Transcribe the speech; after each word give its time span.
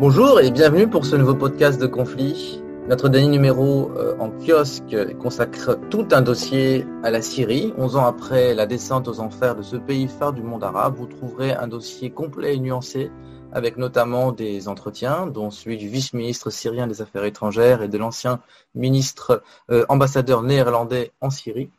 Bonjour 0.00 0.40
et 0.40 0.50
bienvenue 0.50 0.88
pour 0.88 1.06
ce 1.06 1.14
nouveau 1.14 1.36
podcast 1.36 1.80
de 1.80 1.86
conflit. 1.86 2.60
Notre 2.88 3.08
dernier 3.08 3.28
numéro 3.28 3.92
euh, 3.96 4.16
en 4.18 4.28
kiosque 4.28 4.96
consacre 5.22 5.78
tout 5.88 6.08
un 6.10 6.20
dossier 6.20 6.84
à 7.04 7.12
la 7.12 7.22
Syrie. 7.22 7.72
11 7.78 7.94
ans 7.94 8.04
après 8.04 8.54
la 8.54 8.66
descente 8.66 9.06
aux 9.06 9.20
enfers 9.20 9.54
de 9.54 9.62
ce 9.62 9.76
pays 9.76 10.08
phare 10.08 10.32
du 10.32 10.42
monde 10.42 10.64
arabe, 10.64 10.96
vous 10.96 11.06
trouverez 11.06 11.52
un 11.52 11.68
dossier 11.68 12.10
complet 12.10 12.56
et 12.56 12.58
nuancé 12.58 13.12
avec 13.52 13.76
notamment 13.76 14.32
des 14.32 14.66
entretiens, 14.66 15.28
dont 15.28 15.52
celui 15.52 15.76
du 15.76 15.88
vice-ministre 15.88 16.50
syrien 16.50 16.88
des 16.88 17.00
Affaires 17.00 17.24
étrangères 17.24 17.80
et 17.80 17.88
de 17.88 17.96
l'ancien 17.96 18.40
ministre 18.74 19.44
euh, 19.70 19.86
ambassadeur 19.88 20.42
néerlandais 20.42 21.12
en 21.20 21.30
Syrie. 21.30 21.70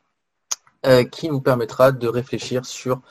Euh, 0.85 1.03
qui 1.03 1.29
nous 1.29 1.41
permettra 1.41 1.91
de 1.91 2.07
réfléchir 2.07 2.63
sur 2.63 3.01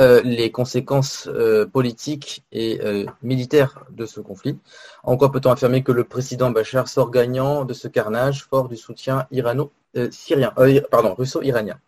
euh, 0.00 0.22
les 0.24 0.50
conséquences 0.50 1.26
euh, 1.26 1.66
politiques 1.66 2.42
et 2.52 2.80
militaires 3.22 3.84
de 3.90 4.06
ce 4.06 4.20
conflit. 4.20 4.58
En 5.02 5.18
quoi 5.18 5.30
peut-on 5.30 5.50
affirmer 5.50 5.82
que 5.82 5.92
le 5.92 6.04
président 6.04 6.50
Bachar 6.50 6.88
sort 6.88 7.10
gagnant 7.10 7.66
de 7.66 7.74
ce 7.74 7.86
carnage 7.86 8.44
fort 8.44 8.68
du 8.68 8.78
soutien 8.78 9.26
irano-syrien, 9.30 10.54
pardon, 10.90 11.14
russo-iranien? 11.14 11.78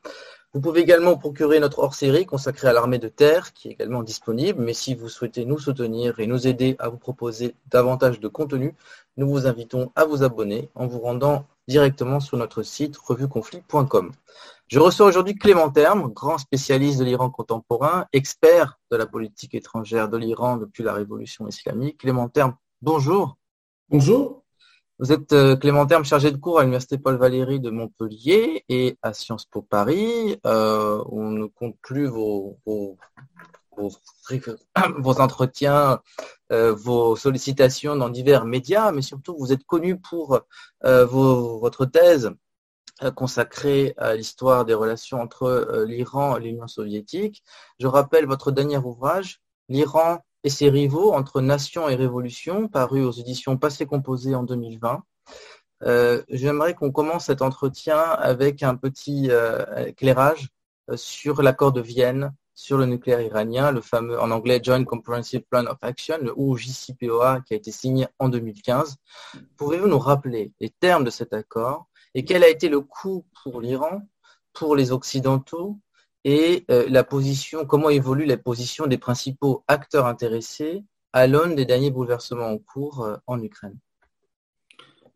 Vous 0.53 0.61
pouvez 0.61 0.81
également 0.81 1.17
procurer 1.17 1.59
notre 1.59 1.78
hors-série 1.78 2.27
consacrée 2.27 2.69
à 2.69 2.72
l'armée 2.72 2.98
de 2.98 3.09
terre, 3.09 3.55
qui 3.55 3.69
est 3.69 3.72
également 3.72 4.03
disponible. 4.03 4.61
Mais 4.62 4.75
si 4.75 4.95
vous 4.95 5.09
souhaitez 5.09 5.47
nous 5.47 5.59
soutenir 5.59 6.19
et 6.20 6.27
nous 6.27 6.48
aider 6.48 6.77
à 6.81 6.89
vous 6.89 6.98
proposer 6.98 7.55
davantage 7.70 8.20
de 8.20 8.28
contenu, 8.28 8.75
nous 9.17 9.31
vous 9.31 9.47
invitons 9.47 9.91
à 9.95 10.05
vous 10.05 10.22
abonner 10.22 10.69
en 10.75 10.87
vous 10.87 10.98
rendant 10.98 11.47
directement 11.69 12.20
sur 12.20 12.37
notre 12.37 12.62
site 12.62 12.97
revueconflit.com. 12.98 14.11
Je 14.71 14.79
reçois 14.79 15.07
aujourd'hui 15.07 15.35
Clément 15.35 15.69
Terme, 15.69 16.13
grand 16.13 16.39
spécialiste 16.39 17.01
de 17.01 17.05
l'Iran 17.05 17.29
contemporain, 17.29 18.07
expert 18.13 18.79
de 18.93 18.97
la 18.97 19.05
politique 19.05 19.57
étrangère 19.57 20.09
de 20.09 20.17
l'Iran 20.17 20.59
depuis 20.59 20.85
la 20.85 20.93
révolution 20.93 21.49
islamique. 21.49 21.99
Clément 21.99 22.29
Terme, 22.29 22.55
bonjour. 22.81 23.37
Bonjour. 23.89 24.45
Vous 25.01 25.11
êtes 25.11 25.33
euh, 25.33 25.57
Clément 25.57 25.87
Terme, 25.87 26.05
chargé 26.05 26.31
de 26.31 26.37
cours 26.37 26.61
à 26.61 26.62
l'Université 26.62 26.99
Paul 26.99 27.17
Valéry 27.17 27.59
de 27.59 27.71
Montpellier 27.71 28.65
et 28.69 28.97
à 29.03 29.12
Sciences 29.12 29.45
Po 29.45 29.61
Paris. 29.61 30.39
Euh, 30.47 31.03
on 31.11 31.33
ne 31.33 31.47
compte 31.47 31.75
plus 31.83 32.07
vos, 32.07 32.57
vos, 33.77 35.21
entretiens, 35.21 36.01
euh, 36.53 36.73
vos 36.75 37.17
sollicitations 37.17 37.97
dans 37.97 38.09
divers 38.09 38.45
médias, 38.45 38.93
mais 38.93 39.03
surtout 39.03 39.37
vous 39.37 39.53
êtes 39.53 39.65
connu 39.65 39.99
pour 39.99 40.41
votre 40.81 41.87
thèse 41.87 42.27
euh, 42.27 42.34
consacré 43.11 43.95
à 43.97 44.15
l'histoire 44.15 44.65
des 44.65 44.75
relations 44.75 45.20
entre 45.20 45.45
euh, 45.45 45.87
l'Iran 45.87 46.37
et 46.37 46.41
l'Union 46.41 46.67
soviétique. 46.67 47.43
Je 47.79 47.87
rappelle 47.87 48.27
votre 48.27 48.51
dernier 48.53 48.77
ouvrage, 48.79 49.41
L'Iran 49.69 50.19
et 50.45 50.51
ses 50.51 50.69
rivaux 50.69 51.12
entre 51.12 51.41
nation 51.41 51.89
et 51.89 51.95
révolution, 51.95 52.69
paru 52.69 53.05
aux 53.05 53.12
éditions 53.12 53.56
Passé 53.56 53.87
Composé 53.87 54.34
en 54.34 54.43
2020. 54.43 55.03
Euh, 55.84 56.23
j'aimerais 56.28 56.75
qu'on 56.75 56.93
commence 56.93 57.27
cet 57.27 57.41
entretien 57.41 57.98
avec 57.98 58.62
un 58.62 58.77
petit 58.77 59.31
éclairage 59.77 60.49
sur 60.97 61.41
l'accord 61.43 61.72
de 61.72 61.81
Vienne 61.81 62.32
sur 62.61 62.77
le 62.77 62.84
nucléaire 62.84 63.22
iranien, 63.22 63.72
le 63.72 63.81
fameux 63.81 64.21
en 64.21 64.31
anglais 64.31 64.61
Joint 64.62 64.84
Comprehensive 64.84 65.41
Plan 65.49 65.65
of 65.65 65.78
Action, 65.81 66.19
le 66.21 66.34
JCPOA, 66.56 67.41
qui 67.41 67.55
a 67.55 67.56
été 67.56 67.72
signé 67.72 68.06
en 68.19 68.28
2015. 68.28 68.97
Pouvez-vous 69.56 69.88
nous 69.88 69.99
rappeler 69.99 70.53
les 70.61 70.69
termes 70.69 71.05
de 71.05 71.11
cet 71.11 71.32
accord? 71.32 71.87
Et 72.15 72.25
quel 72.25 72.43
a 72.44 72.48
été 72.48 72.69
le 72.69 72.81
coût 72.81 73.25
pour 73.43 73.60
l'Iran, 73.60 74.03
pour 74.53 74.76
les 74.76 74.93
Occidentaux 74.93 75.78
et 76.25 76.65
euh, 76.71 76.87
la 76.88 77.04
position, 77.04 77.65
comment 77.65 77.88
évolue 77.88 78.26
la 78.26 78.37
position 78.37 78.87
des 78.87 78.98
principaux 78.98 79.65
acteurs 79.69 80.06
intéressés 80.06 80.84
à 81.12 81.26
l'aune 81.26 81.54
des 81.54 81.65
derniers 81.65 81.91
bouleversements 81.91 82.49
en 82.49 82.59
cours 82.59 83.04
euh, 83.04 83.16
en 83.26 83.43
Ukraine? 83.43 83.78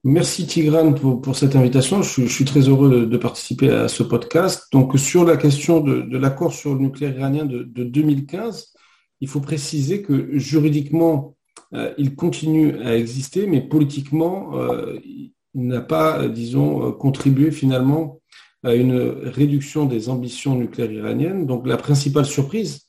Merci 0.07 0.47
Tigran 0.47 0.93
pour, 0.93 1.35
cette 1.35 1.57
invitation. 1.57 2.03
Je, 2.03 2.27
suis 2.27 2.45
très 2.45 2.69
heureux 2.69 3.07
de, 3.07 3.17
participer 3.17 3.71
à 3.71 3.89
ce 3.89 4.03
podcast. 4.03 4.67
Donc 4.71 4.99
sur 4.99 5.25
la 5.25 5.39
question 5.39 5.81
de, 5.81 6.19
l'accord 6.19 6.53
sur 6.53 6.75
le 6.75 6.81
nucléaire 6.81 7.17
iranien 7.17 7.47
de, 7.47 7.63
2015, 7.63 8.75
il 9.23 9.29
faut 9.29 9.41
préciser 9.41 10.03
que 10.03 10.37
juridiquement, 10.37 11.37
euh, 11.73 11.95
il 11.97 12.17
continue 12.17 12.83
à 12.83 12.97
exister, 12.97 13.47
mais 13.47 13.63
politiquement, 13.63 14.53
n'a 15.55 15.81
pas, 15.81 16.21
euh, 16.21 16.29
disons, 16.29 16.89
euh, 16.89 16.93
contribué 16.93 17.51
finalement 17.51 18.21
à 18.63 18.75
une 18.75 18.97
réduction 18.97 19.85
des 19.85 20.09
ambitions 20.09 20.55
nucléaires 20.57 20.93
iraniennes. 20.93 21.47
Donc 21.47 21.67
la 21.67 21.77
principale 21.77 22.25
surprise, 22.25 22.87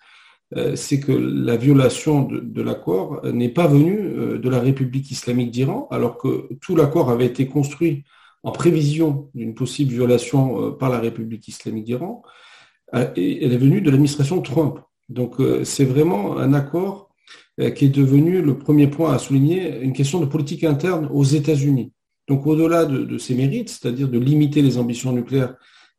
euh, 0.56 0.76
c'est 0.76 1.00
que 1.00 1.12
la 1.12 1.58
violation 1.58 2.22
de, 2.24 2.62
l'accord 2.62 3.26
n'est 3.26 3.50
pas 3.50 3.68
venue 3.68 4.40
de 4.40 4.50
la 4.50 4.60
République 4.60 5.12
islamique 5.12 5.52
d'Iran, 5.52 5.88
alors 5.92 6.18
que 6.18 6.50
tout 6.62 6.76
l'accord 6.76 7.10
avait 7.10 7.26
été 7.26 7.48
construit 7.48 8.06
en 8.44 8.52
prévision 8.52 9.30
d'une 9.34 9.56
possible 9.56 9.92
violation 9.92 10.72
par 10.74 10.90
la 10.90 11.00
République 11.00 11.48
islamique 11.48 11.84
d'Iran, 11.84 12.22
elle 12.94 13.12
est 13.18 13.58
venue 13.58 13.82
de 13.82 13.90
l'administration 13.90 14.40
Trump. 14.42 14.80
Donc 15.10 15.38
c'est 15.64 15.84
vraiment 15.84 16.38
un 16.38 16.54
accord 16.54 17.10
qui 17.58 17.86
est 17.86 17.90
devenu 17.90 18.44
le 18.44 18.58
premier 18.58 18.88
point 18.88 19.14
à 19.14 19.18
souligner 19.18 19.80
une 19.82 19.94
question 19.94 20.20
de 20.20 20.26
politique 20.26 20.64
interne 20.64 21.10
aux 21.12 21.24
États-Unis. 21.24 21.92
Donc 22.28 22.48
au-delà 22.48 22.86
de, 22.86 23.18
ses 23.18 23.36
mérites, 23.36 23.70
c'est-à-dire 23.70 24.10
de 24.10 24.18
limiter 24.18 24.62
les 24.62 24.78
ambitions 24.78 25.12
nucléaires 25.12 25.56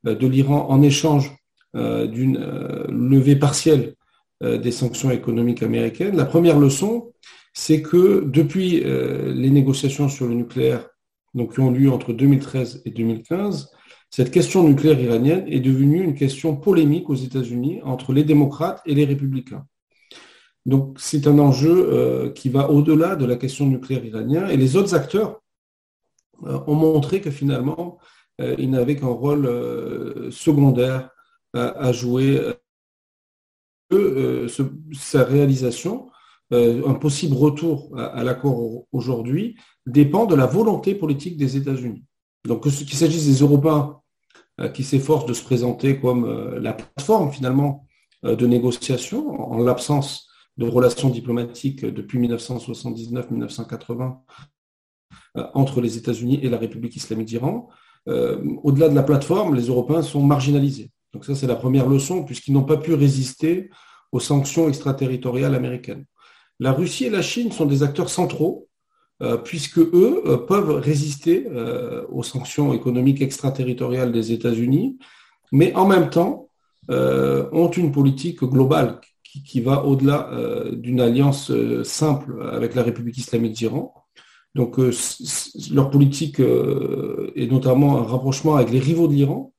euh, 0.06 0.14
de 0.14 0.26
l'Iran 0.26 0.66
en 0.68 0.82
échange 0.82 1.32
euh, 1.76 2.06
d'une 2.06 2.38
euh, 2.38 2.86
levée 2.88 3.36
partielle 3.36 3.94
des 4.42 4.70
sanctions 4.70 5.10
économiques 5.10 5.62
américaines, 5.62 6.14
la 6.14 6.26
première 6.26 6.58
leçon, 6.58 7.14
c'est 7.54 7.80
que 7.80 8.22
depuis 8.22 8.84
les 8.84 9.48
négociations 9.48 10.10
sur 10.10 10.26
le 10.26 10.34
nucléaire 10.34 10.90
donc, 11.32 11.54
qui 11.54 11.60
ont 11.60 11.70
lieu 11.70 11.90
entre 11.90 12.12
2013 12.12 12.82
et 12.84 12.90
2015, 12.90 13.70
cette 14.10 14.30
question 14.30 14.62
nucléaire 14.62 15.00
iranienne 15.00 15.46
est 15.48 15.60
devenue 15.60 16.02
une 16.02 16.14
question 16.14 16.54
polémique 16.54 17.08
aux 17.08 17.14
États-Unis 17.14 17.80
entre 17.82 18.12
les 18.12 18.24
démocrates 18.24 18.82
et 18.84 18.94
les 18.94 19.06
républicains. 19.06 19.64
Donc 20.66 20.98
c'est 21.00 21.26
un 21.26 21.38
enjeu 21.38 22.30
qui 22.34 22.50
va 22.50 22.70
au-delà 22.70 23.16
de 23.16 23.24
la 23.24 23.36
question 23.36 23.64
nucléaire 23.64 24.04
iranienne 24.04 24.50
et 24.50 24.58
les 24.58 24.76
autres 24.76 24.94
acteurs 24.94 25.40
euh, 25.40 25.45
ont 26.42 26.74
montré 26.74 27.20
que 27.20 27.30
finalement, 27.30 27.98
euh, 28.40 28.54
il 28.58 28.70
n'avait 28.70 28.96
qu'un 28.96 29.06
rôle 29.06 29.46
euh, 29.46 30.30
secondaire 30.30 31.10
à, 31.54 31.90
jouer. 31.90 32.38
sa 34.92 35.24
réalisation, 35.24 36.10
un 36.50 36.94
possible 36.94 37.34
retour 37.34 37.98
à, 37.98 38.22
l'accord 38.24 38.84
aujourd'hui, 38.92 39.56
dépend 39.86 40.26
de 40.26 40.34
la 40.34 40.44
volonté 40.44 40.94
politique 40.94 41.38
des 41.38 41.56
États-Unis. 41.56 42.04
Donc 42.44 42.64
qu'il 42.68 42.98
s'agisse 42.98 43.26
des 43.26 43.40
Européens 43.40 44.00
qui 44.74 44.84
s'efforcent 44.84 45.24
de 45.24 45.32
se 45.32 45.42
présenter 45.42 45.98
comme 45.98 46.56
la 46.58 46.74
plateforme 46.74 47.32
finalement 47.32 47.86
de 48.22 48.46
négociation 48.46 49.30
en 49.50 49.62
l'absence 49.62 50.26
de 50.56 50.68
relations 50.68 51.10
diplomatiques 51.10 51.84
depuis 51.84 52.18
1979-1980 52.18 54.02
euh, 54.02 54.12
entre 55.54 55.80
les 55.80 55.96
États-Unis 55.96 56.40
et 56.42 56.48
la 56.48 56.58
République 56.58 56.96
islamique 56.96 57.26
d'Iran. 57.26 57.68
Euh, 58.08 58.38
au-delà 58.62 58.88
de 58.88 58.94
la 58.94 59.02
plateforme, 59.02 59.54
les 59.54 59.66
Européens 59.66 60.02
sont 60.02 60.22
marginalisés. 60.22 60.90
Donc 61.12 61.24
ça, 61.24 61.34
c'est 61.34 61.46
la 61.46 61.56
première 61.56 61.88
leçon, 61.88 62.24
puisqu'ils 62.24 62.52
n'ont 62.52 62.64
pas 62.64 62.76
pu 62.76 62.94
résister 62.94 63.70
aux 64.12 64.20
sanctions 64.20 64.68
extraterritoriales 64.68 65.54
américaines. 65.54 66.04
La 66.60 66.72
Russie 66.72 67.06
et 67.06 67.10
la 67.10 67.22
Chine 67.22 67.52
sont 67.52 67.66
des 67.66 67.82
acteurs 67.82 68.08
centraux, 68.08 68.68
euh, 69.22 69.36
puisque 69.36 69.78
eux 69.78 70.44
peuvent 70.46 70.76
résister 70.76 71.46
aux 72.10 72.22
sanctions 72.22 72.72
économiques 72.72 73.22
extraterritoriales 73.22 74.12
des 74.12 74.32
États-Unis, 74.32 74.98
mais 75.52 75.74
en 75.74 75.86
même 75.86 76.10
temps 76.10 76.48
ont 76.88 77.70
une 77.70 77.90
politique 77.90 78.44
globale 78.44 79.00
qui 79.22 79.60
va 79.60 79.84
au-delà 79.84 80.30
d'une 80.72 81.00
alliance 81.00 81.50
simple 81.82 82.48
avec 82.52 82.76
la 82.76 82.84
République 82.84 83.18
islamique 83.18 83.54
d'Iran. 83.54 83.92
Donc 84.56 84.78
euh, 84.78 84.90
leur 85.70 85.90
politique 85.90 86.40
euh, 86.40 87.30
est 87.36 87.46
notamment 87.46 87.98
un 87.98 88.04
rapprochement 88.04 88.56
avec 88.56 88.70
les 88.70 88.78
rivaux 88.78 89.06
de 89.06 89.12
l'Iran, 89.12 89.52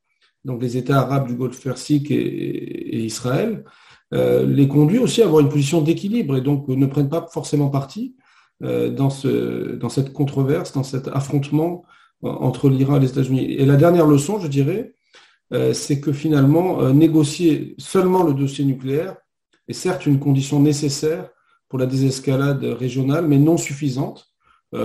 donc 0.44 0.60
les 0.60 0.76
États 0.76 1.02
arabes 1.02 1.28
du 1.28 1.36
Golfe 1.36 1.62
Persique 1.64 2.10
et, 2.10 3.06
Israël, 3.06 3.64
les 4.12 4.68
conduit 4.68 5.00
aussi 5.00 5.22
à 5.22 5.26
avoir 5.26 5.42
une 5.42 5.50
position 5.50 5.82
d'équilibre 5.82 6.38
et 6.38 6.42
donc 6.42 6.68
ne 6.68 6.86
prennent 6.88 7.10
pas 7.10 7.28
forcément 7.32 7.70
parti 7.70 8.16
dans, 8.62 9.10
dans 9.82 9.90
cette 9.90 10.14
controverse, 10.14 10.72
dans 10.72 10.84
cet 10.84 11.10
affrontement 11.10 11.84
entre 12.22 12.70
l'Iran 12.70 12.96
et 12.96 13.02
les 13.02 13.10
États-Unis. 13.10 13.52
Et 13.52 13.66
la 13.66 13.76
dernière 13.76 14.08
leçon, 14.08 14.40
je 14.40 14.48
dirais, 14.48 14.94
c'est 15.74 16.00
que 16.00 16.14
finalement, 16.14 16.94
négocier 16.94 17.76
seulement 17.78 18.24
le 18.24 18.34
dossier 18.34 18.64
nucléaire 18.64 19.18
est 19.68 19.74
certes 19.74 20.06
une 20.06 20.20
condition 20.20 20.62
nécessaire 20.62 21.30
pour 21.68 21.78
la 21.78 21.86
désescalade 21.86 22.64
régionale, 22.64 23.28
mais 23.28 23.38
non 23.38 23.58
suffisante, 23.58 24.27
euh, 24.27 24.27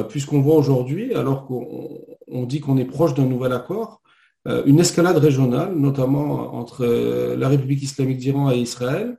puisqu'on 0.08 0.40
voit 0.40 0.55
aujourd'hui, 0.55 1.12
alors 1.14 1.44
qu'on 1.44 2.44
dit 2.44 2.61
qu'on 2.61 2.76
est 2.76 2.84
proche 2.84 3.14
d'un 3.14 3.26
nouvel 3.26 3.52
accord, 3.52 4.02
euh, 4.49 4.62
une 4.67 4.81
escalade 4.81 5.19
régionale, 5.19 5.75
notamment 5.76 6.55
entre 6.55 6.84
euh, 6.84 7.37
la 7.37 7.49
République 7.49 7.82
islamique 7.82 8.19
d'Iran 8.19 8.50
et 8.50 8.58
Israël, 8.58 9.19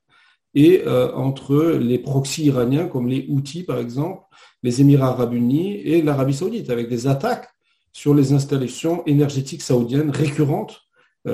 et 0.56 0.84
entre 1.16 1.80
les 1.82 1.98
proxys 1.98 2.46
iraniens 2.46 2.86
comme 2.86 3.08
les 3.08 3.26
Houthis, 3.28 3.64
par 3.64 3.80
exemple, 3.80 4.22
les 4.62 4.82
Émirats 4.82 5.08
arabes 5.08 5.34
unis 5.34 5.78
et 5.78 6.04
l'Arabie 6.04 6.36
saoudite, 6.36 6.70
avec 6.70 6.90
des 6.90 7.08
attaques 7.08 7.50
sur 7.92 8.14
les 8.14 8.34
installations 8.34 9.04
énergétiques 9.08 9.64
saoudiennes 9.64 10.12
récurrentes, 10.12 10.82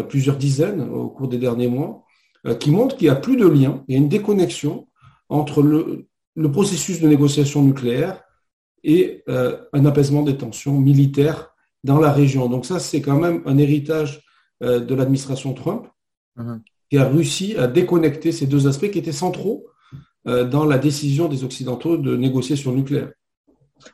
plusieurs 0.08 0.38
dizaines 0.38 0.90
au 0.90 1.10
cours 1.10 1.28
des 1.28 1.38
derniers 1.38 1.68
mois, 1.68 2.06
qui 2.62 2.72
montrent 2.72 2.96
qu'il 2.96 3.08
n'y 3.08 3.12
a 3.12 3.16
plus 3.16 3.36
de 3.36 3.46
lien, 3.46 3.84
il 3.90 3.96
y 3.96 3.96
a 3.96 3.98
une 3.98 4.08
déconnexion 4.08 4.88
entre 5.28 5.62
le, 5.64 6.08
le 6.38 6.50
processus 6.50 7.02
de 7.02 7.10
négociation 7.10 7.62
nucléaire 7.62 8.24
et 8.84 9.24
euh, 9.30 9.58
un 9.74 9.86
apaisement 9.86 10.24
des 10.24 10.38
tensions 10.38 10.78
militaires 10.80 11.54
dans 11.84 12.00
la 12.00 12.12
région. 12.12 12.50
Donc 12.50 12.66
ça, 12.66 12.80
c'est 12.80 13.02
quand 13.02 13.20
même 13.20 13.42
un 13.46 13.58
héritage 13.58 14.24
euh, 14.64 14.80
de 14.80 14.96
l'administration 14.96 15.54
Trump 15.54 15.88
mhm. 16.36 16.62
qui 16.90 16.98
a 16.98 17.08
réussi 17.08 17.56
à 17.58 17.68
déconnecter 17.68 18.32
ces 18.32 18.48
deux 18.48 18.68
aspects 18.68 18.92
qui 18.92 19.00
étaient 19.00 19.12
centraux 19.12 19.68
euh, 20.28 20.46
dans 20.46 20.66
la 20.66 20.78
décision 20.78 21.28
des 21.28 21.44
Occidentaux 21.44 21.98
de 21.98 22.16
négocier 22.16 22.56
sur 22.56 22.72
le 22.72 22.78
nucléaire. 22.78 23.12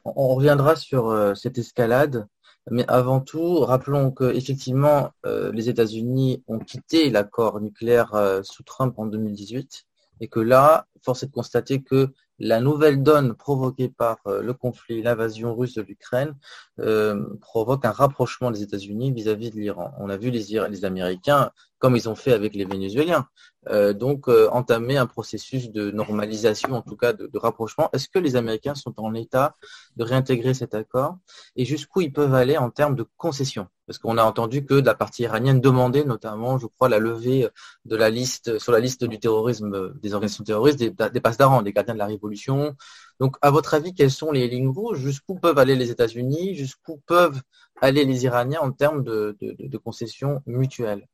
On 0.04 0.30
reviendra 0.30 0.76
sur 0.76 1.34
cette 1.36 1.60
escalade, 1.60 2.26
mais 2.72 2.84
avant 2.88 3.20
tout, 3.20 3.60
rappelons 3.60 4.10
que 4.10 4.34
effectivement, 4.34 5.12
les 5.54 5.70
États-Unis 5.70 6.44
ont 6.48 6.58
quitté 6.58 7.12
l'accord 7.12 7.62
nucléaire 7.62 8.42
sous 8.42 8.64
Trump 8.64 8.96
en 8.98 9.06
2018 9.06 9.86
et 10.22 10.28
que 10.28 10.40
là, 10.40 10.88
force 11.04 11.22
est 11.22 11.28
de 11.28 11.32
constater 11.32 11.84
que 11.84 12.10
la 12.40 12.60
nouvelle 12.60 13.02
donne 13.04 13.34
provoquée 13.34 13.90
par 13.90 14.18
euh, 14.28 14.42
le 14.42 14.54
conflit, 14.54 15.02
l'invasion 15.02 15.56
russe 15.56 15.76
de 15.76 15.82
l'Ukraine, 15.82 16.36
euh, 16.80 17.26
provoque 17.42 17.86
un 17.86 17.92
rapprochement 17.92 18.52
des 18.52 18.62
États-Unis 18.62 19.12
vis-à-vis 19.12 19.52
de 19.52 19.56
l'Iran. 19.56 19.94
On 20.00 20.10
a 20.10 20.18
vu 20.18 20.32
les, 20.32 20.60
les 20.70 20.86
Américains, 20.86 21.52
comme 21.80 21.96
ils 21.96 22.10
ont 22.10 22.16
fait 22.16 22.34
avec 22.34 22.56
les 22.56 22.66
Vénézuéliens, 22.66 23.28
euh, 23.70 23.94
donc 23.94 24.28
entamer 24.28 24.98
un 24.98 25.08
processus 25.08 25.72
de 25.72 25.92
normalisation, 25.92 26.74
en 26.74 26.82
tout 26.82 26.96
cas 26.96 27.14
de, 27.14 27.28
de 27.28 27.38
rapprochement. 27.38 27.90
Est-ce 27.94 28.10
que 28.10 28.20
les 28.20 28.36
Américains 28.36 28.76
sont 28.76 28.94
en 28.98 29.14
état 29.14 29.56
de 29.96 30.04
réintégrer 30.04 30.54
cet 30.54 30.76
accord? 30.76 31.18
Et 31.56 31.66
jusqu'où 31.66 32.02
ils 32.02 32.14
peuvent 32.14 32.34
aller 32.34 32.58
en 32.58 32.70
termes 32.70 32.96
de 32.96 33.06
concessions? 33.18 33.68
Parce 33.88 34.00
qu'on 34.00 34.18
a 34.18 34.24
entendu 34.24 34.66
que 34.66 34.74
la 34.74 34.96
partie 34.96 35.24
iranienne 35.24 35.62
demandait 35.62 36.04
notamment, 36.06 36.58
je 36.58 36.66
crois, 36.66 36.90
la 36.90 36.98
levée 36.98 37.48
de 37.86 37.96
la 37.96 38.10
liste 38.10 38.58
sur 38.58 38.72
la 38.72 38.80
liste 38.80 39.04
du 39.04 39.20
terrorisme 39.20 39.94
des 40.02 40.14
organisations 40.14 40.44
terroristes 40.44 40.80
des, 40.80 40.90
des 40.90 41.22
passes 41.22 41.38
des 41.38 41.74
gardiens 41.74 41.94
de 41.94 42.00
la 42.00 42.08
révolution. 42.08 42.76
Donc, 43.20 43.38
à 43.42 43.52
votre 43.52 43.74
avis, 43.76 43.94
quelles 43.94 44.12
sont 44.12 44.32
les 44.32 44.48
lignes 44.48 44.70
rouges? 44.70 45.00
Jusqu'où 45.00 45.36
peuvent 45.36 45.60
aller 45.60 45.76
les 45.76 45.92
États-Unis? 45.92 46.56
Jusqu'où 46.56 46.98
peuvent 47.06 47.42
aller 47.80 48.06
les 48.06 48.26
Iraniens 48.26 48.62
en 48.62 48.72
termes 48.72 49.04
de, 49.04 49.38
concessions 49.84 50.42
mutuelles? 50.48 51.08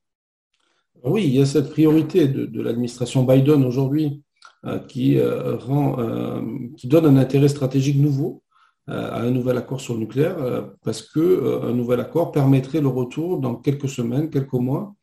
Oui, 1.04 1.24
il 1.26 1.34
y 1.34 1.42
a 1.42 1.46
cette 1.46 1.72
priorité 1.72 2.28
de, 2.28 2.62
l'administration 2.62 3.24
Biden 3.24 3.64
aujourd'hui 3.64 4.22
euh, 4.66 4.78
qui, 4.78 5.18
euh, 5.18 5.58
euh, 5.68 6.42
qui 6.78 6.88
donne 6.88 7.06
un 7.06 7.18
intérêt 7.18 7.48
stratégique 7.48 7.98
nouveau 7.98 8.44
à 8.88 9.22
un 9.22 9.32
nouvel 9.32 9.58
accord 9.58 9.80
sur 9.80 9.94
le 9.94 10.02
nucléaire, 10.02 10.36
parce 10.84 11.02
que 11.02 11.62
un 11.64 11.72
nouvel 11.72 12.02
accord 12.02 12.32
permettrait 12.32 12.82
le 12.82 12.90
retour 12.90 13.40
dans 13.40 13.56
quelques 13.56 13.88
semaines, 13.88 14.30
quelques 14.30 14.52
mois, 14.52 14.96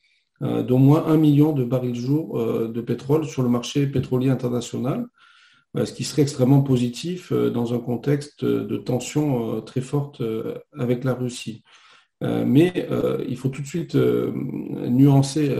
d'au 0.42 0.76
moins 0.76 1.06
un 1.06 1.16
million 1.16 1.52
de 1.52 1.64
barils 1.64 1.94
jour 1.94 2.38
de 2.68 2.80
pétrole 2.82 3.24
sur 3.24 3.42
le 3.42 3.48
marché 3.48 3.86
pétrolier 3.86 4.28
international, 4.28 5.06
ce 5.74 5.90
qui 5.92 6.04
serait 6.04 6.22
extrêmement 6.22 6.60
positif 6.60 7.32
dans 7.32 7.72
un 7.72 7.78
contexte 7.78 8.44
de 8.44 8.76
tension 8.76 9.62
très 9.62 9.80
forte 9.80 10.22
avec 10.76 11.04
la 11.04 11.14
Russie. 11.14 11.62
Mais 12.20 12.88
il 13.28 13.36
faut 13.36 13.48
tout 13.48 13.62
de 13.62 13.66
suite 13.66 13.94
nuancer 13.94 15.54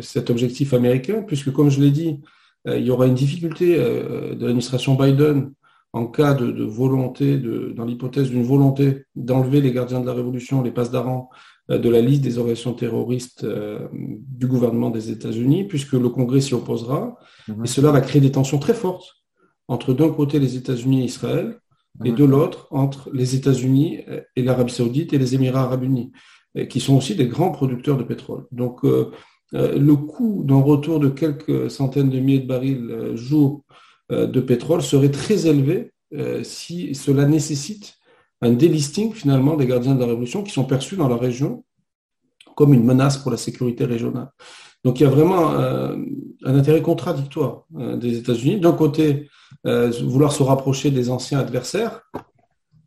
cet 0.00 0.30
objectif 0.30 0.74
américain, 0.74 1.22
puisque 1.22 1.52
comme 1.52 1.70
je 1.70 1.80
l'ai 1.80 1.92
dit, 1.92 2.20
il 2.66 2.82
y 2.82 2.90
aura 2.90 3.06
une 3.06 3.14
difficulté 3.14 3.76
de 3.76 4.44
l'administration 4.44 4.96
Biden 4.96 5.52
en 5.92 6.06
cas 6.06 6.34
de, 6.34 6.64
volonté, 6.64 7.38
de, 7.38 7.72
dans 7.76 7.84
l'hypothèse 7.84 8.30
d'une 8.30 8.44
volonté 8.44 9.04
d'enlever 9.14 9.60
les 9.60 9.72
gardiens 9.72 10.00
de 10.00 10.06
la 10.06 10.14
révolution, 10.14 10.62
les 10.62 10.70
passes 10.70 10.90
d'Aran, 10.90 11.28
euh, 11.70 11.78
de 11.78 11.88
la 11.90 12.00
liste 12.00 12.22
des 12.22 12.38
organisations 12.38 12.72
terroristes 12.72 13.44
euh, 13.44 13.88
du 13.92 14.46
gouvernement 14.46 14.90
des 14.90 15.10
États-Unis, 15.10 15.64
puisque 15.64 15.92
le 15.92 16.08
Congrès 16.08 16.40
s'y 16.40 16.54
opposera. 16.54 17.18
Mhm. 17.46 17.64
Et 17.64 17.68
cela 17.68 17.90
va 17.90 18.00
créer 18.00 18.22
des 18.22 18.32
tensions 18.32 18.58
très 18.58 18.74
fortes 18.74 19.16
entre 19.68 19.92
d'un 19.92 20.10
côté 20.10 20.38
les 20.38 20.56
États-Unis 20.56 21.02
et 21.02 21.04
Israël, 21.04 21.58
et 22.04 22.12
de 22.12 22.24
l'autre 22.24 22.68
entre 22.70 23.10
les 23.12 23.34
États-Unis 23.34 24.00
et 24.36 24.42
l'Arabie 24.42 24.72
saoudite 24.72 25.12
et 25.12 25.18
les 25.18 25.34
Émirats 25.34 25.62
arabes 25.62 25.84
unis, 25.84 26.10
qui 26.68 26.80
sont 26.80 26.96
aussi 26.96 27.14
des 27.14 27.26
grands 27.26 27.50
producteurs 27.50 27.98
de 27.98 28.02
pétrole. 28.02 28.46
Donc, 28.50 28.84
euh, 29.54 29.78
le 29.78 29.96
coût 29.96 30.42
d'un 30.44 30.60
retour 30.60 30.98
de 30.98 31.08
quelques 31.08 31.70
centaines 31.70 32.10
de 32.10 32.18
milliers 32.18 32.40
de 32.40 32.46
barils 32.46 33.12
jour 33.14 33.64
euh, 34.10 34.26
de 34.26 34.40
pétrole 34.40 34.82
serait 34.82 35.10
très 35.10 35.46
élevé 35.46 35.92
euh, 36.14 36.42
si 36.42 36.94
cela 36.94 37.26
nécessite 37.26 37.94
un 38.40 38.52
délisting 38.52 39.12
finalement 39.12 39.56
des 39.56 39.66
gardiens 39.66 39.94
de 39.94 40.00
la 40.00 40.06
révolution 40.06 40.42
qui 40.42 40.52
sont 40.52 40.64
perçus 40.64 40.96
dans 40.96 41.08
la 41.08 41.16
région 41.16 41.64
comme 42.56 42.74
une 42.74 42.84
menace 42.84 43.18
pour 43.18 43.30
la 43.30 43.36
sécurité 43.36 43.84
régionale. 43.84 44.30
Donc 44.84 45.00
il 45.00 45.04
y 45.04 45.06
a 45.06 45.10
vraiment 45.10 45.52
euh, 45.52 45.96
un 46.44 46.54
intérêt 46.56 46.82
contradictoire 46.82 47.64
des 47.70 48.18
États-Unis. 48.18 48.60
D'un 48.60 48.72
côté, 48.72 49.28
vouloir 49.64 50.32
se 50.32 50.42
rapprocher 50.42 50.90
des 50.90 51.08
anciens 51.08 51.38
adversaires, 51.38 52.02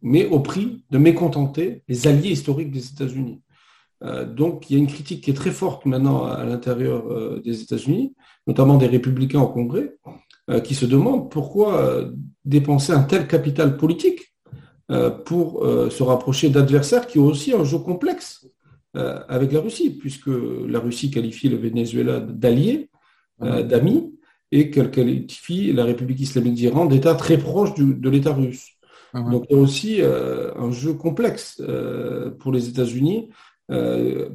mais 0.02 0.26
au 0.26 0.40
prix 0.40 0.84
de 0.90 0.98
mécontenter 0.98 1.84
les 1.88 2.08
alliés 2.08 2.32
historiques 2.32 2.72
des 2.72 2.86
États-Unis. 2.90 3.42
donc 4.28 4.70
il 4.70 4.74
y 4.74 4.76
a 4.76 4.80
une 4.80 4.88
critique 4.88 5.24
qui 5.24 5.32
est 5.32 5.36
très 5.36 5.52
forte 5.52 5.86
maintenant 5.86 6.26
à 6.26 6.44
l'intérieur 6.44 7.06
des 7.42 7.62
États-Unis, 7.62 8.14
notamment 8.46 8.78
des 8.78 8.88
républicains 8.88 9.42
au 9.42 9.48
Congrès, 9.48 9.96
euh, 10.52 10.60
qui 10.60 10.76
se 10.76 10.86
demandent 10.86 11.32
pourquoi 11.32 11.82
euh, 11.82 12.12
dépenser 12.44 12.94
un 12.94 13.02
tel 13.02 13.28
capital 13.28 13.78
politique 13.78 14.36
euh, 14.92 15.10
pour 15.10 15.66
se 15.90 16.04
rapprocher 16.04 16.50
d'adversaires 16.50 17.08
qui 17.08 17.18
ont 17.18 17.26
aussi 17.26 17.52
un 17.52 17.64
jeu 17.64 17.80
complexe 17.80 18.48
avec 19.28 19.52
la 19.52 19.60
Russie, 19.60 19.92
puisque 19.92 20.30
la 20.68 20.80
Russie 20.80 21.12
qualifie 21.12 21.50
le 21.50 21.58
Venezuela 21.58 22.20
d'allié, 22.20 22.90
d'amis, 23.40 24.14
et 24.52 24.70
qu'elle 24.72 24.92
qualifie 24.92 25.74
la 25.74 25.84
République 25.84 26.22
islamique 26.22 26.54
d'Iran 26.54 26.86
d'État 26.86 27.16
très 27.16 27.38
proche 27.38 27.74
de 27.76 28.10
l'État 28.10 28.34
russe. 28.34 28.70
Donc 29.14 29.46
il 29.50 29.56
y 29.56 29.60
a 29.60 29.62
aussi 29.62 30.02
un 30.02 30.72
jeu 30.72 30.94
complexe 30.94 31.62
pour 32.40 32.52
les 32.52 32.70
États-Unis 32.70 33.30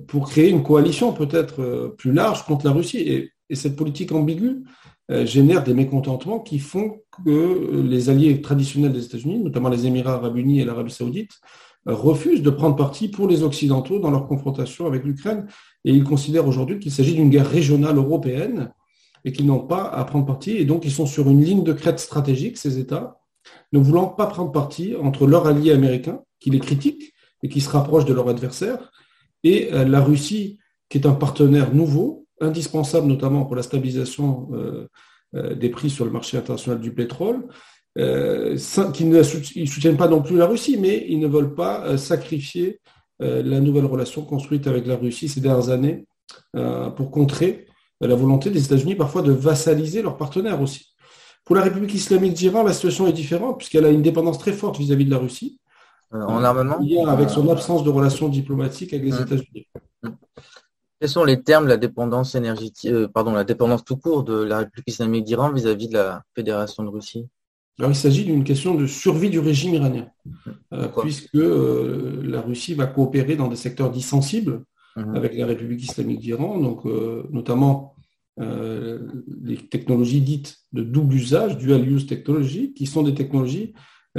pour 0.06 0.28
créer 0.28 0.50
une 0.50 0.62
coalition 0.62 1.12
peut-être 1.12 1.94
plus 1.96 2.12
large 2.12 2.44
contre 2.44 2.66
la 2.66 2.72
Russie. 2.72 2.98
Et, 2.98 3.32
et 3.50 3.56
cette 3.56 3.76
politique 3.76 4.12
ambiguë 4.12 4.62
euh, 5.10 5.26
génère 5.26 5.64
des 5.64 5.74
mécontentements 5.74 6.38
qui 6.38 6.60
font 6.60 7.00
que 7.24 7.82
les 7.82 8.08
alliés 8.08 8.40
traditionnels 8.40 8.92
des 8.92 9.04
États-Unis, 9.04 9.40
notamment 9.40 9.68
les 9.68 9.86
Émirats 9.86 10.14
arabes 10.14 10.36
unis 10.36 10.60
et 10.60 10.64
l'Arabie 10.64 10.92
saoudite, 10.92 11.32
refusent 11.86 12.42
de 12.42 12.50
prendre 12.50 12.76
parti 12.76 13.08
pour 13.08 13.28
les 13.28 13.42
Occidentaux 13.42 13.98
dans 13.98 14.10
leur 14.10 14.26
confrontation 14.26 14.86
avec 14.86 15.04
l'Ukraine. 15.04 15.46
Et 15.84 15.92
ils 15.92 16.04
considèrent 16.04 16.46
aujourd'hui 16.46 16.78
qu'il 16.78 16.92
s'agit 16.92 17.14
d'une 17.14 17.30
guerre 17.30 17.48
régionale 17.48 17.96
européenne 17.96 18.70
et 19.24 19.32
qu'ils 19.32 19.46
n'ont 19.46 19.66
pas 19.66 19.84
à 19.84 20.04
prendre 20.04 20.26
parti. 20.26 20.52
Et 20.52 20.64
donc, 20.64 20.84
ils 20.84 20.92
sont 20.92 21.06
sur 21.06 21.28
une 21.28 21.42
ligne 21.42 21.64
de 21.64 21.72
crête 21.72 21.98
stratégique, 21.98 22.58
ces 22.58 22.78
États, 22.78 23.20
ne 23.72 23.78
voulant 23.78 24.06
pas 24.06 24.26
prendre 24.26 24.52
parti 24.52 24.94
entre 25.00 25.26
leur 25.26 25.46
allié 25.46 25.72
américain, 25.72 26.20
qui 26.38 26.50
les 26.50 26.60
critique 26.60 27.14
et 27.42 27.48
qui 27.48 27.60
se 27.60 27.70
rapproche 27.70 28.04
de 28.04 28.12
leur 28.12 28.28
adversaire, 28.28 28.90
et 29.44 29.72
euh, 29.72 29.84
la 29.84 30.00
Russie, 30.00 30.58
qui 30.88 30.98
est 30.98 31.06
un 31.06 31.12
partenaire 31.12 31.74
nouveau, 31.74 32.26
indispensable 32.40 33.06
notamment 33.06 33.44
pour 33.44 33.56
la 33.56 33.62
stabilisation 33.62 34.48
euh, 34.52 34.88
euh, 35.34 35.54
des 35.54 35.70
prix 35.70 35.90
sur 35.90 36.04
le 36.04 36.10
marché 36.10 36.36
international 36.36 36.80
du 36.80 36.92
pétrole, 36.92 37.46
euh, 37.98 38.56
qui 38.94 39.04
ne 39.04 39.22
soutiennent 39.22 39.96
pas 39.96 40.08
non 40.08 40.22
plus 40.22 40.36
la 40.36 40.46
Russie, 40.46 40.76
mais 40.78 41.06
ils 41.08 41.18
ne 41.18 41.26
veulent 41.26 41.54
pas 41.54 41.96
sacrifier 41.96 42.80
la 43.18 43.60
nouvelle 43.60 43.84
relation 43.84 44.22
construite 44.22 44.66
avec 44.66 44.86
la 44.86 44.96
Russie 44.96 45.28
ces 45.28 45.42
dernières 45.42 45.68
années 45.68 46.06
pour 46.96 47.10
contrer 47.10 47.66
la 48.00 48.14
volonté 48.14 48.48
des 48.48 48.64
États-Unis 48.64 48.94
parfois 48.94 49.20
de 49.20 49.32
vassaliser 49.32 50.00
leurs 50.00 50.16
partenaires 50.16 50.62
aussi. 50.62 50.94
Pour 51.44 51.56
la 51.56 51.62
République 51.62 51.94
islamique 51.94 52.34
d'Iran, 52.34 52.62
la 52.62 52.72
situation 52.72 53.06
est 53.06 53.12
différente 53.12 53.58
puisqu'elle 53.58 53.84
a 53.84 53.90
une 53.90 54.02
dépendance 54.02 54.38
très 54.38 54.52
forte 54.52 54.78
vis-à-vis 54.78 55.04
de 55.04 55.10
la 55.10 55.18
Russie. 55.18 55.58
En 56.12 56.42
armement 56.42 56.80
Avec 57.08 57.30
son 57.30 57.48
absence 57.50 57.84
de 57.84 57.90
relations 57.90 58.28
diplomatiques 58.28 58.92
avec 58.92 59.04
les 59.04 59.20
États-Unis. 59.20 59.68
Quels 61.00 61.08
sont 61.08 61.24
les 61.24 61.42
termes 61.42 61.64
de 61.64 61.70
la 61.70 61.76
dépendance 61.76 62.34
énergétique, 62.34 62.90
euh, 62.92 63.08
pardon, 63.08 63.32
la 63.32 63.44
dépendance 63.44 63.84
tout 63.84 63.96
court 63.96 64.22
de 64.22 64.42
la 64.42 64.58
République 64.58 64.88
islamique 64.88 65.24
d'Iran 65.24 65.50
vis-à-vis 65.50 65.88
de 65.88 65.94
la 65.94 66.22
Fédération 66.34 66.82
de 66.82 66.88
Russie? 66.90 67.26
Alors, 67.80 67.90
il 67.90 67.96
s'agit 67.96 68.24
d'une 68.24 68.44
question 68.44 68.74
de 68.74 68.86
survie 68.86 69.30
du 69.30 69.38
régime 69.38 69.74
iranien, 69.74 70.06
euh, 70.72 70.88
puisque 71.00 71.34
euh, 71.34 72.20
la 72.22 72.40
Russie 72.40 72.74
va 72.74 72.86
coopérer 72.86 73.36
dans 73.36 73.48
des 73.48 73.56
secteurs 73.56 73.90
dits 73.90 74.02
sensibles 74.02 74.64
mhm. 74.96 75.16
avec 75.16 75.34
la 75.34 75.46
République 75.46 75.82
islamique 75.82 76.20
d'Iran, 76.20 76.58
donc 76.58 76.84
notamment 77.30 77.94
les 78.38 79.56
technologies 79.56 80.22
dites 80.22 80.56
de 80.72 80.82
double 80.82 81.14
usage, 81.14 81.58
dual 81.58 81.86
use 81.86 82.06
technologies, 82.06 82.72
qui 82.72 82.86
sont 82.86 83.02
des 83.02 83.14
technologies 83.14 83.74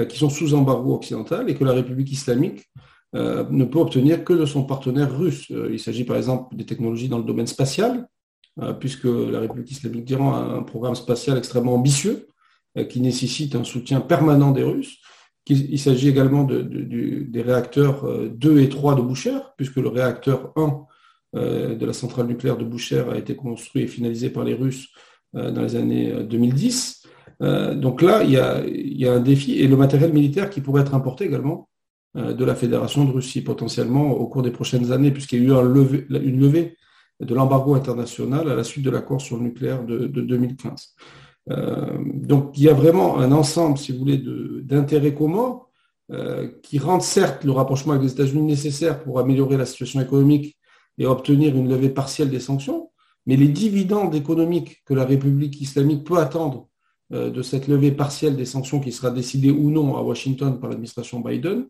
qui 0.09 0.17
sont 0.17 0.29
sous 0.29 0.53
embargo 0.53 0.93
occidental 0.93 1.49
et 1.49 1.55
que 1.55 1.63
la 1.63 1.73
République 1.73 2.11
islamique 2.11 2.69
euh, 3.13 3.43
ne 3.49 3.65
peut 3.65 3.79
obtenir 3.79 4.23
que 4.23 4.31
de 4.31 4.45
son 4.45 4.63
partenaire 4.63 5.17
russe. 5.17 5.51
Euh, 5.51 5.69
il 5.71 5.79
s'agit 5.79 6.05
par 6.05 6.15
exemple 6.15 6.55
des 6.55 6.65
technologies 6.65 7.09
dans 7.09 7.17
le 7.17 7.25
domaine 7.25 7.47
spatial, 7.47 8.07
euh, 8.61 8.71
puisque 8.71 9.03
la 9.03 9.41
République 9.41 9.71
islamique 9.71 10.05
d'Iran 10.05 10.33
a 10.33 10.39
un 10.39 10.63
programme 10.63 10.95
spatial 10.95 11.37
extrêmement 11.37 11.75
ambitieux 11.75 12.27
qui 12.89 13.01
nécessite 13.01 13.55
un 13.55 13.63
soutien 13.63 14.01
permanent 14.01 14.51
des 14.51 14.63
Russes. 14.63 14.97
Il 15.47 15.79
s'agit 15.79 16.07
également 16.07 16.43
des 16.45 17.41
réacteurs 17.41 18.05
2 18.29 18.59
et 18.59 18.69
3 18.69 18.95
de 18.95 19.01
Boucher, 19.01 19.37
puisque 19.57 19.77
le 19.77 19.89
réacteur 19.89 20.53
1 20.55 20.85
de 21.33 21.85
la 21.85 21.93
centrale 21.93 22.27
nucléaire 22.27 22.57
de 22.57 22.63
Boucher 22.63 23.03
a 23.11 23.17
été 23.17 23.35
construit 23.35 23.83
et 23.83 23.87
finalisé 23.87 24.29
par 24.29 24.45
les 24.45 24.53
Russes 24.53 24.87
dans 25.33 25.61
les 25.61 25.75
années 25.75 26.23
2010. 26.23 27.07
Donc 27.41 28.01
là, 28.01 28.23
il 28.23 28.31
y, 28.31 29.05
a, 29.07 29.13
un 29.13 29.19
défi 29.19 29.59
et 29.59 29.67
le 29.67 29.75
matériel 29.75 30.13
militaire 30.13 30.49
qui 30.49 30.61
pourrait 30.61 30.83
être 30.83 30.95
importé 30.95 31.25
également 31.25 31.67
euh, 32.17 32.33
de 32.33 32.43
la 32.43 32.55
Fédération 32.55 33.05
de 33.05 33.11
Russie 33.11 33.41
potentiellement 33.41 34.11
au 34.11 34.27
cours 34.27 34.41
des 34.41 34.51
prochaines 34.51 34.91
années, 34.91 35.11
puisqu'il 35.11 35.43
y 35.43 35.49
a 35.49 35.61
eu 35.61 36.07
une 36.09 36.41
levée 36.41 36.77
de 37.21 37.33
l'embargo 37.33 37.73
international 37.73 38.51
à 38.51 38.55
la 38.55 38.65
suite 38.65 38.83
de 38.83 38.89
l'accord 38.89 39.21
sur 39.21 39.37
le 39.37 39.43
nucléaire 39.43 39.85
de, 39.85 40.07
2015. 40.07 40.93
Euh, 41.50 41.98
donc 42.05 42.57
il 42.57 42.63
y 42.63 42.69
a 42.69 42.74
vraiment 42.74 43.19
un 43.19 43.31
ensemble, 43.31 43.77
si 43.77 43.91
vous 43.91 44.00
voulez, 44.00 44.21
d'intérêts 44.63 45.13
communs 45.13 45.62
euh, 46.12 46.50
qui 46.62 46.77
rendent 46.77 47.01
certes 47.01 47.43
le 47.43 47.51
rapprochement 47.51 47.93
avec 47.93 48.03
les 48.03 48.12
États-Unis 48.12 48.43
nécessaire 48.43 49.03
pour 49.03 49.19
améliorer 49.19 49.57
la 49.57 49.65
situation 49.65 50.01
économique 50.01 50.57
et 50.98 51.05
obtenir 51.05 51.55
une 51.55 51.69
levée 51.69 51.89
partielle 51.89 52.29
des 52.29 52.39
sanctions, 52.39 52.91
mais 53.25 53.38
les 53.38 53.48
dividendes 53.48 54.13
économiques 54.13 54.83
que 54.86 54.93
la 54.93 55.05
République 55.05 55.60
islamique 55.62 56.03
peut 56.03 56.17
attendre 56.17 56.67
de 57.10 57.41
cette 57.41 57.67
levée 57.67 57.91
partielle 57.91 58.38
des 58.38 58.45
sanctions 58.45 58.79
qui 58.79 58.93
sera 58.93 59.12
décidée 59.12 59.51
ou 59.51 59.69
non 59.69 59.98
à 59.98 60.01
Washington 60.01 60.60
par 60.60 60.69
l'administration 60.69 61.19
Biden, 61.19 61.65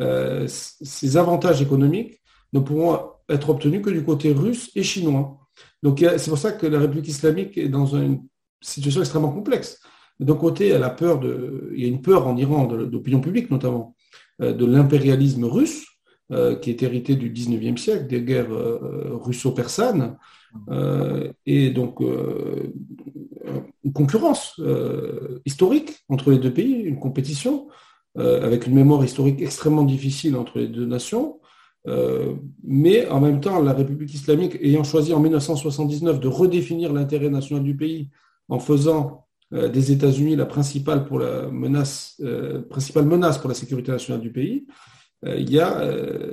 euh, 0.00 0.46
ces 0.48 1.16
avantages 1.16 1.62
économiques 1.62 2.20
ne 2.52 2.60
pourront 2.60 3.12
être 3.28 3.50
obtenus 3.50 3.82
que 3.82 3.90
du 3.90 4.04
côté 4.04 4.32
russe 4.32 4.70
et 4.74 4.82
chinois. 4.82 5.38
Donc 5.82 6.00
c'est 6.00 6.28
pour 6.28 6.38
ça 6.38 6.52
que 6.52 6.66
la 6.66 6.78
République 6.78 7.08
islamique 7.08 7.56
est 7.56 7.68
dans 7.68 7.86
une 7.86 8.26
situation 8.70 9.00
extrêmement 9.00 9.32
complexe. 9.32 9.80
D'un 10.18 10.34
côté, 10.34 10.72
a 10.74 10.90
peur 10.90 11.20
il 11.74 11.80
y 11.80 11.84
a 11.84 11.88
une 11.88 12.02
peur 12.02 12.26
en 12.26 12.36
Iran, 12.36 12.66
d'opinion 12.66 13.20
publique 13.20 13.50
notamment, 13.50 13.94
euh, 14.42 14.52
de 14.52 14.64
l'impérialisme 14.64 15.44
russe, 15.44 15.86
euh, 16.32 16.56
qui 16.56 16.70
est 16.70 16.82
hérité 16.82 17.14
du 17.16 17.30
19e 17.30 17.76
siècle, 17.76 18.06
des 18.06 18.22
guerres 18.22 18.50
russo-persanes, 18.50 20.16
et 21.44 21.70
donc 21.70 22.00
une 23.84 23.92
concurrence 23.92 24.60
historique 25.44 25.98
entre 26.08 26.30
les 26.30 26.38
deux 26.38 26.52
pays, 26.52 26.72
une 26.72 26.98
compétition. 26.98 27.68
Euh, 28.18 28.42
avec 28.42 28.66
une 28.66 28.74
mémoire 28.74 29.04
historique 29.04 29.42
extrêmement 29.42 29.82
difficile 29.82 30.36
entre 30.36 30.58
les 30.58 30.68
deux 30.68 30.86
nations. 30.86 31.38
Euh, 31.86 32.34
mais 32.64 33.06
en 33.08 33.20
même 33.20 33.40
temps, 33.40 33.60
la 33.60 33.74
République 33.74 34.14
islamique 34.14 34.56
ayant 34.62 34.84
choisi 34.84 35.12
en 35.12 35.20
1979 35.20 36.18
de 36.18 36.26
redéfinir 36.26 36.94
l'intérêt 36.94 37.28
national 37.28 37.62
du 37.62 37.76
pays 37.76 38.08
en 38.48 38.58
faisant 38.58 39.26
euh, 39.52 39.68
des 39.68 39.92
États-Unis 39.92 40.36
la 40.36 40.46
menace, 41.50 42.20
principale 42.70 43.06
menace 43.06 43.38
pour 43.38 43.48
la 43.48 43.54
sécurité 43.54 43.92
nationale 43.92 44.20
du 44.20 44.32
pays, 44.32 44.66
il 45.24 45.50
y 45.50 45.58
a 45.58 45.82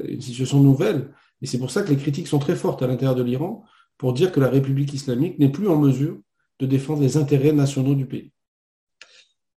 une 0.08 0.22
situation 0.22 0.60
nouvelle. 0.60 1.14
Et 1.42 1.48
c'est 1.48 1.58
pour 1.58 1.72
ça 1.72 1.84
que 1.84 1.90
les 1.90 1.98
critiques 1.98 2.28
sont 2.28 2.38
très 2.38 2.56
fortes 2.56 2.84
à 2.84 2.88
l'intérieur 2.88 3.16
de 3.16 3.24
l'Iran 3.24 3.64
pour 3.98 4.14
dire 4.14 4.32
que 4.32 4.40
la 4.40 4.50
République 4.50 4.94
islamique 4.94 5.40
n'est 5.40 5.52
plus 5.52 5.68
en 5.68 5.78
mesure 5.78 6.20
de 6.60 6.66
défendre 6.66 7.02
les 7.02 7.18
intérêts 7.18 7.54
nationaux 7.54 7.96
du 7.96 8.06
pays. 8.06 8.34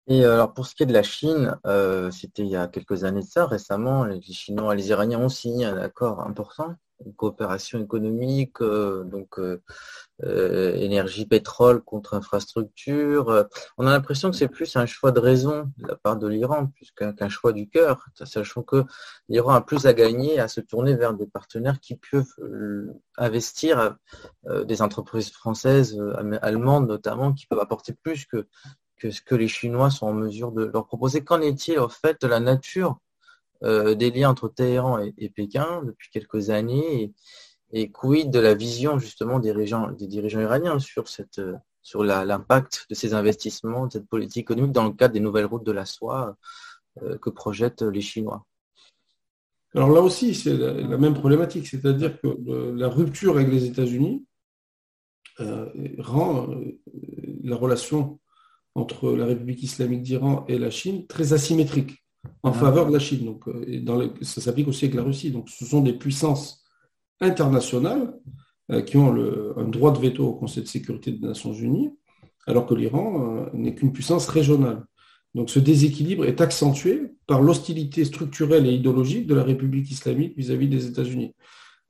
Et 0.06 0.24
euh, 0.24 0.34
alors 0.34 0.52
pour 0.52 0.66
ce 0.66 0.74
qui 0.74 0.82
est 0.82 0.86
de 0.86 0.92
la 0.92 1.02
Chine, 1.02 1.56
euh, 1.66 2.10
c'était 2.10 2.42
il 2.42 2.48
y 2.48 2.56
a 2.56 2.68
quelques 2.68 3.04
années 3.04 3.22
de 3.22 3.26
ça, 3.26 3.46
récemment, 3.46 4.04
les 4.04 4.20
Chinois 4.20 4.74
et 4.74 4.76
les 4.76 4.88
Iraniens 4.90 5.20
ont 5.20 5.30
signé 5.30 5.64
un 5.64 5.78
accord 5.78 6.20
important, 6.20 6.74
une 7.04 7.14
coopération 7.14 7.82
économique, 7.82 8.60
euh, 8.60 9.04
énergie, 10.22 11.26
pétrole 11.26 11.82
contre 11.82 12.14
infrastructure. 12.14 13.46
on 13.78 13.86
a 13.86 13.90
l'impression 13.90 14.30
que 14.30 14.36
c'est 14.36 14.48
plus 14.48 14.76
un 14.76 14.86
choix 14.86 15.10
de 15.10 15.18
raison 15.18 15.70
de 15.76 15.88
la 15.88 15.96
part 15.96 16.16
de 16.16 16.28
l'Iran, 16.28 16.68
plus 16.68 16.92
qu'un 16.92 17.28
choix 17.28 17.52
du 17.52 17.68
cœur, 17.68 18.06
sachant 18.24 18.62
que 18.62 18.84
l'Iran 19.28 19.54
a 19.54 19.60
plus 19.60 19.86
à 19.86 19.92
gagner 19.92 20.38
à 20.38 20.46
se 20.46 20.60
tourner 20.60 20.94
vers 20.94 21.14
des 21.14 21.26
partenaires 21.26 21.80
qui 21.80 21.96
peuvent 21.96 22.94
investir, 23.18 23.96
des 24.48 24.82
entreprises 24.82 25.32
françaises, 25.32 26.00
allemandes 26.42 26.86
notamment, 26.86 27.32
qui 27.32 27.46
peuvent 27.46 27.60
apporter 27.60 27.92
plus 27.92 28.24
que 28.24 28.46
que 28.96 29.10
ce 29.10 29.20
que 29.20 29.34
les 29.34 29.48
Chinois 29.48 29.90
sont 29.90 30.06
en 30.06 30.12
mesure 30.12 30.52
de 30.52 30.64
leur 30.64 30.86
proposer. 30.86 31.22
Qu'en 31.22 31.40
est-il 31.40 31.78
au 31.78 31.88
fait 31.88 32.20
de 32.22 32.26
la 32.26 32.40
nature 32.40 32.98
euh, 33.62 33.94
des 33.94 34.10
liens 34.10 34.30
entre 34.30 34.48
Téhéran 34.48 34.98
et, 34.98 35.30
Pékin 35.30 35.82
depuis 35.84 36.10
quelques 36.10 36.50
années 36.50 37.12
quid 37.90 38.30
de 38.30 38.38
la 38.38 38.54
vision 38.54 38.98
justement 38.98 39.38
des, 39.40 39.52
des 39.52 40.06
dirigeants 40.06 40.40
iraniens 40.40 40.78
sur, 40.78 41.08
cette, 41.08 41.40
sur 41.82 42.04
l'impact 42.04 42.86
de 42.88 42.94
ces 42.94 43.14
investissements, 43.14 43.86
de 43.86 43.92
cette 43.92 44.08
politique 44.08 44.42
économique 44.42 44.72
dans 44.72 44.84
le 44.84 44.92
cadre 44.92 45.14
des 45.14 45.20
nouvelles 45.20 45.46
routes 45.46 45.66
de 45.66 45.72
la 45.72 45.84
soie 45.84 46.36
euh, 47.02 47.18
que 47.18 47.30
projettent 47.30 47.82
les 47.82 48.00
Chinois? 48.00 48.44
Alors 49.74 49.90
là 49.90 50.00
aussi, 50.00 50.34
c'est 50.34 50.56
la, 50.56 50.96
même 50.98 51.14
problématique, 51.14 51.66
c'est-à-dire 51.66 52.20
que 52.20 52.28
la 52.76 52.88
rupture 52.88 53.36
avec 53.36 53.48
les 53.48 53.64
États-Unis 53.64 54.24
euh, 55.40 55.68
rend 55.98 56.48
la 57.42 57.56
relation 57.56 58.20
entre 58.76 59.12
la 59.12 59.26
République 59.26 59.62
islamique 59.62 60.02
d'Iran 60.02 60.44
et 60.48 60.58
la 60.58 60.70
Chine 60.70 61.06
très 61.06 61.32
asymétrique 61.32 62.04
en 62.42 62.50
ah. 62.50 62.54
faveur 62.54 62.86
de 62.86 62.92
la 62.92 62.98
Chine. 62.98 63.24
Donc, 63.24 63.48
euh, 63.48 63.80
dans 63.82 64.00
ça 64.22 64.40
s'applique 64.40 64.68
aussi 64.68 64.84
avec 64.84 64.94
la 64.94 65.02
Russie. 65.02 65.30
Donc, 65.30 65.48
ce 65.48 65.64
sont 65.64 65.80
des 65.80 65.92
puissances 65.92 66.63
internationales 67.20 68.14
euh, 68.70 68.82
qui 68.82 68.96
ont 68.96 69.14
un 69.56 69.68
droit 69.68 69.92
de 69.92 69.98
veto 69.98 70.26
au 70.26 70.34
Conseil 70.34 70.62
de 70.62 70.68
sécurité 70.68 71.12
des 71.12 71.26
Nations 71.26 71.52
Unies, 71.52 71.90
alors 72.46 72.66
que 72.66 72.74
l'Iran 72.74 73.36
euh, 73.36 73.50
n'est 73.54 73.74
qu'une 73.74 73.92
puissance 73.92 74.28
régionale. 74.28 74.84
Donc, 75.34 75.50
ce 75.50 75.58
déséquilibre 75.58 76.24
est 76.24 76.40
accentué 76.40 77.02
par 77.26 77.42
l'hostilité 77.42 78.04
structurelle 78.04 78.66
et 78.66 78.72
idéologique 78.72 79.26
de 79.26 79.34
la 79.34 79.42
République 79.42 79.90
islamique 79.90 80.36
vis-à-vis 80.36 80.66
-vis 80.66 80.70
des 80.70 80.86
États-Unis. 80.86 81.34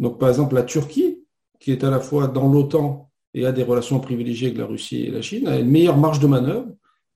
Donc, 0.00 0.18
par 0.18 0.28
exemple, 0.28 0.54
la 0.54 0.62
Turquie, 0.62 1.18
qui 1.60 1.70
est 1.70 1.84
à 1.84 1.90
la 1.90 2.00
fois 2.00 2.26
dans 2.26 2.50
l'OTAN 2.50 3.10
et 3.34 3.46
a 3.46 3.52
des 3.52 3.62
relations 3.62 4.00
privilégiées 4.00 4.48
avec 4.48 4.58
la 4.58 4.66
Russie 4.66 5.04
et 5.04 5.10
la 5.10 5.22
Chine, 5.22 5.46
a 5.46 5.58
une 5.58 5.70
meilleure 5.70 5.98
marge 5.98 6.20
de 6.20 6.26
manœuvre, 6.26 6.68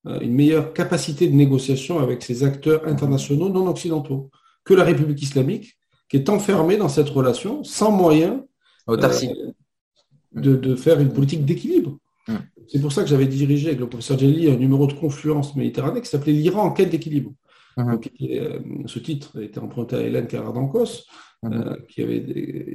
euh, 0.07 0.21
une 0.21 0.35
meilleure 0.35 0.73
capacité 0.73 1.29
de 1.29 1.35
négociation 1.35 1.99
avec 1.99 2.23
ces 2.23 2.45
acteurs 2.45 2.87
internationaux 2.87 3.49
non 3.49 3.67
occidentaux 3.69 4.31
que 4.65 4.75
la 4.75 4.85
République 4.85 5.23
islamique, 5.23 5.78
qui 6.09 6.17
est 6.17 6.29
enfermée 6.29 6.77
dans 6.77 6.89
cette 6.89 7.09
relation 7.09 7.65
sans 7.65 7.91
moyen 7.91 8.45
euh, 8.89 8.97
de, 10.33 10.57
de, 10.57 10.77
faire 10.77 11.01
une 11.01 11.13
politique 11.13 11.45
d'équilibre. 11.45 11.99
Hmm. 12.27 12.37
C'est 12.69 12.81
pour 12.81 12.93
ça 12.93 13.03
que 13.03 13.09
j'avais 13.09 13.27
dirigé 13.27 13.69
avec 13.69 13.81
le 13.81 13.89
professeur 13.89 14.19
Jelly 14.19 14.51
un 14.51 14.57
numéro 14.57 14.87
de 14.87 14.93
confluence 14.93 15.57
méditerranée 15.57 16.01
qui 16.01 16.09
s'appelait 16.09 16.33
l'Iran 16.33 16.63
en 16.65 16.71
quête 16.73 16.91
d'équilibre. 16.91 17.33
Euh, 17.79 18.59
ce 18.87 18.99
titre 18.99 19.39
a 19.39 19.43
été 19.43 19.61
emprunté 19.61 19.97
à 19.97 20.01
Hélène 20.01 20.27
Carrardancos, 20.27 21.05
Mhm. 21.43 21.53
Euh, 21.53 21.77
qui 21.89 22.03
avait 22.03 22.19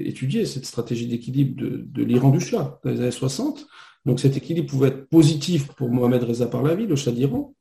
étudié 0.06 0.46
cette 0.46 0.66
stratégie 0.66 1.08
d'équilibre 1.08 1.62
de, 1.62 2.04
l'Iran 2.04 2.30
du 2.30 2.40
Shah 2.40 2.80
dans 2.84 2.92
les 2.92 3.02
années 3.02 3.12
60. 3.12 3.68
Donc 4.06 4.20
cet 4.22 4.38
équilibre 4.38 4.70
pouvait 4.70 4.88
être 4.90 5.10
positif 5.10 5.68
pour 5.74 5.90
Mohamed 5.90 6.24
Reza 6.24 6.48
Pahlavi, 6.48 6.88
le 6.88 6.96
Shah 6.96 7.12
d'Iran, 7.12 7.54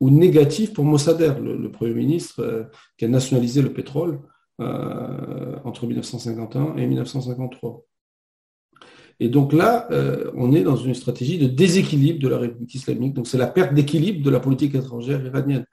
ou 0.00 0.10
négatif 0.10 0.72
pour 0.72 0.84
Mossadegh, 0.84 1.38
le, 1.42 1.70
Premier 1.70 1.94
ministre 1.94 2.40
euh, 2.40 2.64
qui 2.96 3.04
a 3.04 3.08
nationalisé 3.08 3.60
le 3.60 3.72
pétrole 3.72 4.20
euh, 4.60 5.56
entre 5.64 5.86
1951 5.86 6.76
et 6.76 6.86
1953. 6.86 7.84
Et 9.18 9.30
donc 9.30 9.54
là, 9.54 9.88
on 10.34 10.52
est 10.52 10.62
dans 10.62 10.76
une 10.76 10.92
stratégie 10.92 11.38
de 11.38 11.46
déséquilibre 11.46 12.20
de 12.20 12.28
la 12.28 12.36
République 12.36 12.74
islamique. 12.74 13.14
Donc 13.14 13.26
c'est 13.26 13.38
la 13.38 13.46
perte 13.46 13.72
d'équilibre 13.72 14.22
de 14.22 14.28
la 14.28 14.40
politique 14.40 14.74
étrangère 14.74 15.24
iranienne. 15.24 15.64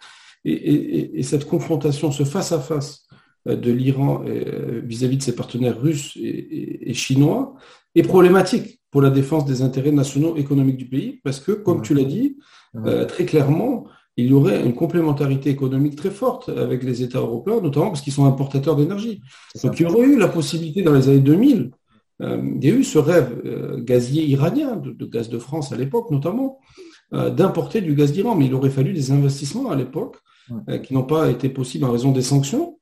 Et, 0.46 1.20
et, 1.20 1.24
cette 1.24 1.46
confrontation, 1.46 2.12
ce 2.12 2.24
face-à-face 2.24 3.06
euh, 3.48 3.58
de 3.58 3.72
l'Iran 3.72 4.24
euh, 4.26 4.82
vis-à-vis 4.84 5.18
de 5.18 5.24
ses 5.24 5.36
partenaires 5.36 5.80
russes 5.80 6.18
et, 6.22 6.94
chinois 6.94 7.56
est 7.96 8.04
problématique 8.04 8.82
pour 8.90 9.02
la 9.02 9.10
défense 9.10 9.46
des 9.46 9.62
intérêts 9.62 9.92
nationaux 9.92 10.38
économiques 10.38 10.78
du 10.78 10.88
pays, 10.88 11.20
parce 11.24 11.40
que, 11.40 11.52
comme 11.52 11.82
tu 11.82 11.94
l'as 11.94 12.04
dit, 12.04 12.38
euh, 12.76 13.06
très 13.06 13.26
clairement, 13.26 13.86
il 14.18 14.28
y 14.28 14.34
aurait 14.34 14.64
une 14.64 14.76
complémentarité 14.76 15.50
économique 15.50 15.96
très 15.96 16.12
forte 16.12 16.50
avec 16.50 16.84
les 16.84 17.02
États 17.02 17.20
européens, 17.20 17.60
notamment 17.62 17.88
parce 17.88 18.02
qu'ils 18.02 18.14
sont 18.14 18.26
importateurs 18.26 18.76
d'énergie. 18.76 19.22
Donc 19.64 19.80
il 19.80 19.84
y 19.84 19.86
aurait 19.86 20.06
eu 20.06 20.18
la 20.18 20.28
possibilité 20.28 20.82
dans 20.84 20.94
les 20.94 21.10
années 21.10 21.20
2000 21.20 21.72
il 22.20 22.64
y 22.64 22.72
a 22.72 22.74
eu 22.74 22.84
ce 22.86 23.00
rêve 23.00 23.42
gazier 23.84 24.24
iranien, 24.24 24.78
de, 24.78 25.06
gaz 25.06 25.30
de 25.30 25.40
France 25.40 25.74
à 25.74 25.76
l'époque 25.76 26.10
notamment, 26.10 26.60
d'importer 27.12 27.82
du 27.82 27.96
gaz 27.96 28.14
d'Iran, 28.14 28.36
mais 28.36 28.46
il 28.46 28.54
aurait 28.54 28.70
fallu 28.70 28.94
des 28.94 29.12
investissements 29.12 29.72
à 29.72 29.76
l'époque 29.76 30.18
qui 30.84 30.94
n'ont 30.94 31.04
pas 31.04 31.30
été 31.30 31.50
possibles 31.50 31.84
en 31.84 31.92
raison 31.92 32.12
des 32.12 32.22
sanctions 32.22 32.80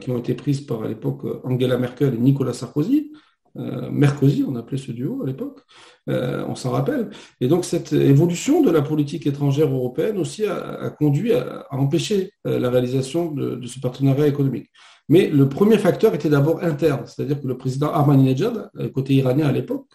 qui 0.00 0.10
ont 0.10 0.18
été 0.18 0.34
prises 0.34 0.62
par 0.62 0.82
à 0.82 0.88
l'époque 0.88 1.22
Angela 1.44 1.78
Merkel 1.78 2.14
et 2.14 2.18
Nicolas 2.18 2.52
Sarkozy. 2.52 3.12
Euh, 3.56 3.90
Mercosi, 3.90 4.44
on 4.46 4.56
appelait 4.56 4.78
ce 4.78 4.92
duo 4.92 5.22
à 5.22 5.26
l'époque, 5.26 5.60
euh, 6.08 6.44
on 6.48 6.54
s'en 6.54 6.70
rappelle. 6.70 7.10
Et 7.40 7.48
donc 7.48 7.64
cette 7.64 7.92
évolution 7.92 8.62
de 8.62 8.70
la 8.70 8.82
politique 8.82 9.26
étrangère 9.26 9.68
européenne 9.68 10.18
aussi 10.18 10.44
a, 10.44 10.90
conduit 10.98 11.32
à, 11.32 11.66
empêcher 11.70 12.32
euh, 12.46 12.58
la 12.58 12.70
réalisation 12.70 13.30
de, 13.30 13.64
ce 13.66 13.78
partenariat 13.78 14.26
économique. 14.26 14.68
Mais 15.08 15.28
le 15.28 15.48
premier 15.48 15.78
facteur 15.78 16.14
était 16.14 16.28
d'abord 16.28 16.62
interne, 16.62 17.06
c'est-à-dire 17.06 17.40
que 17.40 17.46
le 17.46 17.56
président 17.56 17.92
Ahmadinejad, 17.92 18.70
côté 18.94 19.14
iranien 19.14 19.46
à 19.46 19.52
l'époque, 19.52 19.88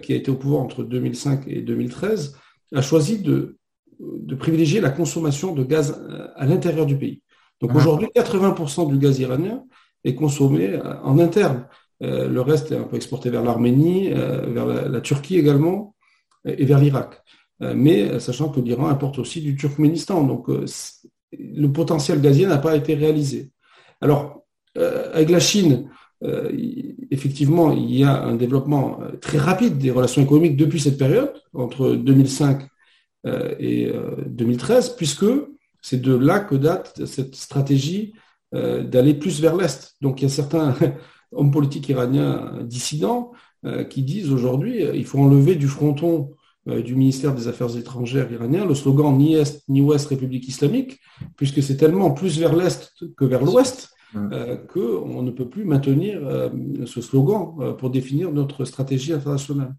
qui 0.00 0.12
a 0.12 0.16
été 0.16 0.30
au 0.30 0.36
pouvoir 0.36 0.62
entre 0.62 0.84
2005 0.84 1.42
et 1.48 1.60
2013, 1.60 2.36
a 2.74 2.82
choisi 2.82 3.18
de, 3.18 3.58
de 4.00 4.34
privilégier 4.34 4.80
la 4.80 4.90
consommation 4.90 5.54
de 5.54 5.62
gaz 5.64 6.00
à 6.34 6.46
l'intérieur 6.46 6.86
du 6.86 6.96
pays. 6.96 7.20
Donc 7.60 7.72
ah. 7.74 7.78
aujourd'hui, 7.78 8.08
80% 8.16 8.88
du 8.88 8.98
gaz 8.98 9.18
iranien 9.20 9.64
est 10.02 10.14
consommé 10.14 10.80
en 11.04 11.18
interne. 11.18 11.66
Euh, 12.02 12.28
le 12.28 12.40
reste 12.40 12.72
est 12.72 12.76
un 12.76 12.84
peu 12.84 12.96
exporté 12.96 13.30
vers 13.30 13.42
l'Arménie, 13.42 14.12
euh, 14.12 14.46
vers 14.46 14.66
la, 14.66 15.00
Turquie 15.00 15.38
également, 15.38 15.94
et 16.44 16.64
vers 16.64 16.80
l'Irak. 16.80 17.22
Euh, 17.62 17.74
mais 17.76 18.18
sachant 18.18 18.48
que 18.48 18.60
l'Iran 18.60 18.88
importe 18.88 19.18
aussi 19.18 19.40
du 19.40 19.56
Turkménistan. 19.56 20.24
Donc 20.24 20.48
le 20.48 21.72
potentiel 21.72 22.20
gazier 22.20 22.46
n'a 22.46 22.58
pas 22.58 22.76
été 22.76 22.94
réalisé. 22.94 23.50
Alors, 24.00 24.44
avec 24.74 25.30
la 25.30 25.38
Chine, 25.38 25.90
effectivement, 27.10 27.72
il 27.72 27.94
y 27.94 28.04
a 28.04 28.22
un 28.22 28.34
développement 28.34 29.00
très 29.20 29.38
rapide 29.38 29.78
des 29.78 29.90
relations 29.90 30.22
économiques 30.22 30.56
depuis 30.56 30.80
cette 30.80 30.98
période, 30.98 31.32
entre 31.52 31.94
2005 31.94 32.66
et 33.60 33.92
2013, 34.26 34.96
puisque 34.96 35.26
c'est 35.82 36.00
de 36.00 36.14
là 36.14 36.40
que 36.40 36.54
date 36.54 37.04
cette 37.06 37.36
stratégie 37.36 38.14
d'aller 38.52 39.14
plus 39.14 39.40
vers 39.40 39.56
l'Est. 39.56 39.94
Donc 40.00 40.20
il 40.20 40.24
y 40.24 40.26
a 40.26 40.30
certains 40.30 40.74
hommes 41.32 41.50
politiques 41.50 41.88
iraniens 41.88 42.58
dissidents 42.62 43.32
euh, 43.64 43.84
qui 43.84 44.02
disent 44.02 44.32
aujourd'hui 44.32 44.82
euh, 44.82 44.96
il 44.96 45.04
faut 45.04 45.20
enlever 45.20 45.54
du 45.54 45.68
fronton 45.68 46.32
euh, 46.68 46.82
du 46.82 46.96
ministère 46.96 47.32
des 47.32 47.46
Affaires 47.46 47.76
étrangères 47.76 48.30
iranien 48.32 48.64
le 48.64 48.74
slogan 48.74 49.16
ni 49.16 49.34
Est 49.34 49.62
ni 49.68 49.80
Ouest 49.80 50.08
République 50.08 50.48
islamique, 50.48 50.98
puisque 51.36 51.62
c'est 51.62 51.76
tellement 51.76 52.10
plus 52.10 52.40
vers 52.40 52.56
l'Est 52.56 52.92
que 53.16 53.24
vers 53.24 53.44
l'Ouest 53.44 53.90
qu'on 54.14 55.22
ne 55.22 55.30
peut 55.30 55.48
plus 55.48 55.64
maintenir 55.64 56.20
ce 56.84 57.00
slogan 57.00 57.74
pour 57.78 57.88
définir 57.88 58.30
notre 58.30 58.66
stratégie 58.66 59.14
internationale. 59.14 59.74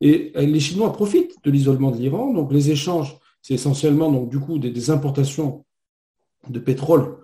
Et 0.00 0.32
les 0.34 0.58
Chinois 0.58 0.92
profitent 0.92 1.36
de 1.44 1.52
l'isolement 1.52 1.92
de 1.92 1.98
l'Iran, 1.98 2.34
donc 2.34 2.52
les 2.52 2.72
échanges, 2.72 3.16
c'est 3.42 3.54
essentiellement 3.54 4.10
donc, 4.10 4.28
du 4.28 4.40
coup 4.40 4.58
des 4.58 4.90
importations 4.90 5.64
de 6.48 6.58
pétrole 6.58 7.18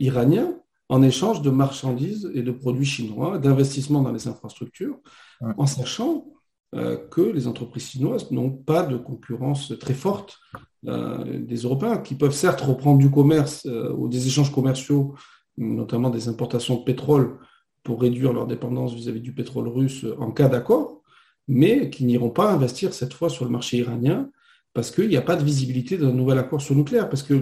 iranien 0.00 0.54
en 0.88 1.02
échange 1.02 1.42
de 1.42 1.50
marchandises 1.50 2.30
et 2.34 2.42
de 2.42 2.50
produits 2.50 2.86
chinois, 2.86 3.38
d'investissements 3.38 4.02
dans 4.02 4.12
les 4.12 4.26
infrastructures, 4.26 4.98
en 5.40 5.66
sachant 5.66 6.26
euh, 6.74 6.96
que 7.10 7.20
les 7.20 7.46
entreprises 7.46 7.90
chinoises 7.90 8.30
n'ont 8.30 8.50
pas 8.50 8.82
de 8.82 8.96
concurrence 8.96 9.72
très 9.78 9.94
forte 9.94 10.38
euh, 10.86 11.38
des 11.38 11.56
Européens, 11.56 11.98
qui 11.98 12.14
peuvent 12.14 12.34
certes 12.34 12.60
reprendre 12.60 12.98
du 12.98 13.10
commerce 13.10 13.66
euh, 13.66 13.92
ou 13.94 14.08
des 14.08 14.26
échanges 14.26 14.52
commerciaux, 14.52 15.14
notamment 15.56 16.10
des 16.10 16.28
importations 16.28 16.76
de 16.76 16.84
pétrole, 16.84 17.38
pour 17.82 18.00
réduire 18.02 18.32
leur 18.32 18.46
dépendance 18.46 18.92
vis-à-vis 18.92 19.20
du 19.20 19.32
pétrole 19.32 19.68
russe 19.68 20.04
en 20.18 20.30
cas 20.30 20.48
d'accord, 20.48 21.02
mais 21.46 21.88
qui 21.88 22.04
n'iront 22.04 22.30
pas 22.30 22.52
investir 22.52 22.92
cette 22.92 23.14
fois 23.14 23.30
sur 23.30 23.46
le 23.46 23.50
marché 23.50 23.78
iranien 23.78 24.28
parce 24.74 24.90
qu'il 24.90 25.08
n'y 25.08 25.16
a 25.16 25.22
pas 25.22 25.36
de 25.36 25.42
visibilité 25.42 25.96
d'un 25.96 26.12
nouvel 26.12 26.38
accord 26.38 26.60
sur 26.60 26.74
le 26.74 26.80
nucléaire, 26.80 27.08
parce 27.08 27.22
que 27.22 27.34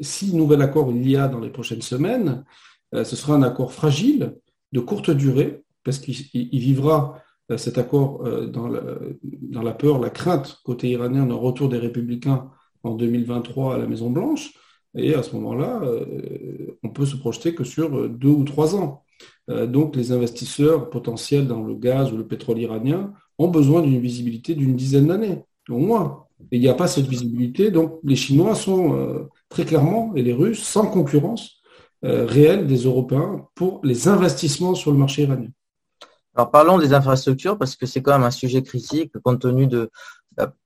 si 0.00 0.34
nouvel 0.34 0.62
accord 0.62 0.90
il 0.90 1.08
y 1.08 1.16
a 1.16 1.28
dans 1.28 1.40
les 1.40 1.50
prochaines 1.50 1.82
semaines, 1.82 2.44
euh, 2.94 3.04
ce 3.04 3.16
sera 3.16 3.34
un 3.34 3.42
accord 3.42 3.72
fragile, 3.72 4.36
de 4.72 4.80
courte 4.80 5.10
durée, 5.10 5.62
parce 5.84 5.98
qu'il 5.98 6.48
vivra 6.52 7.18
euh, 7.50 7.56
cet 7.56 7.78
accord 7.78 8.24
euh, 8.24 8.46
dans 8.46 8.68
la, 9.62 9.72
peur, 9.72 9.98
la 9.98 10.10
crainte 10.10 10.60
côté 10.64 10.90
iranien 10.90 11.26
d'un 11.26 11.34
retour 11.34 11.68
des 11.68 11.78
républicains 11.78 12.50
en 12.82 12.94
2023 12.94 13.74
à 13.74 13.78
la 13.78 13.86
Maison-Blanche. 13.86 14.52
Et 14.96 15.14
à 15.14 15.24
ce 15.24 15.34
moment-là, 15.34 15.82
on 16.84 16.88
peut 16.88 17.04
se 17.04 17.16
projeter 17.16 17.52
que 17.52 17.64
sur 17.64 18.08
deux 18.08 18.28
ou 18.28 18.44
trois 18.44 18.76
ans. 18.76 19.02
Donc 19.48 19.96
les 19.96 20.12
investisseurs 20.12 20.88
potentiels 20.88 21.48
dans 21.48 21.64
le 21.64 21.74
gaz 21.74 22.12
ou 22.12 22.16
le 22.16 22.28
pétrole 22.28 22.60
iranien 22.60 23.12
ont 23.38 23.48
besoin 23.48 23.82
d'une 23.82 23.98
visibilité 23.98 24.54
d'une 24.54 24.76
dizaine 24.76 25.08
d'années, 25.08 25.42
au 25.68 25.78
moins. 25.78 26.26
Et 26.52 26.58
il 26.58 26.60
n'y 26.60 26.68
a 26.68 26.74
pas 26.74 26.86
cette 26.86 27.06
visibilité. 27.06 27.72
Donc 27.72 27.98
les 28.04 28.14
Chinois 28.14 28.54
sont 28.54 29.26
très 29.54 29.64
clairement, 29.64 30.12
et 30.16 30.22
les 30.22 30.32
Russes, 30.32 30.64
sans 30.64 30.88
concurrence 30.88 31.60
euh, 32.04 32.26
réelle 32.26 32.66
des 32.66 32.86
Européens 32.86 33.46
pour 33.54 33.80
les 33.84 34.08
investissements 34.08 34.74
sur 34.74 34.90
le 34.90 34.98
marché 34.98 35.22
iranien. 35.22 35.52
Alors 36.34 36.50
parlons 36.50 36.76
des 36.76 36.92
infrastructures 36.92 37.56
parce 37.56 37.76
que 37.76 37.86
c'est 37.86 38.02
quand 38.02 38.14
même 38.14 38.24
un 38.24 38.32
sujet 38.32 38.64
critique 38.64 39.16
compte 39.22 39.42
tenu 39.42 39.68
de 39.68 39.92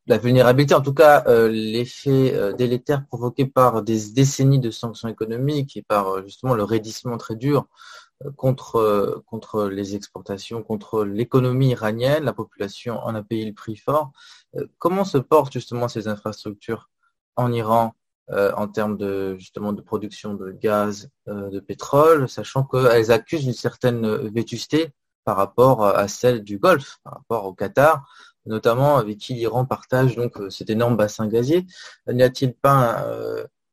la, 0.07 0.17
vulnérabilité, 0.17 0.75
en 0.75 0.81
tout 0.81 0.95
cas 0.95 1.23
euh, 1.27 1.51
l'effet 1.51 2.33
euh, 2.35 2.55
délétère 2.55 3.05
provoqué 3.05 3.45
par 3.45 3.83
des 3.83 4.09
décennies 4.13 4.59
de 4.59 4.71
sanctions 4.71 5.09
économiques 5.11 5.77
et 5.77 5.83
par 5.83 6.25
justement 6.25 6.55
le 6.55 6.65
raidissement 6.65 7.19
très 7.19 7.37
dur 7.37 7.67
contre, 8.37 9.23
contre 9.27 9.69
les 9.69 9.97
exportations, 9.97 10.63
contre 10.63 11.05
l'économie 11.05 11.69
iranienne, 11.69 12.25
la 12.25 12.33
population 12.33 12.99
en 13.01 13.15
a 13.15 13.23
payé 13.23 13.45
le 13.45 13.53
prix 13.53 13.77
fort. 13.77 14.13
comment 14.79 15.05
se 15.05 15.19
portent 15.19 15.53
justement 15.53 15.89
ces 15.89 16.09
infrastructures 16.09 16.89
en 17.37 17.53
Iran 17.53 17.93
euh, 18.31 18.53
en 18.57 18.69
termes 18.69 18.99
de 18.99 19.37
justement 19.39 19.73
de 19.73 19.81
production 19.81 20.35
de 20.35 20.51
gaz, 20.51 21.09
euh, 21.29 21.49
de 21.49 21.61
pétrole, 21.61 22.29
sachant 22.29 22.63
qu'elles 22.63 23.11
accusent 23.11 23.47
une 23.47 23.55
certaine 23.55 24.07
vétusté 24.29 24.91
par 25.25 25.37
rapport 25.39 25.85
à 25.85 26.09
celle 26.09 26.43
du 26.43 26.59
Golfe, 26.59 26.99
par 27.05 27.15
rapport 27.15 27.47
au 27.47 27.55
Qatar, 27.55 28.07
notamment 28.45 28.99
avec 28.99 29.17
qui 29.19 29.33
l'Iran 29.35 29.65
partage 29.65 30.17
donc 30.17 30.39
euh, 30.39 30.51
cet 30.51 30.69
énorme 30.69 30.97
bassin 30.97 31.27
gazier. 31.27 31.67
N'y 32.07 32.23
a-t-il 32.23 32.55
pas 32.55 33.07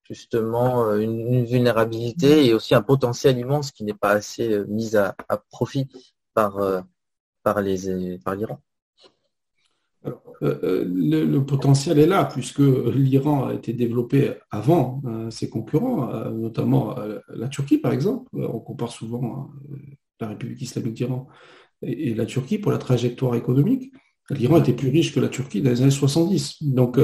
justement 0.04 0.94
une, 0.96 1.46
vulnérabilité 1.46 2.46
et 2.46 2.54
aussi 2.54 2.76
un 2.76 2.82
potentiel 2.82 3.38
immense 3.38 3.72
qui 3.72 3.84
n'est 3.84 3.94
pas 3.94 4.12
assez 4.12 4.64
mis 4.68 4.96
à, 4.96 5.16
profit 5.50 5.90
par, 6.34 6.60
par 7.44 7.62
l'Iran? 7.62 8.62
Euh, 10.44 10.56
euh, 10.64 10.86
le, 10.86 11.40
potentiel 11.46 12.00
est 12.00 12.06
là, 12.06 12.26
puisque 12.26 12.60
l'Iran 12.60 13.48
a 13.48 13.54
été 13.54 13.74
développé 13.74 14.32
avant 14.52 15.02
euh, 15.06 15.30
ses 15.30 15.50
concurrents, 15.50 16.10
notamment 16.32 16.96
la 17.30 17.48
Turquie, 17.48 17.78
par 17.78 17.94
exemple. 17.94 18.30
On 18.34 18.60
compare 18.60 18.92
souvent 18.92 19.50
la 20.20 20.30
République 20.30 20.62
islamique 20.62 20.94
d'Iran 20.94 21.28
et, 21.82 22.14
la 22.14 22.26
Turquie 22.26 22.58
pour 22.58 22.72
la 22.72 22.78
trajectoire 22.78 23.36
économique. 23.36 23.92
L'Iran 24.30 24.58
était 24.58 24.74
plus 24.74 24.90
riche 24.90 25.14
que 25.14 25.20
la 25.20 25.30
Turquie 25.30 25.62
dans 25.62 25.70
les 25.70 25.82
années 25.82 25.92
70. 25.92 26.64
Donc, 26.64 27.00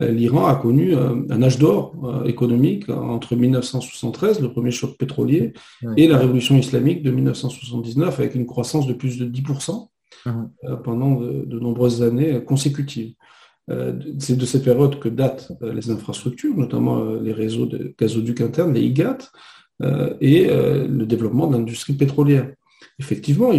l'Iran 0.00 0.46
a 0.46 0.56
connu 0.56 0.94
un 0.94 1.42
âge 1.42 1.58
d'or 1.58 2.22
économique 2.26 2.88
entre 2.88 3.36
1973, 3.36 4.40
le 4.40 4.50
premier 4.50 4.70
choc 4.70 4.96
pétrolier, 4.96 5.52
et 5.96 6.08
la 6.08 6.18
révolution 6.18 6.56
islamique 6.56 7.02
de 7.02 7.10
1979, 7.10 8.18
avec 8.18 8.34
une 8.34 8.46
croissance 8.46 8.86
de 8.86 8.94
plus 8.94 9.18
de 9.18 9.26
10%. 9.26 9.88
Euh, 10.26 10.76
pendant 10.76 11.20
de, 11.20 11.58
nombreuses 11.58 12.02
années 12.02 12.42
consécutives. 12.42 13.14
Euh, 13.70 13.92
c'est 14.18 14.36
de 14.36 14.46
cette 14.46 14.64
période 14.64 14.98
que 14.98 15.08
datent 15.10 15.52
euh, 15.62 15.74
les 15.74 15.90
infrastructures, 15.90 16.56
notamment 16.56 17.04
les 17.16 17.32
réseaux 17.32 17.66
de 17.66 17.94
gazoducs 17.98 18.40
internes, 18.40 18.72
les 18.72 18.82
IGAT, 18.82 19.18
et 20.20 20.46
le 20.46 21.04
développement 21.04 21.48
de 21.48 21.56
l'industrie 21.56 21.94
pétrolière. 21.94 22.48
Effectivement, 23.00 23.50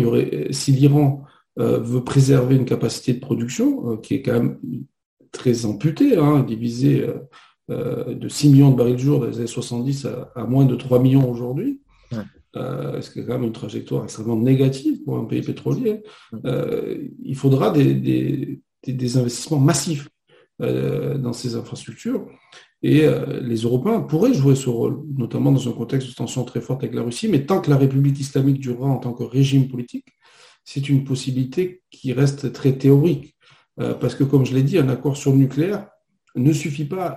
si 0.51 0.71
l'Iran 0.71 1.25
veut 1.57 2.05
préserver 2.05 2.55
une 2.55 2.63
capacité 2.63 3.13
de 3.13 3.19
production 3.19 3.97
qui 3.97 4.15
est 4.15 4.21
quand 4.21 4.31
même 4.31 4.57
très 5.33 5.65
amputée, 5.65 6.17
hein, 6.17 6.39
divisée 6.39 7.05
de 7.67 8.29
6 8.29 8.49
millions 8.49 8.71
de 8.71 8.77
barils 8.77 8.95
de 8.95 8.99
jour 9.01 9.19
dans 9.19 9.25
les 9.25 9.39
années 9.39 9.47
70 9.47 10.05
à, 10.05 10.31
à 10.35 10.45
moins 10.45 10.63
de 10.63 10.75
3 10.75 10.99
millions 10.99 11.29
aujourd'hui, 11.29 11.81
euh, 12.55 13.01
ce 13.01 13.11
qui 13.11 13.19
est 13.19 13.25
quand 13.25 13.33
même 13.33 13.43
une 13.43 13.51
trajectoire 13.51 14.03
extrêmement 14.03 14.37
négative 14.37 15.03
pour 15.03 15.17
un 15.17 15.25
pays 15.25 15.41
pétrolier, 15.41 16.03
euh, 16.45 16.97
il 17.23 17.35
faudra 17.35 17.71
des, 17.71 18.61
investissements 18.87 19.59
massifs 19.59 20.09
euh, 20.61 21.17
dans 21.17 21.33
ces 21.33 21.55
infrastructures. 21.55 22.25
Et 22.81 23.03
les 23.41 23.61
Européens 23.61 23.99
pourraient 24.01 24.33
jouer 24.35 24.53
ce 24.53 24.69
rôle, 24.69 25.01
notamment 25.17 25.51
dans 25.51 25.67
un 25.67 25.71
contexte 25.71 26.07
de 26.07 26.13
tension 26.13 26.43
très 26.43 26.61
forte 26.61 26.83
avec 26.83 26.93
la 26.93 27.01
Russie, 27.01 27.27
mais 27.27 27.43
tant 27.47 27.59
que 27.59 27.71
la 27.71 27.77
République 27.77 28.19
islamique 28.19 28.59
durera 28.59 28.87
en 28.87 28.97
tant 28.97 29.11
que 29.11 29.23
régime 29.23 29.67
politique, 29.67 30.05
c'est 30.63 30.87
une 30.87 31.03
possibilité 31.03 31.81
qui 31.89 32.13
reste 32.13 32.53
très 32.53 32.73
théorique. 32.73 33.35
parce 33.75 34.13
que, 34.13 34.23
comme 34.23 34.45
je 34.45 34.53
l'ai 34.53 34.61
dit, 34.61 34.77
un 34.77 34.89
accord 34.89 35.17
sur 35.17 35.31
le 35.31 35.37
nucléaire 35.37 35.87
ne 36.35 36.53
suffit 36.53 36.85
pas 36.85 37.07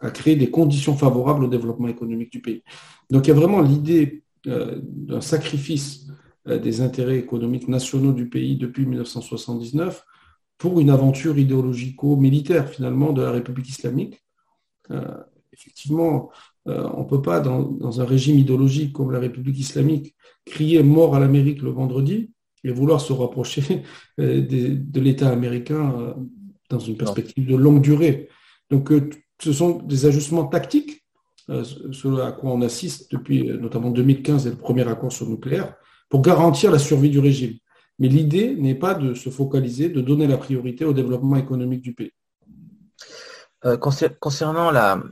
à, 0.00 0.10
créer 0.10 0.36
des 0.36 0.50
conditions 0.50 0.96
favorables 0.96 1.44
au 1.44 1.48
développement 1.48 1.88
économique 1.88 2.32
du 2.32 2.40
pays. 2.40 2.62
Donc 3.10 3.26
il 3.26 3.28
y 3.28 3.32
a 3.32 3.36
vraiment 3.36 3.60
l'idée 3.60 4.22
euh, 4.22 4.25
d'un 4.46 5.20
sacrifice 5.20 6.06
des 6.46 6.80
intérêts 6.80 7.18
économiques 7.18 7.68
nationaux 7.68 8.12
du 8.12 8.28
pays 8.28 8.56
depuis 8.56 8.86
1979 8.86 10.04
pour 10.58 10.80
une 10.80 10.90
aventure 10.90 11.38
idéologico-militaire 11.38 12.68
finalement 12.68 13.12
de 13.12 13.22
la 13.22 13.32
République 13.32 13.68
islamique. 13.68 14.22
effectivement, 15.52 16.30
on 16.66 17.00
ne 17.00 17.08
peut 17.08 17.20
pas, 17.20 17.40
dans, 17.40 18.00
un 18.00 18.04
régime 18.04 18.38
idéologique 18.38 18.92
comme 18.92 19.10
la 19.10 19.18
République 19.18 19.58
islamique, 19.58 20.14
crier 20.44 20.82
mort 20.82 21.16
à 21.16 21.20
l'Amérique 21.20 21.62
le 21.62 21.70
vendredi 21.70 22.30
et 22.62 22.70
vouloir 22.70 23.00
se 23.00 23.12
rapprocher 23.12 23.82
de 24.18 25.00
l'État 25.00 25.30
américain 25.30 26.14
dans 26.70 26.78
une 26.78 26.96
perspective 26.96 27.46
de 27.46 27.56
longue 27.56 27.82
durée. 27.82 28.28
Donc, 28.70 28.92
ce 29.40 29.52
sont 29.52 29.82
des 29.82 30.06
ajustements 30.06 30.46
tactiques, 30.46 30.90
euh, 30.90 31.05
ce 31.48 32.20
à 32.20 32.32
quoi 32.32 32.50
on 32.52 32.62
assiste 32.62 33.10
depuis 33.12 33.50
euh, 33.50 33.58
notamment 33.58 33.90
2015 33.90 34.46
et 34.46 34.50
le 34.50 34.56
premier 34.56 34.86
accord 34.88 35.12
sur 35.12 35.26
le 35.26 35.32
nucléaire, 35.32 35.74
pour 36.08 36.22
garantir 36.22 36.70
la 36.70 36.78
survie 36.78 37.10
du 37.10 37.18
régime. 37.18 37.56
Mais 37.98 38.08
l'idée 38.08 38.54
n'est 38.56 38.74
pas 38.74 38.94
de 38.94 39.14
se 39.14 39.30
focaliser, 39.30 39.88
de 39.88 40.00
donner 40.00 40.26
la 40.26 40.36
priorité 40.36 40.84
au 40.84 40.92
développement 40.92 41.36
économique 41.36 41.82
du 41.82 41.94
pays. 41.94 42.12
Euh, 43.64 43.78
concernant 43.78 44.70
la, 44.70 45.02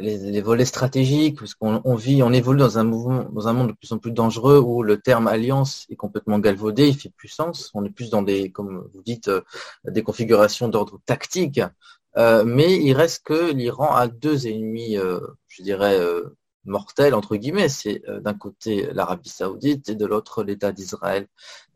les, 0.00 0.40
volets 0.40 0.64
stratégiques, 0.64 1.38
parce 1.38 1.54
qu'on 1.54 1.94
vit, 1.94 2.22
on 2.22 2.32
évolue 2.32 2.58
dans 2.58 2.78
un 2.78 2.84
mouvement, 2.84 3.24
dans 3.30 3.48
un 3.48 3.52
monde 3.52 3.68
de 3.68 3.72
plus 3.74 3.92
en 3.92 3.98
plus 3.98 4.12
dangereux 4.12 4.58
où 4.58 4.82
le 4.82 4.98
terme 4.98 5.28
alliance 5.28 5.86
est 5.90 5.96
complètement 5.96 6.38
galvaudé, 6.38 6.88
il 6.88 6.96
fait 6.96 7.12
plus 7.14 7.28
sens. 7.28 7.70
On 7.74 7.84
est 7.84 7.90
plus 7.90 8.08
dans 8.08 8.22
des, 8.22 8.50
comme 8.50 8.88
vous 8.94 9.02
dites, 9.02 9.30
des 9.84 10.02
configurations 10.02 10.68
d'ordre 10.68 11.00
tactique 11.04 11.60
euh, 12.16 12.44
mais 12.44 12.76
il 12.76 12.94
reste 12.94 13.24
que 13.24 13.52
l'Iran 13.52 13.94
a 13.94 14.08
deux 14.08 14.46
ennemis, 14.46 14.96
euh, 14.96 15.20
je 15.48 15.62
dirais, 15.62 15.98
euh, 16.00 16.36
mortels, 16.64 17.14
entre 17.14 17.36
guillemets. 17.36 17.68
C'est 17.68 18.02
d'un 18.08 18.34
côté 18.34 18.88
l'Arabie 18.92 19.28
saoudite 19.28 19.88
et 19.88 19.94
de 19.94 20.06
l'autre 20.06 20.42
l'État 20.42 20.72
d'Israël. 20.72 21.28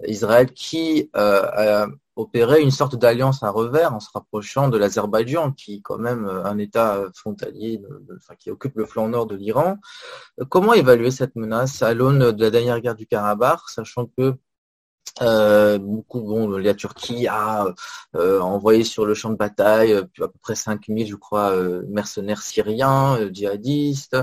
Israël 0.06 0.52
qui 0.52 1.10
a 1.14 1.86
opéré 2.16 2.60
une 2.60 2.72
sorte 2.72 2.96
d'alliance 2.96 3.42
à 3.42 3.50
revers 3.50 3.94
en 3.94 4.00
se 4.00 4.10
rapprochant 4.12 4.68
de 4.68 4.76
l'Azerbaïdjan, 4.76 5.52
qui 5.52 5.76
est 5.76 5.80
quand 5.80 5.98
même 5.98 6.26
un 6.26 6.58
État 6.58 7.04
frontalier, 7.14 7.80
enfin, 8.16 8.34
qui 8.36 8.50
occupe 8.50 8.76
le 8.76 8.84
flanc 8.84 9.08
nord 9.08 9.26
de 9.26 9.36
l'Iran. 9.36 9.78
Comment 10.48 10.74
évaluer 10.74 11.12
cette 11.12 11.36
menace 11.36 11.82
à 11.82 11.94
l'aune 11.94 12.32
de 12.32 12.44
la 12.44 12.50
dernière 12.50 12.80
guerre 12.80 12.96
du 12.96 13.06
Karabakh, 13.06 13.60
sachant 13.68 14.06
que 14.06 14.34
euh, 15.22 15.78
beaucoup, 15.78 16.20
bon, 16.20 16.48
la 16.56 16.74
Turquie 16.74 17.26
a 17.26 17.66
euh, 18.16 18.40
envoyé 18.40 18.84
sur 18.84 19.04
le 19.04 19.14
champ 19.14 19.30
de 19.30 19.36
bataille 19.36 19.92
euh, 19.92 20.02
à 20.20 20.28
peu 20.28 20.38
près 20.40 20.54
5000, 20.54 21.06
je 21.06 21.16
crois, 21.16 21.54
mercenaires 21.88 22.42
syriens, 22.42 23.18
djihadistes. 23.32 24.16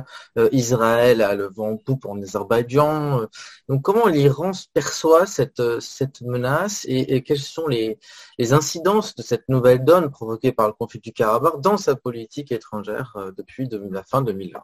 Israël 0.52 1.22
a 1.22 1.36
le 1.36 1.50
vent 1.50 1.72
en 1.72 1.78
poupe 1.78 2.06
en 2.06 2.22
Azerbaïdjan. 2.22 3.28
Donc, 3.70 3.82
comment 3.82 4.08
l'Iran 4.08 4.52
perçoit 4.74 5.26
cette, 5.26 5.62
cette 5.80 6.22
menace 6.22 6.86
et, 6.88 7.24
quelles 7.24 7.40
sont 7.40 7.68
les, 7.68 8.00
les, 8.38 8.54
incidences 8.54 9.16
de 9.16 9.22
cette 9.22 9.48
nouvelle 9.50 9.84
donne 9.84 10.10
provoquée 10.10 10.52
par 10.52 10.68
le 10.68 10.74
conflit 10.74 11.00
du 11.00 11.12
Karabakh 11.12 11.62
dans 11.62 11.78
sa 11.78 11.96
politique 11.96 12.52
étrangère 12.52 13.16
depuis 13.38 13.68
la 13.92 14.04
fin 14.04 14.22
2020 14.22 14.64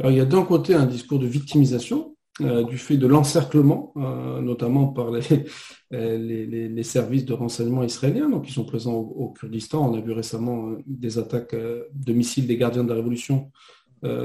Alors, 0.00 0.12
il 0.12 0.18
y 0.18 0.20
a 0.20 0.24
d'un 0.24 0.44
côté 0.44 0.74
un 0.74 0.86
discours 0.86 1.18
de 1.18 1.26
victimisation 1.26 2.14
euh, 2.40 2.64
du 2.64 2.78
fait 2.78 2.96
de 2.96 3.06
l'encerclement, 3.06 3.92
euh, 3.96 4.40
notamment 4.40 4.88
par 4.88 5.12
les, 5.12 5.22
euh, 5.92 6.18
les, 6.18 6.68
les, 6.68 6.82
services 6.82 7.24
de 7.24 7.32
renseignement 7.32 7.84
israéliens, 7.84 8.28
donc 8.28 8.46
qui 8.46 8.52
sont 8.52 8.64
présents 8.64 8.94
au, 8.94 9.28
Kurdistan. 9.28 9.88
On 9.88 9.96
a 9.96 10.00
vu 10.00 10.10
récemment 10.10 10.72
des 10.84 11.18
attaques 11.18 11.54
de 11.54 12.12
missiles 12.12 12.48
des 12.48 12.56
gardiens 12.56 12.82
de 12.82 12.88
la 12.88 12.96
révolution 12.96 13.52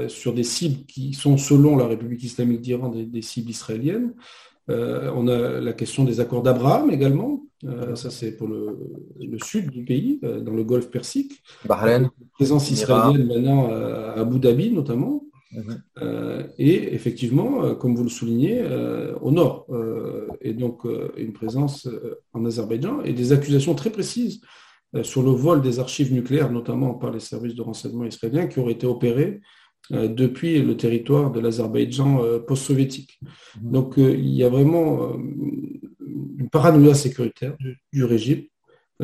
sur 0.08 0.34
des 0.34 0.42
cibles 0.42 0.84
qui 0.84 1.14
sont, 1.14 1.38
selon 1.38 1.74
la 1.74 1.86
République 1.86 2.22
islamique 2.22 2.60
d'Iran, 2.60 2.90
des, 2.90 3.22
cibles 3.22 3.48
israéliennes. 3.48 4.12
on 4.68 5.26
a 5.28 5.60
la 5.60 5.72
question 5.72 6.04
des 6.04 6.20
accords 6.20 6.42
d'Abraham 6.42 6.90
également. 6.90 7.46
ça, 7.94 8.10
c'est 8.10 8.36
pour 8.36 8.48
le, 8.48 8.76
le, 9.18 9.38
sud 9.42 9.70
du 9.70 9.84
pays, 9.84 10.20
dans 10.20 10.52
le 10.52 10.64
golfe 10.64 10.90
Persique. 10.90 11.42
Bahreïn. 11.64 12.10
Présence 12.32 12.70
israélienne 12.70 13.26
maintenant 13.26 13.70
à 13.70 14.20
Abu 14.20 14.38
Dhabi, 14.38 14.70
notamment. 14.70 15.24
Mhm. 15.52 15.82
Euh, 16.00 16.46
et 16.58 16.94
effectivement, 16.94 17.64
euh, 17.64 17.74
comme 17.74 17.94
vous 17.94 18.04
le 18.04 18.10
soulignez, 18.10 18.60
euh, 18.60 19.14
au 19.20 19.30
nord, 19.30 19.66
et 20.40 20.54
donc 20.54 20.82
une 21.16 21.32
présence 21.32 21.88
en 22.32 22.44
Azerbaïdjan 22.44 23.02
et 23.02 23.12
des 23.12 23.32
accusations 23.32 23.74
très 23.74 23.90
précises 23.90 24.40
sur 25.02 25.22
le 25.22 25.30
vol 25.30 25.62
des 25.62 25.78
archives 25.78 26.12
nucléaires, 26.12 26.50
notamment 26.50 26.94
par 26.94 27.12
les 27.12 27.20
services 27.20 27.54
de 27.54 27.62
renseignement 27.62 28.04
israéliens, 28.04 28.46
qui 28.46 28.58
auraient 28.58 28.72
été 28.72 28.86
opérés 28.86 29.40
depuis 29.90 30.60
le 30.62 30.76
territoire 30.76 31.30
de 31.30 31.40
l'Azerbaïdjan 31.40 32.40
post-soviétique. 32.46 33.20
Mhm. 33.62 33.70
Donc 33.70 33.94
il 33.96 34.30
y 34.30 34.42
a 34.42 34.48
vraiment 34.48 35.14
une 36.38 36.48
paranoïa 36.50 36.94
sécuritaire 36.94 37.56
du 37.92 38.04
régime, 38.04 38.44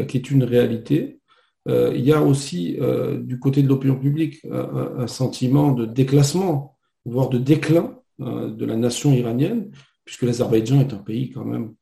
qui 0.09 0.16
est 0.16 0.30
une 0.30 0.44
réalité, 0.44 1.20
euh, 1.68 1.92
il 1.94 2.05
y 2.05 2.12
a 2.12 2.22
aussi 2.22 2.76
euh, 2.81 3.18
du 3.18 3.38
côté 3.38 3.62
de 3.62 3.68
l'opinion 3.68 3.96
publique 3.96 4.44
un, 4.50 5.07
sentiment 5.07 5.72
de 5.72 5.85
déclassement, 5.85 6.76
voire 7.05 7.29
de 7.29 7.38
déclin 7.38 7.98
euh, 8.20 8.50
de 8.50 8.64
la 8.64 8.76
nation 8.76 9.12
iranienne, 9.12 9.70
puisque 10.05 10.22
l'Azerbaïdjan 10.22 10.81
est 10.81 10.92
un 10.92 10.98
pays 10.98 11.31
quand 11.31 11.44
même 11.44 11.74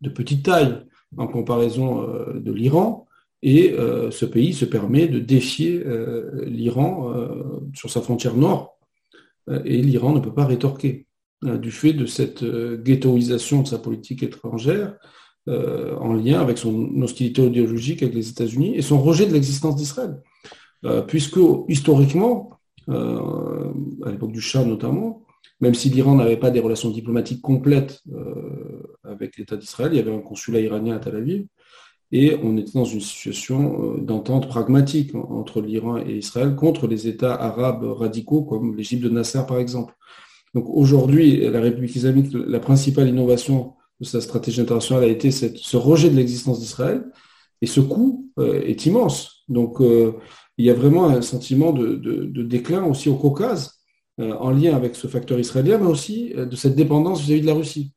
de 0.00 0.10
petite 0.10 0.44
taille 0.44 0.82
en 1.16 1.26
comparaison 1.26 2.06
de 2.34 2.52
l'Iran, 2.52 3.06
et 3.42 3.74
ce 4.10 4.26
pays 4.26 4.52
se 4.52 4.66
permet 4.66 5.08
de 5.08 5.18
défier 5.18 5.82
l'Iran 6.44 7.14
sur 7.72 7.88
sa 7.88 8.02
frontière 8.02 8.36
nord, 8.36 8.78
et 9.64 9.80
l'Iran 9.80 10.12
ne 10.12 10.20
peut 10.20 10.34
pas 10.34 10.44
rétorquer 10.44 11.06
du 11.42 11.70
fait 11.70 11.94
de 11.94 12.04
cette 12.04 12.44
ghettoisation 12.44 13.62
de 13.62 13.68
sa 13.68 13.78
politique 13.78 14.22
étrangère 14.22 14.96
euh, 15.48 15.96
en 15.96 16.12
lien 16.12 16.40
avec 16.40 16.56
son 16.56 17.02
hostilité 17.02 17.44
idéologique 17.44 18.04
avec 18.04 18.14
les 18.14 18.30
États-Unis 18.30 18.76
et 18.76 18.82
son 18.82 19.02
rejet 19.02 19.26
de 19.26 19.32
l'existence 19.32 19.74
d'Israël. 19.74 20.22
Euh, 20.84 21.02
puisque 21.02 21.40
historiquement, 21.68 22.50
euh, 22.88 23.72
à 24.06 24.12
l'époque 24.12 24.30
du 24.30 24.40
Shah 24.40 24.64
notamment, 24.64 25.24
même 25.60 25.74
si 25.74 25.90
l'Iran 25.90 26.14
n'avait 26.14 26.36
pas 26.36 26.52
des 26.52 26.60
relations 26.60 26.90
diplomatiques 26.90 27.42
complètes 27.42 28.02
avec 29.02 29.36
l'État 29.36 29.56
d'Israël, 29.56 29.90
il 29.92 29.96
y 29.96 30.00
avait 30.00 30.14
un 30.14 30.20
consulat 30.20 30.60
iranien 30.60 30.94
à 30.94 30.98
Tel 31.00 31.16
Aviv, 31.16 31.46
et 32.12 32.36
on 32.42 32.56
était 32.56 32.72
dans 32.74 32.84
une 32.84 33.00
situation 33.00 33.96
d'entente 33.98 34.48
pragmatique 34.48 35.14
entre 35.14 35.60
l'Iran 35.60 35.98
et 35.98 36.18
Israël 36.18 36.54
contre 36.54 36.86
les 36.86 37.08
États 37.08 37.34
arabes 37.34 37.84
radicaux 37.84 38.42
comme 38.42 38.76
l'Égypte 38.76 39.02
de 39.02 39.08
Nasser 39.08 39.42
par 39.46 39.58
exemple. 39.58 39.94
Donc 40.54 40.66
aujourd'hui, 40.68 41.48
la 41.48 41.60
République 41.60 41.96
islamique, 41.96 42.32
la 42.32 42.60
principale 42.60 43.08
innovation 43.08 43.74
sa 44.04 44.20
stratégie 44.20 44.60
internationale 44.60 45.04
a 45.04 45.08
été 45.08 45.30
ce 45.30 45.76
rejet 45.76 46.10
de 46.10 46.16
l'existence 46.16 46.60
d'Israël. 46.60 47.04
Et 47.62 47.66
ce 47.66 47.80
coût 47.80 48.28
euh, 48.38 48.60
est 48.62 48.86
immense. 48.86 49.44
Donc, 49.48 49.80
euh, 49.80 50.14
il 50.58 50.66
y 50.66 50.70
a 50.70 50.74
vraiment 50.74 51.06
un 51.08 51.22
sentiment 51.22 51.72
de, 51.72 52.42
déclin 52.42 52.84
aussi 52.84 53.08
au 53.08 53.14
Caucase, 53.14 53.78
euh, 54.20 54.34
en 54.34 54.50
lien 54.50 54.74
avec 54.74 54.96
ce 54.96 55.06
facteur 55.06 55.38
israélien, 55.38 55.78
mais 55.78 55.86
aussi 55.86 56.34
de 56.34 56.56
cette 56.56 56.74
dépendance 56.74 57.22
vis-à-vis 57.22 57.40
de 57.42 57.46
la 57.46 57.54
Russie. 57.54 57.94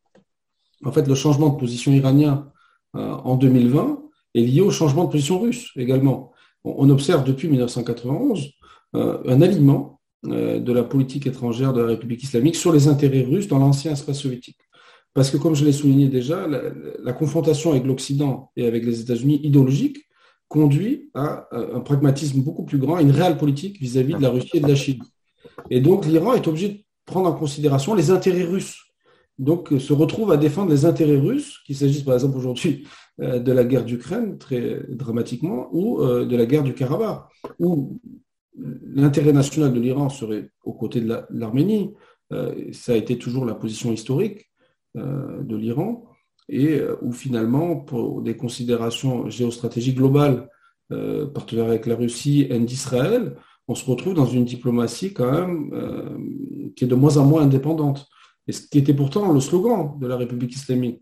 En 0.85 0.91
fait, 0.91 1.07
le 1.07 1.15
changement 1.15 1.49
de 1.49 1.57
position 1.57 1.91
iranien 1.91 2.51
en 2.93 3.35
2020 3.35 3.99
est 4.35 4.41
lié 4.41 4.61
au 4.61 4.71
changement 4.71 5.05
de 5.05 5.09
position 5.09 5.39
russe 5.39 5.71
également. 5.75 6.31
On, 6.63 6.89
observe 6.89 7.23
depuis 7.23 7.49
1991 7.49 8.51
un 8.93 9.41
alignement 9.41 9.99
de 10.23 10.71
la 10.71 10.83
politique 10.83 11.27
étrangère 11.27 11.73
de 11.73 11.81
la 11.81 11.87
République 11.87 12.23
islamique 12.23 12.55
sur 12.55 12.71
les 12.71 12.87
intérêts 12.87 13.23
russes 13.23 13.47
dans 13.47 13.59
l'ancien 13.59 13.93
espace 13.93 14.19
soviétique. 14.19 14.57
Parce 15.15 15.31
que, 15.31 15.37
comme 15.37 15.55
je 15.55 15.63
l'ai 15.63 15.71
souligné 15.71 16.09
déjà, 16.09 16.45
la, 16.45 17.13
confrontation 17.13 17.71
avec 17.71 17.85
l'Occident 17.85 18.51
et 18.57 18.67
avec 18.67 18.85
les 18.85 18.99
États-Unis 18.99 19.39
idéologiques 19.43 20.05
conduit 20.49 21.09
à 21.13 21.47
un 21.51 21.79
pragmatisme 21.79 22.41
beaucoup 22.41 22.65
plus 22.65 22.77
grand, 22.77 22.99
une 22.99 23.11
réelle 23.11 23.37
politique 23.37 23.79
vis-à-vis 23.79 24.13
de 24.15 24.21
la 24.21 24.29
Russie 24.29 24.57
et 24.57 24.59
de 24.59 24.67
la 24.67 24.75
Chine. 24.75 25.01
Et 25.69 25.79
donc, 25.79 26.05
l'Iran 26.05 26.33
est 26.33 26.45
obligé 26.47 26.67
de 26.67 26.79
prendre 27.05 27.29
en 27.29 27.33
considération 27.33 27.95
les 27.95 28.11
intérêts 28.11 28.43
russes. 28.43 28.77
Donc, 29.39 29.69
se 29.79 29.93
retrouve 29.93 30.33
à 30.33 30.37
défendre 30.37 30.71
les 30.71 30.83
intérêts 30.85 31.17
russes, 31.17 31.59
qu'il 31.65 31.77
s'agisse 31.77 32.03
par 32.03 32.15
exemple 32.15 32.37
aujourd'hui 32.37 32.85
euh, 33.21 33.39
de 33.39 33.53
la 33.53 33.63
guerre 33.63 33.85
d'Ukraine, 33.85 34.37
très 34.37 34.81
dramatiquement, 34.89 35.69
ou 35.71 36.01
euh, 36.01 36.25
de 36.25 36.35
la 36.35 36.45
guerre 36.45 36.63
du 36.63 36.73
Karabakh, 36.73 37.23
où 37.57 38.01
l'intérêt 38.57 39.31
national 39.31 39.73
de 39.73 39.79
l'Iran 39.79 40.09
serait 40.09 40.49
aux 40.65 40.73
côtés 40.73 40.99
de 40.99 41.21
l'Arménie. 41.29 41.93
Euh, 42.33 42.53
ça 42.73 42.91
a 42.91 42.95
été 42.95 43.17
toujours 43.17 43.45
la 43.45 43.55
position 43.55 43.93
historique. 43.93 44.49
Euh, 44.97 45.43
de 45.43 45.57
l'Iran, 45.57 46.05
et 46.47 46.75
euh, 46.75 46.95
où 47.01 47.11
finalement, 47.11 47.75
pour 47.75 48.21
des 48.21 48.37
considérations 48.37 49.29
géostratégiques 49.29 49.97
globales, 49.97 50.49
euh, 50.93 51.25
partenaires 51.25 51.65
avec 51.65 51.85
la 51.85 51.95
Russie 51.95 52.47
et 52.49 52.57
d'Israël, 52.59 53.35
on 53.67 53.75
se 53.75 53.83
retrouve 53.83 54.13
dans 54.13 54.25
une 54.25 54.45
diplomatie 54.45 55.11
quand 55.11 55.29
même 55.29 55.71
qui 56.75 56.85
est 56.85 56.87
de 56.87 56.95
moins 56.95 57.17
en 57.17 57.25
moins 57.25 57.41
indépendante. 57.41 58.07
Et 58.47 58.53
ce 58.53 58.65
qui 58.67 58.77
était 58.77 58.93
pourtant 58.93 59.33
le 59.33 59.39
slogan 59.41 59.99
de 59.99 60.07
la 60.07 60.15
République 60.15 60.53
islamique, 60.53 61.01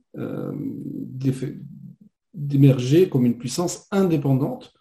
d'émerger 2.33 3.09
comme 3.09 3.25
une 3.25 3.37
puissance 3.37 3.85
indépendante. 3.91 4.73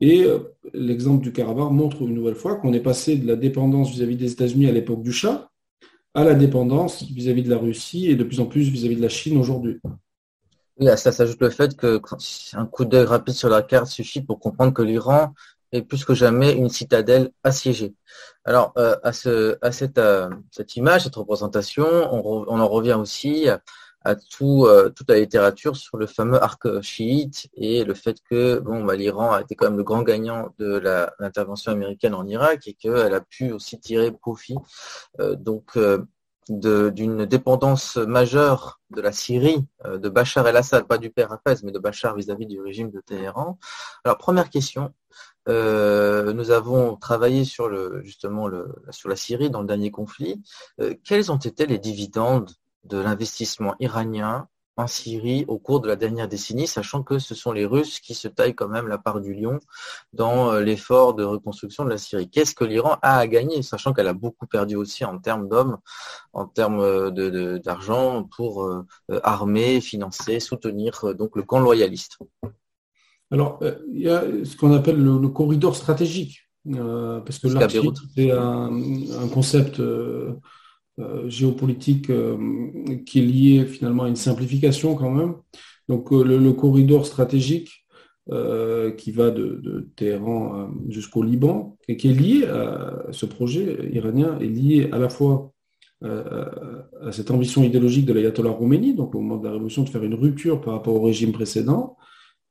Et 0.00 0.26
l'exemple 0.74 1.24
du 1.24 1.32
Karabakh 1.32 1.72
montre 1.72 2.02
une 2.02 2.14
nouvelle 2.14 2.34
fois 2.34 2.56
qu'on 2.56 2.74
est 2.74 2.82
passé 2.82 3.16
de 3.16 3.26
la 3.26 3.36
dépendance 3.36 3.90
vis-à-vis 3.90 4.16
-vis 4.16 4.18
des 4.18 4.32
États-Unis 4.32 4.66
à 4.66 4.72
l'époque 4.72 5.02
du 5.02 5.12
Shah 5.12 5.50
à 6.14 6.24
la 6.24 6.34
dépendance 6.34 7.02
vis-à-vis 7.02 7.42
de 7.42 7.50
la 7.50 7.58
Russie 7.58 8.06
et 8.10 8.14
de 8.14 8.24
plus 8.24 8.40
en 8.40 8.46
plus 8.46 8.68
vis-à-vis 8.68 8.96
de 8.96 9.02
la 9.02 9.08
Chine 9.08 9.36
aujourd'hui. 9.36 9.80
Oui, 10.78 10.88
à 10.88 10.96
ça 10.96 11.12
s'ajoute 11.12 11.40
le 11.40 11.50
fait 11.50 11.76
que 11.76 12.00
un 12.54 12.66
coup 12.66 12.84
d'œil 12.84 13.04
rapide 13.04 13.34
sur 13.34 13.48
la 13.48 13.62
carte 13.62 13.86
suffit 13.86 14.22
pour 14.22 14.40
comprendre 14.40 14.72
que 14.72 14.82
l'Iran 14.82 15.34
est 15.72 15.82
plus 15.82 16.04
que 16.04 16.14
jamais 16.14 16.52
une 16.52 16.68
citadelle 16.68 17.30
assiégée. 17.42 17.94
Alors, 18.44 18.72
euh, 18.76 18.96
à, 19.02 19.12
ce, 19.12 19.56
à 19.60 19.72
cette, 19.72 19.98
euh, 19.98 20.30
cette 20.50 20.76
image, 20.76 21.02
cette 21.02 21.16
représentation, 21.16 21.86
on, 21.86 22.44
on 22.46 22.60
en 22.60 22.68
revient 22.68 22.94
aussi 22.94 23.48
à 24.04 24.14
tout, 24.16 24.66
euh, 24.66 24.90
toute 24.90 25.08
la 25.08 25.18
littérature 25.18 25.76
sur 25.76 25.96
le 25.96 26.06
fameux 26.06 26.42
arc 26.42 26.80
chiite 26.82 27.48
et 27.54 27.84
le 27.84 27.94
fait 27.94 28.18
que 28.28 28.58
bon, 28.60 28.84
bah, 28.84 28.96
l'Iran 28.96 29.32
a 29.32 29.40
été 29.40 29.54
quand 29.54 29.66
même 29.66 29.78
le 29.78 29.82
grand 29.82 30.02
gagnant 30.02 30.54
de 30.58 30.76
l'intervention 31.18 31.72
américaine 31.72 32.14
en 32.14 32.26
Irak 32.26 32.68
et 32.68 32.74
qu'elle 32.74 33.14
a 33.14 33.20
pu 33.20 33.52
aussi 33.52 33.80
tirer 33.80 34.12
profit 34.12 34.56
euh, 35.20 35.34
donc 35.34 35.76
euh, 35.76 36.04
d'une 36.50 37.24
dépendance 37.24 37.96
majeure 37.96 38.78
de 38.90 39.00
la 39.00 39.12
Syrie, 39.12 39.66
de 39.86 40.10
Bachar 40.10 40.46
el-Assad, 40.46 40.86
pas 40.86 40.98
du 40.98 41.08
père 41.08 41.32
Hafez, 41.32 41.62
mais 41.64 41.72
de 41.72 41.78
Bachar 41.78 42.14
vis-à-vis 42.14 42.44
du 42.44 42.60
régime 42.60 42.90
de 42.90 43.00
Téhéran. 43.00 43.58
Alors 44.04 44.18
première 44.18 44.50
question, 44.50 44.92
nous 45.46 46.50
avons 46.50 46.96
travaillé 46.96 47.46
sur 47.46 47.70
le 47.70 48.02
justement 48.04 48.46
le, 48.46 48.74
sur 48.90 49.08
la 49.08 49.16
Syrie 49.16 49.48
dans 49.48 49.62
le 49.62 49.66
dernier 49.66 49.90
conflit. 49.90 50.42
quels 51.02 51.32
ont 51.32 51.38
été 51.38 51.64
les 51.64 51.78
dividendes 51.78 52.50
de 52.84 52.98
l'investissement 52.98 53.74
iranien 53.80 54.48
en 54.76 54.86
Syrie 54.86 55.44
au 55.48 55.58
cours 55.58 55.80
de 55.80 55.88
la 55.88 55.96
dernière 55.96 56.28
décennie, 56.28 56.66
sachant 56.66 57.02
que 57.02 57.18
ce 57.18 57.34
sont 57.34 57.52
les 57.52 57.64
Russes 57.64 58.00
qui 58.00 58.14
se 58.14 58.28
taillent 58.28 58.54
quand 58.54 58.68
même 58.68 58.88
la 58.88 58.98
part 58.98 59.20
du 59.20 59.34
lion 59.34 59.60
dans 60.12 60.52
euh, 60.52 60.60
l'effort 60.60 61.14
de 61.14 61.22
reconstruction 61.22 61.84
de 61.84 61.90
la 61.90 61.98
Syrie. 61.98 62.28
Qu'est-ce 62.28 62.54
que 62.54 62.64
l'Iran 62.64 62.96
a 63.02 63.18
à 63.18 63.26
gagner, 63.26 63.62
sachant 63.62 63.92
qu'elle 63.92 64.08
a 64.08 64.14
beaucoup 64.14 64.46
perdu 64.46 64.74
aussi 64.74 65.04
en 65.04 65.18
termes 65.18 65.48
d'hommes, 65.48 65.78
en 66.32 66.46
termes 66.46 66.80
euh, 66.80 67.58
d'argent 67.58 68.24
pour 68.36 68.64
euh, 68.64 68.84
armer, 69.22 69.80
financer, 69.80 70.40
soutenir 70.40 71.14
donc 71.14 71.36
le 71.36 71.42
camp 71.42 71.60
loyaliste? 71.60 72.18
Alors, 73.30 73.60
il 73.92 74.00
y 74.00 74.08
a 74.08 74.22
ce 74.44 74.56
qu'on 74.56 74.72
appelle 74.72 75.02
le, 75.02 75.28
corridor 75.28 75.74
stratégique, 75.74 76.48
parce 76.64 77.38
que 77.38 77.48
là, 77.48 77.66
c'est 78.14 78.30
un, 78.30 78.70
un, 78.70 79.28
concept 79.28 79.80
géopolitique 81.26 82.10
euh, 82.10 82.36
qui 83.04 83.18
est 83.18 83.22
lié 83.22 83.66
finalement 83.66 84.04
à 84.04 84.08
une 84.08 84.16
simplification 84.16 84.94
quand 84.94 85.10
même. 85.10 85.34
Donc 85.88 86.12
euh, 86.12 86.22
le, 86.22 86.52
corridor 86.52 87.06
stratégique 87.06 87.70
qui 88.96 89.12
va 89.12 89.30
de, 89.30 89.90
Téhéran 89.96 90.70
jusqu'au 90.88 91.22
Liban 91.22 91.76
et 91.88 91.98
qui 91.98 92.08
est 92.08 92.14
lié 92.14 92.46
à 92.46 93.02
ce 93.10 93.26
projet 93.26 93.90
iranien 93.92 94.38
est 94.40 94.46
lié 94.46 94.88
à 94.92 94.98
la 94.98 95.10
fois 95.10 95.52
à 96.02 97.12
cette 97.12 97.30
ambition 97.30 97.62
idéologique 97.62 98.06
de 98.06 98.14
l'ayatollah 98.14 98.54
Khomeini, 98.54 98.94
donc 98.94 99.14
au 99.14 99.20
moment 99.20 99.36
de 99.36 99.44
la 99.44 99.52
révolution, 99.52 99.82
de 99.82 99.90
faire 99.90 100.02
une 100.04 100.14
rupture 100.14 100.62
par 100.62 100.72
rapport 100.72 100.94
au 100.94 101.02
régime 101.02 101.32
précédent. 101.32 101.98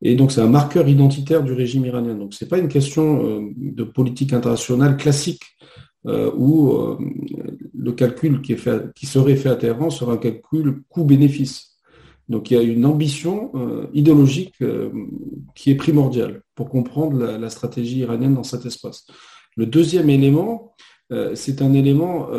Et 0.03 0.13
donc, 0.15 0.31
c'est 0.31 0.41
un 0.41 0.47
marqueur 0.47 0.87
identitaire 0.87 1.43
du 1.43 1.53
régime 1.53 1.85
iranien. 1.85 2.13
Donc, 2.13 2.35
ce 2.35 2.43
n'est 2.43 2.49
pas 2.49 2.59
une 2.59 2.67
question 2.67 3.51
de 3.55 3.83
politique 3.83 4.31
internationale 4.31 4.95
classique 4.95 5.41
euh, 6.05 6.31
où 6.35 6.73
euh, 6.73 6.97
le 7.75 7.91
calcul 7.91 8.41
qui, 8.41 8.55
serait 9.05 9.35
fait 9.35 9.49
à 9.49 9.55
Téhéran 9.55 9.89
sera 9.89 10.13
un 10.13 10.17
calcul 10.17 10.83
coût-bénéfice. 10.89 11.77
Donc 12.29 12.51
il 12.51 12.53
y 12.55 12.59
a 12.59 12.63
une 12.63 12.85
ambition 12.85 13.51
euh, 13.55 13.87
idéologique 13.93 14.55
qui 15.55 15.71
est 15.71 15.75
primordiale 15.75 16.41
pour 16.55 16.69
comprendre 16.69 17.17
la, 17.17 17.49
stratégie 17.49 17.99
iranienne 17.99 18.35
dans 18.35 18.43
cet 18.43 18.65
espace. 18.65 19.07
Le 19.55 19.65
deuxième 19.65 20.09
élément, 20.09 20.75
c'est 21.35 21.61
un 21.61 21.73
élément, 21.73 22.29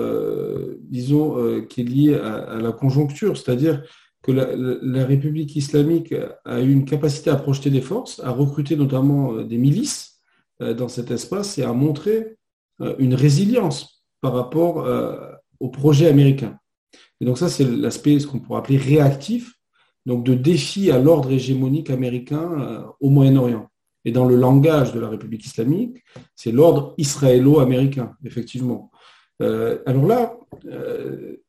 disons, 0.80 1.62
qui 1.68 1.82
est 1.82 1.84
lié 1.84 2.14
à, 2.14 2.58
la 2.60 2.72
conjoncture, 2.72 3.36
c'est-à-dire 3.36 3.84
que 4.22 4.32
la, 4.32 4.48
la, 4.56 5.04
République 5.04 5.54
islamique 5.54 6.12
a 6.44 6.60
eu 6.60 6.72
une 6.72 6.84
capacité 6.84 7.30
à 7.30 7.36
projeter 7.36 7.70
des 7.70 7.82
forces, 7.82 8.20
à 8.24 8.30
recruter 8.30 8.74
notamment 8.74 9.42
des 9.42 9.58
milices 9.58 10.20
dans 10.58 10.88
cet 10.88 11.12
espace 11.12 11.56
et 11.58 11.62
à 11.62 11.72
montrer 11.72 12.36
euh, 12.80 12.96
une 12.98 13.14
résilience 13.14 13.93
par 14.24 14.32
rapport 14.32 14.86
euh, 14.86 15.32
au 15.60 15.68
projet 15.68 16.08
américain. 16.08 16.58
Et 17.20 17.26
donc 17.26 17.36
ça, 17.36 17.50
c'est 17.50 17.64
l'aspect, 17.64 18.18
ce 18.18 18.26
qu'on 18.26 18.38
pourrait 18.38 18.60
appeler 18.60 18.78
réactif, 18.78 19.52
donc 20.06 20.24
de 20.24 20.32
défi 20.32 20.90
à 20.90 20.98
l'ordre 20.98 21.30
hégémonique 21.30 21.90
américain 21.90 22.46
euh, 22.58 22.82
au 23.00 23.10
Moyen-Orient. 23.10 23.68
Et 24.06 24.12
dans 24.12 24.24
le 24.24 24.36
langage 24.36 24.94
de 24.94 25.00
la 25.00 25.10
République 25.10 25.44
islamique, 25.44 25.98
c'est 26.34 26.52
l'ordre 26.52 26.94
israélo-américain, 26.96 28.16
effectivement. 28.24 28.90
alors 29.40 30.06
là, 30.06 30.36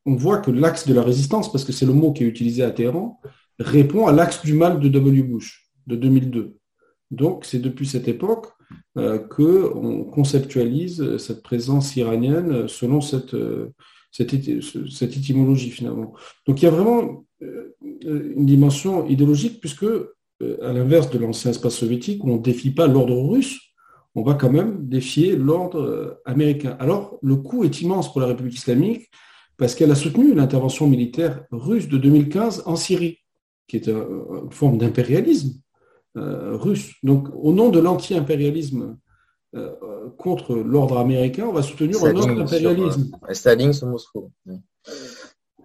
on 0.06 0.16
voit 0.16 0.40
que 0.40 0.52
l'axe 0.52 0.88
de 0.88 0.94
la 0.94 1.04
résistance, 1.04 1.52
parce 1.52 1.66
que 1.66 1.74
c'est 1.74 1.86
le 1.86 1.94
mot 1.94 2.14
qui 2.14 2.24
est 2.24 2.28
utilisé 2.28 2.64
à 2.64 2.72
Téhéran, 2.72 3.20
répond 3.60 4.08
à 4.08 4.14
l'axe 4.14 4.42
du 4.42 4.54
mal 4.54 4.80
de 4.80 4.88
W. 4.88 5.24
Bush 5.24 5.70
de 5.88 5.96
2002. 5.98 6.58
Donc 7.12 7.46
c'est 7.46 7.60
depuis 7.60 7.88
cette 7.88 8.08
époque 8.08 8.48
euh, 8.98 9.20
qu'on 9.20 10.06
conceptualise 10.06 11.18
cette 11.18 11.44
présence 11.44 11.96
iranienne 11.96 12.68
selon 12.68 13.02
cette, 13.02 13.34
euh, 13.34 13.74
cette, 14.12 14.34
étymologie 14.34 15.70
finalement. 15.70 16.14
Donc 16.48 16.62
il 16.62 16.66
y 16.66 16.68
a 16.68 16.72
vraiment 16.72 17.26
euh, 17.44 17.76
une 17.82 18.46
dimension 18.46 19.06
idéologique 19.08 19.60
puisque, 19.60 19.86
à 20.62 20.74
l'inverse 20.74 21.10
de 21.12 21.18
l'ancien 21.18 21.52
espace 21.52 21.76
soviétique 21.76 22.24
où 22.24 22.32
on 22.32 22.38
ne 22.38 22.42
défie 22.42 22.72
pas 22.72 22.88
l'ordre 22.88 23.18
russe, 23.30 23.60
on 24.16 24.24
va 24.24 24.34
quand 24.34 24.52
même 24.52 24.88
défier 24.88 25.36
l'ordre 25.36 26.22
américain. 26.26 26.76
Alors 26.80 27.20
le 27.22 27.36
coût 27.36 27.64
est 27.64 27.82
immense 27.82 28.12
pour 28.12 28.22
la 28.22 28.28
République 28.28 28.56
islamique 28.56 29.10
parce 29.58 29.76
qu'elle 29.76 29.92
a 29.92 29.96
soutenu 29.96 30.34
l'intervention 30.34 30.88
militaire 30.88 31.44
russe 31.52 31.88
de 31.88 31.98
2015 31.98 32.64
en 32.66 32.76
Syrie, 32.76 33.20
qui 33.68 33.78
est 33.78 33.88
une 33.88 34.52
forme 34.52 34.78
d'impérialisme 34.78 35.62
russe. 36.16 36.94
Donc, 37.04 37.28
au 37.34 37.54
nom 37.54 37.70
de 37.70 37.80
l'anti-impérialisme 37.80 38.98
euh, 39.56 40.10
contre 40.18 40.56
l'ordre 40.56 40.98
américain, 40.98 41.46
on 41.48 41.54
va 41.54 41.62
soutenir 41.62 42.04
un 42.04 42.16
autre 42.16 42.30
impérialisme. 42.30 43.12
Staline 43.32 43.72
sur 43.72 43.88
Moscou. 43.88 44.32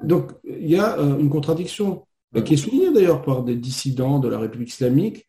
Donc, 0.02 0.32
il 0.44 0.70
y 0.70 0.76
a 0.76 0.98
euh, 0.98 1.18
une 1.18 1.28
contradiction 1.28 2.06
qui 2.44 2.54
est 2.54 2.56
soulignée 2.56 2.92
d'ailleurs 2.92 3.22
par 3.22 3.42
des 3.42 3.56
dissidents 3.56 4.20
de 4.20 4.28
la 4.28 4.38
République 4.38 4.70
islamique 4.70 5.26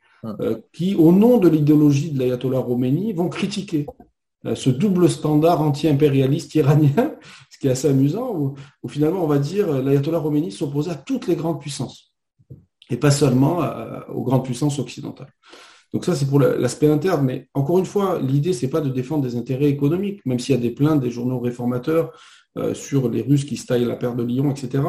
qui, 0.71 0.93
au 0.93 1.11
nom 1.11 1.39
de 1.39 1.49
l'idéologie 1.49 2.11
de 2.11 2.19
l'ayatollah 2.19 2.61
Khomeini, 2.61 3.11
vont 3.13 3.27
critiquer 3.27 3.87
ce 4.53 4.69
double 4.69 5.09
standard 5.09 5.63
anti-impérialiste 5.63 6.53
iranien, 6.53 7.15
ce 7.49 7.57
qui 7.57 7.67
est 7.67 7.71
assez 7.71 7.87
amusant, 7.87 8.31
où, 8.35 8.53
où 8.83 8.87
finalement 8.87 9.23
on 9.23 9.27
va 9.27 9.39
dire 9.39 9.81
l'ayatollah 9.81 10.19
Khomeini 10.19 10.51
s'opposait 10.51 10.91
à 10.91 10.95
toutes 10.95 11.25
les 11.25 11.35
grandes 11.35 11.59
puissances 11.59 12.10
et 12.91 12.97
pas 12.97 13.09
seulement 13.09 13.61
aux 14.09 14.23
grandes 14.23 14.45
puissances 14.45 14.77
occidentales. 14.77 15.33
Donc 15.93 16.05
ça, 16.05 16.15
c'est 16.15 16.27
pour 16.27 16.39
l'aspect 16.39 16.87
interne. 16.87 17.25
Mais 17.25 17.47
encore 17.53 17.79
une 17.79 17.85
fois, 17.85 18.19
l'idée, 18.21 18.53
c'est 18.53 18.69
pas 18.69 18.81
de 18.81 18.89
défendre 18.89 19.23
des 19.23 19.35
intérêts 19.35 19.69
économiques, 19.69 20.25
même 20.25 20.39
s'il 20.39 20.55
y 20.55 20.57
a 20.57 20.61
des 20.61 20.71
plaintes 20.71 21.01
des 21.01 21.11
journaux 21.11 21.39
réformateurs 21.39 22.11
euh, 22.57 22.73
sur 22.73 23.09
les 23.09 23.21
Russes 23.21 23.45
qui 23.45 23.57
se 23.57 23.65
taillent 23.65 23.85
la 23.85 23.95
paire 23.95 24.15
de 24.15 24.23
Lyon, 24.23 24.51
etc. 24.51 24.83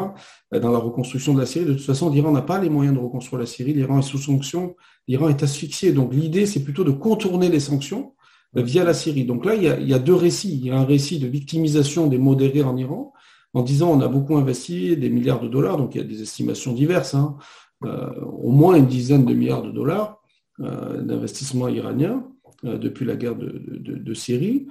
Euh, 0.53 0.59
dans 0.59 0.71
la 0.71 0.79
reconstruction 0.79 1.33
de 1.33 1.39
la 1.39 1.45
Syrie, 1.45 1.65
de 1.65 1.73
toute 1.73 1.85
façon, 1.85 2.09
l'Iran 2.09 2.31
n'a 2.31 2.41
pas 2.41 2.59
les 2.59 2.69
moyens 2.69 2.95
de 2.95 3.01
reconstruire 3.01 3.39
la 3.39 3.45
Syrie. 3.45 3.73
L'Iran 3.73 3.99
est 3.99 4.03
sous 4.03 4.17
sanction. 4.17 4.75
L'Iran 5.07 5.29
est 5.29 5.43
asphyxié. 5.43 5.91
Donc 5.91 6.13
l'idée, 6.13 6.45
c'est 6.45 6.63
plutôt 6.63 6.85
de 6.85 6.91
contourner 6.91 7.49
les 7.49 7.59
sanctions 7.59 8.13
euh, 8.55 8.61
via 8.61 8.85
la 8.85 8.93
Syrie. 8.93 9.25
Donc 9.25 9.45
là, 9.45 9.55
il 9.55 9.63
y, 9.63 9.67
a, 9.67 9.77
il 9.79 9.87
y 9.87 9.93
a 9.93 9.99
deux 9.99 10.15
récits. 10.15 10.57
Il 10.61 10.67
y 10.67 10.71
a 10.71 10.77
un 10.77 10.85
récit 10.85 11.19
de 11.19 11.27
victimisation 11.27 12.07
des 12.07 12.17
modérés 12.17 12.63
en 12.63 12.77
Iran, 12.77 13.11
en 13.53 13.61
disant 13.61 13.91
on 13.91 13.99
a 13.99 14.07
beaucoup 14.07 14.37
investi, 14.37 14.95
des 14.95 15.09
milliards 15.09 15.41
de 15.41 15.47
dollars, 15.47 15.77
donc 15.77 15.95
il 15.95 15.99
y 15.99 16.01
a 16.01 16.07
des 16.07 16.21
estimations 16.21 16.71
diverses. 16.71 17.13
Hein. 17.13 17.37
Euh, 17.85 18.21
au 18.21 18.51
moins 18.51 18.75
une 18.75 18.87
dizaine 18.87 19.25
de 19.25 19.33
milliards 19.33 19.63
de 19.63 19.71
dollars 19.71 20.21
euh, 20.59 21.01
d'investissement 21.01 21.67
iranien 21.67 22.25
euh, 22.65 22.77
depuis 22.77 23.05
la 23.05 23.15
guerre 23.15 23.35
de, 23.35 24.13
Syrie. 24.13 24.67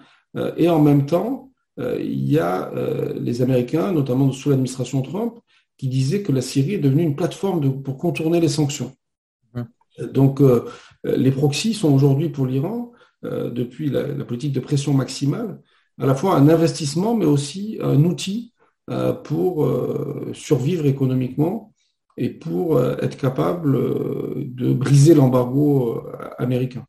et 0.57 0.69
en 0.69 0.81
même 0.81 1.05
temps, 1.07 1.51
il 1.79 2.31
y 2.31 2.39
a 2.39 2.71
les 3.17 3.43
Américains, 3.43 3.93
notamment 3.93 4.31
sous 4.31 4.51
l'administration 4.51 5.03
Trump, 5.03 5.35
qui 5.77 5.89
disaient 5.89 6.23
que 6.23 6.33
la 6.33 6.43
Syrie 6.43 6.75
est 6.75 6.79
devenue 6.79 7.03
une 7.03 7.17
plateforme 7.17 7.83
pour 7.83 7.99
contourner 7.99 8.41
les 8.41 8.49
sanctions. 8.49 8.93
Hum. 9.55 9.67
Donc, 10.13 10.41
les 11.03 11.33
proxys 11.33 11.75
sont 11.75 11.93
aujourd'hui 11.93 12.29
pour 12.29 12.47
l'Iran, 12.47 12.93
depuis 13.23 13.91
la, 13.91 14.07
la, 14.07 14.25
politique 14.25 14.53
de 14.53 14.61
pression 14.61 14.95
maximale, 14.95 15.61
à 15.99 16.07
la 16.07 16.15
fois 16.15 16.37
un 16.37 16.49
investissement, 16.49 17.17
mais 17.17 17.27
aussi 17.27 17.79
un 17.83 18.05
outil 18.05 18.53
pour 19.25 19.69
survivre 20.35 20.87
économiquement 20.87 21.72
et 22.17 22.31
pour 22.31 22.77
euh, 22.77 22.97
être 23.01 23.17
capable 23.17 23.77
euh, 23.77 24.35
de 24.47 24.73
briser 24.73 25.15
l'embargo 25.15 25.99
euh, 25.99 26.31
américain. 26.39 26.85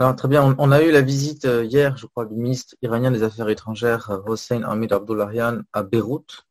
Alors 0.00 0.14
très 0.14 0.28
bien, 0.28 0.54
on 0.58 0.70
a 0.70 0.80
eu 0.80 0.92
la 0.92 1.00
visite 1.00 1.42
hier, 1.64 1.96
je 1.96 2.06
crois, 2.06 2.24
du 2.24 2.36
ministre 2.36 2.76
iranien 2.82 3.10
des 3.10 3.24
Affaires 3.24 3.48
étrangères, 3.48 4.22
Hossein 4.26 4.62
Hamid 4.62 4.92
Abdullahian, 4.92 5.62
à 5.72 5.82
Beyrouth, 5.82 6.44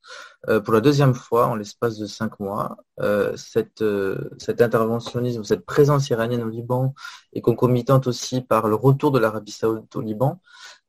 pour 0.65 0.73
la 0.73 0.81
deuxième 0.81 1.13
fois 1.13 1.47
en 1.47 1.55
l'espace 1.55 1.97
de 1.97 2.07
cinq 2.07 2.41
mois. 2.41 2.75
Cette, 3.37 3.81
cet 4.37 4.61
interventionnisme, 4.61 5.45
cette 5.45 5.65
présence 5.65 6.09
iranienne 6.09 6.43
au 6.43 6.49
Liban 6.49 6.93
est 7.31 7.39
concomitante 7.39 8.07
aussi 8.07 8.41
par 8.41 8.67
le 8.67 8.75
retour 8.75 9.11
de 9.11 9.19
l'Arabie 9.19 9.53
saoudite 9.53 9.95
au 9.95 10.01
Liban. 10.01 10.41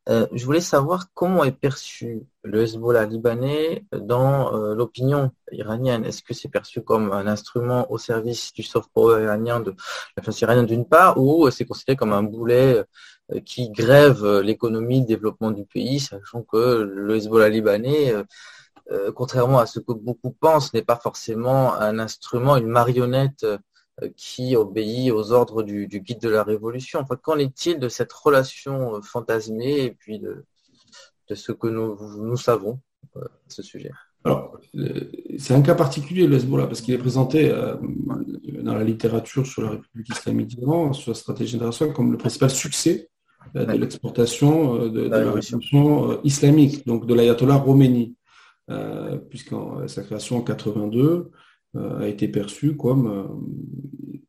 Euh, 0.09 0.27
je 0.33 0.44
voulais 0.47 0.62
savoir 0.62 1.12
comment 1.12 1.44
est 1.44 1.53
perçu 1.53 2.23
le 2.42 2.62
Hezbollah 2.62 3.05
libanais 3.05 3.85
dans 3.92 4.55
euh, 4.55 4.75
l'opinion 4.75 5.33
iranienne. 5.53 6.05
Est-ce 6.07 6.23
que 6.23 6.33
c'est 6.33 6.49
perçu 6.49 6.81
comme 6.83 7.12
un 7.12 7.27
instrument 7.27 7.90
au 7.92 7.99
service 7.99 8.55
du 8.55 8.62
soft 8.62 8.88
power 8.94 9.23
iranien, 9.23 9.61
de 9.61 9.75
la 10.16 10.23
place 10.23 10.40
iranienne 10.40 10.64
d'une 10.64 10.87
part, 10.87 11.18
ou 11.18 11.51
c'est 11.51 11.66
considéré 11.66 11.97
comme 11.97 12.14
un 12.14 12.23
boulet 12.23 12.85
euh, 13.33 13.40
qui 13.40 13.71
grève 13.71 14.25
l'économie, 14.40 15.01
le 15.01 15.07
développement 15.07 15.51
du 15.51 15.64
pays, 15.66 16.01
sachant 16.01 16.42
que 16.42 16.90
le 16.90 17.16
Hezbollah 17.16 17.51
libanais, 17.51 18.14
contrairement 19.14 19.59
à 19.59 19.66
ce 19.66 19.81
que 19.81 19.92
beaucoup 19.92 20.31
pensent, 20.31 20.73
n'est 20.73 20.83
pas 20.83 20.97
forcément 20.97 21.75
un 21.75 21.99
instrument, 21.99 22.57
une 22.57 22.68
marionnette 22.68 23.44
qui 24.16 24.56
obéit 24.56 25.11
aux 25.12 25.32
ordres 25.32 25.62
du, 25.62 25.87
guide 25.87 26.20
de 26.20 26.28
la 26.28 26.42
Révolution. 26.42 27.00
Enfin, 27.00 27.16
qu'en 27.16 27.38
est-il 27.38 27.78
de 27.78 27.88
cette 27.88 28.12
relation 28.12 28.96
euh, 28.96 29.00
fantasmée 29.00 29.80
et 29.80 29.90
puis 29.90 30.18
de, 30.18 30.44
ce 31.34 31.52
que 31.52 31.66
nous, 31.66 32.37
savons 32.37 32.80
euh, 33.16 33.20
à 33.20 33.50
ce 33.50 33.62
sujet? 33.62 33.90
Alors, 34.24 34.58
c'est 35.38 35.54
un 35.54 35.62
cas 35.62 35.74
particulier, 35.74 36.26
le 36.26 36.37
Hezbollah, 36.37 36.66
parce 36.66 36.80
qu'il 36.80 36.92
est 36.92 36.98
présenté 36.98 37.54
dans 38.62 38.74
la 38.74 38.82
littérature 38.82 39.46
sur 39.46 39.62
la 39.62 39.70
République 39.70 40.08
islamique 40.11 40.48
d'Iran, 40.48 40.92
sur 40.92 41.12
la 41.12 41.14
stratégie 41.14 41.54
internationale, 41.54 41.94
comme 41.94 42.11
le 42.11 42.18
principal 42.18 42.50
succès 42.50 43.08
de 43.54 43.72
l'exportation 43.72 44.88
de, 44.88 45.08
la, 45.08 45.18
révolution. 45.18 46.20
islamique, 46.24 46.84
donc 46.84 47.06
de 47.06 47.14
l'ayatollah 47.14 47.62
Khomeini, 47.64 48.16
puisqu'en 49.30 49.87
sa 49.87 50.02
création 50.02 50.38
en 50.38 50.42
82, 50.42 51.00
euh, 51.00 51.30
a 51.76 52.09
été 52.09 52.28
perçue 52.28 52.76
comme 52.76 53.07
euh, 53.07 53.24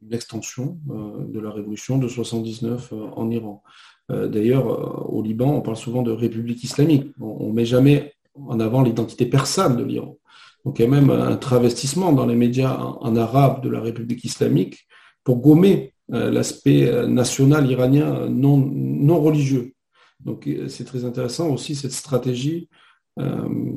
une 0.02 0.14
extension 0.14 0.78
euh, 0.90 1.26
de 1.26 1.40
la 1.40 1.52
révolution 1.52 1.98
de 1.98 2.08
79 2.08 2.94
en 3.16 3.30
Iran. 3.30 3.64
D'ailleurs, 4.10 5.14
au 5.14 5.22
Liban, 5.22 5.54
on 5.54 5.62
parle 5.62 5.78
souvent 5.78 6.02
de 6.02 6.10
république 6.10 6.64
islamique. 6.64 7.12
On 7.22 7.50
ne 7.50 7.54
met 7.54 7.66
jamais 7.66 8.16
en 8.34 8.60
avant 8.60 8.82
l'identité 8.82 9.28
persane 9.28 9.78
de 9.78 9.84
l'Iran. 9.84 10.18
Donc 10.66 10.80
il 10.80 10.82
y 10.82 10.86
a 10.86 10.90
même 10.90 11.12
un 11.12 11.38
travestissement 11.38 12.12
dans 12.12 12.26
les 12.26 12.36
médias 12.36 12.76
en, 12.76 13.16
arabe 13.16 13.62
de 13.64 13.70
la 13.70 13.80
République 13.80 14.24
islamique 14.24 14.88
pour 15.24 15.38
gommer 15.38 15.94
l'aspect 16.08 16.92
national 17.08 17.70
iranien 17.70 18.28
non, 18.30 18.58
non 18.58 19.22
religieux. 19.22 19.76
Donc 20.26 20.50
c'est 20.70 20.86
très 20.86 21.06
intéressant 21.06 21.48
aussi 21.52 21.76
cette 21.76 21.92
stratégie 21.92 22.68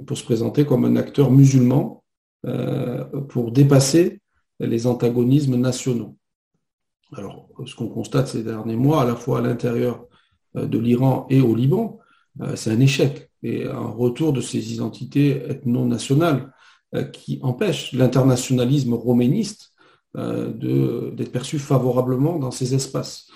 pour 0.06 0.16
se 0.16 0.24
présenter 0.24 0.64
comme 0.64 0.86
un 0.86 0.96
acteur 0.96 1.30
musulman 1.30 2.01
euh, 2.01 2.01
pour 3.28 3.52
dépasser 3.52 4.20
les 4.58 4.86
antagonismes 4.86 5.56
nationaux. 5.56 6.16
Alors, 7.14 7.48
ce 7.66 7.74
qu'on 7.74 7.88
constate 7.88 8.28
ces 8.28 8.42
derniers 8.42 8.76
mois, 8.76 9.02
à 9.02 9.04
la 9.04 9.16
fois 9.16 9.38
à 9.38 9.42
l'intérieur 9.42 10.06
euh, 10.56 10.66
de 10.66 10.78
l'Iran 10.78 11.26
et 11.28 11.40
au 11.40 11.54
Liban, 11.54 11.98
euh, 12.40 12.56
c'est 12.56 12.70
un 12.70 12.80
échec 12.80 13.30
et 13.42 13.66
un 13.66 13.86
retour 13.86 14.32
de 14.32 14.40
ces 14.40 14.72
identités 14.72 15.42
ethno-nationales 15.48 16.52
qui 17.14 17.38
empêchent 17.42 17.92
l'internationalisme 17.94 18.92
roméniste 18.92 19.72
d'être 20.14 21.32
perçu 21.32 21.58
favorablement 21.58 22.38
dans 22.38 22.50
ces 22.50 22.74
espaces. 22.74 23.28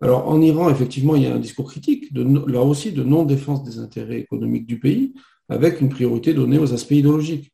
Alors 0.00 0.28
en 0.28 0.40
Iran, 0.40 0.70
effectivement, 0.70 1.16
il 1.16 1.24
y 1.24 1.26
a 1.26 1.34
un 1.34 1.40
discours 1.40 1.68
critique, 1.68 2.08
là 2.14 2.62
aussi, 2.62 2.92
de 2.92 3.02
non-défense 3.02 3.64
des 3.64 3.80
intérêts 3.80 4.20
économiques 4.20 4.66
du 4.66 4.78
pays, 4.78 5.12
avec 5.48 5.80
une 5.80 5.88
priorité 5.88 6.32
donnée 6.32 6.58
aux 6.58 6.72
aspects 6.72 6.92
idéologiques. 6.92 7.52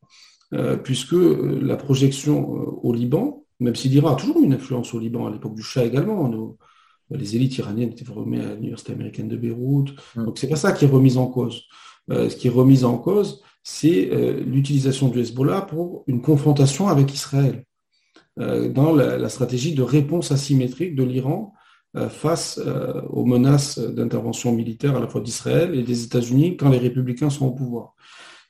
Euh, 0.55 0.77
puisque 0.77 1.15
euh, 1.15 1.59
la 1.61 1.77
projection 1.77 2.57
euh, 2.57 2.71
au 2.83 2.93
Liban, 2.93 3.45
même 3.59 3.75
si 3.75 3.89
l'Iran 3.89 4.13
a 4.13 4.15
toujours 4.15 4.41
eu 4.41 4.45
une 4.45 4.53
influence 4.53 4.95
au 4.95 5.01
Liban, 5.01 5.27
à 5.27 5.31
l'époque 5.31 5.57
du 5.57 5.63
Shah 5.63 5.85
également, 5.85 6.31
les 7.11 7.35
élites 7.35 7.59
iraniennes 7.59 7.91
étaient 7.91 8.05
formées 8.05 8.41
à 8.41 8.55
l'université 8.55 8.93
américaine 8.93 9.29
de 9.29 9.37
Beyrouth, 9.37 9.91
mm. 10.15 10.25
donc 10.25 10.39
c'est 10.39 10.49
pas 10.49 10.57
ça 10.57 10.73
qui 10.73 10.85
est 10.85 10.89
remis 10.89 11.17
en 11.17 11.27
cause. 11.27 11.65
ce 12.09 12.37
qui 12.37 12.47
est 12.47 12.51
remis 12.51 12.85
en 12.85 12.97
cause, 12.99 13.43
c'est 13.65 14.11
l'utilisation 14.45 15.09
du 15.09 15.19
Hezbollah 15.19 15.63
pour 15.63 16.05
une 16.07 16.21
confrontation 16.21 16.87
avec 16.87 17.13
Israël, 17.13 17.65
dans 18.37 18.95
la, 18.95 19.29
stratégie 19.29 19.75
de 19.75 19.83
réponse 19.83 20.31
asymétrique 20.31 20.95
de 20.95 21.03
l'Iran 21.03 21.55
face 22.09 22.61
aux 23.11 23.25
menaces 23.25 23.79
d'intervention 23.79 24.53
militaire 24.53 24.95
à 24.97 25.01
la 25.01 25.09
fois 25.09 25.21
d'Israël 25.21 25.75
et 25.75 25.83
des 25.83 26.05
États-Unis 26.05 26.57
quand 26.57 26.69
les 26.69 26.79
républicains 26.79 27.31
sont 27.31 27.47
au 27.47 27.53
pouvoir. 27.53 27.97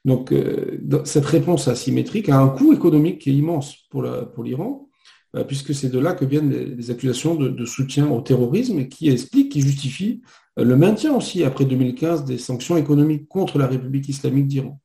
Donc, 0.06 0.30
euh, 0.30 0.78
cette 1.04 1.26
réponse 1.26 1.66
asymétrique 1.66 2.28
a 2.28 2.38
un 2.38 2.48
coût 2.48 2.72
économique 2.72 3.22
qui 3.22 3.30
est 3.30 3.34
immense 3.34 3.76
pour 3.90 4.04
l'Iran, 4.44 4.88
euh, 5.34 5.42
puisque 5.42 5.74
c'est 5.74 5.88
de 5.88 5.98
là 5.98 6.14
que 6.14 6.24
viennent 6.24 6.48
les, 6.48 6.90
accusations 6.92 7.34
de, 7.34 7.64
soutien 7.64 8.08
au 8.08 8.20
terrorisme 8.20 8.86
qui 8.86 9.10
expliquent, 9.10 9.50
qui 9.50 9.62
justifient 9.62 10.22
euh, 10.60 10.64
le 10.64 10.76
maintien 10.76 11.12
aussi, 11.12 11.42
après 11.42 11.64
2015, 11.64 12.24
des 12.24 12.38
sanctions 12.38 12.76
économiques 12.76 13.26
contre 13.26 13.58
la 13.58 13.66
République 13.66 14.08
islamique 14.08 14.46
d'Iran. 14.46 14.80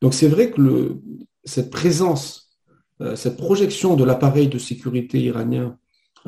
Donc, 0.00 0.14
c'est 0.14 0.28
vrai 0.28 0.52
que 0.52 1.00
cette 1.42 1.70
présence, 1.70 2.56
cette 3.16 3.36
projection 3.38 3.96
de 3.96 4.04
l'appareil 4.04 4.48
de 4.48 4.58
sécurité 4.58 5.20
iranien 5.20 5.76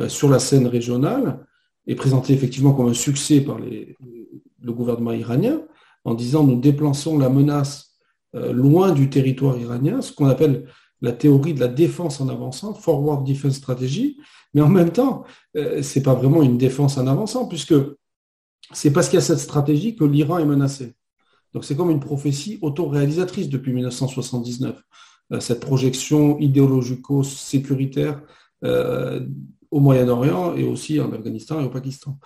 sur 0.08 0.28
la 0.28 0.38
scène 0.38 0.66
régionale 0.66 1.46
est 1.86 1.94
présentée 1.94 2.32
effectivement 2.32 2.72
comme 2.72 2.88
un 2.88 2.94
succès 2.94 3.40
par 3.40 3.58
le 3.58 4.72
gouvernement 4.72 5.12
iranien, 5.12 5.62
en 6.04 6.14
disant 6.14 6.44
nous 6.44 6.60
déplaçons 6.60 7.18
la 7.18 7.28
menace 7.28 7.91
loin 8.34 8.92
du 8.92 9.10
territoire 9.10 9.58
iranien, 9.58 10.00
ce 10.00 10.12
qu'on 10.12 10.26
appelle 10.26 10.66
la 11.02 11.12
théorie 11.12 11.52
de 11.52 11.60
la 11.60 11.68
défense 11.68 12.20
en 12.20 12.28
avançant, 12.28 12.72
forward 12.72 13.26
defense 13.26 13.56
strategy, 13.56 14.18
mais 14.54 14.62
en 14.62 14.68
même 14.68 14.92
temps, 14.92 15.24
euh, 15.56 15.82
c'est 15.82 16.02
pas 16.02 16.14
vraiment 16.14 16.42
une 16.42 16.56
défense 16.56 16.96
en 16.96 17.06
avançant, 17.06 17.46
puisque 17.46 17.74
c'est 18.72 18.92
parce 18.92 19.08
qu'il 19.08 19.16
y 19.16 19.22
a 19.22 19.24
cette 19.24 19.40
stratégie 19.40 19.96
que 19.96 20.04
l'Iran 20.04 20.38
est 20.38 20.46
menacé. 20.46 20.94
Donc 21.52 21.64
c'est 21.64 21.76
comme 21.76 21.90
une 21.90 22.00
prophétie 22.00 22.58
autoréalisatrice 22.62 23.48
depuis 23.48 23.72
1979, 23.72 24.80
euh, 25.32 25.40
cette 25.40 25.60
projection 25.60 26.38
idéologico-sécuritaire 26.38 28.22
au 29.72 29.80
Moyen-Orient 29.80 30.54
et 30.54 30.62
aussi 30.62 31.00
en 31.00 31.12
Afghanistan 31.12 31.60
et 31.60 31.64
au 31.64 31.68
Pakistan. 31.68 32.16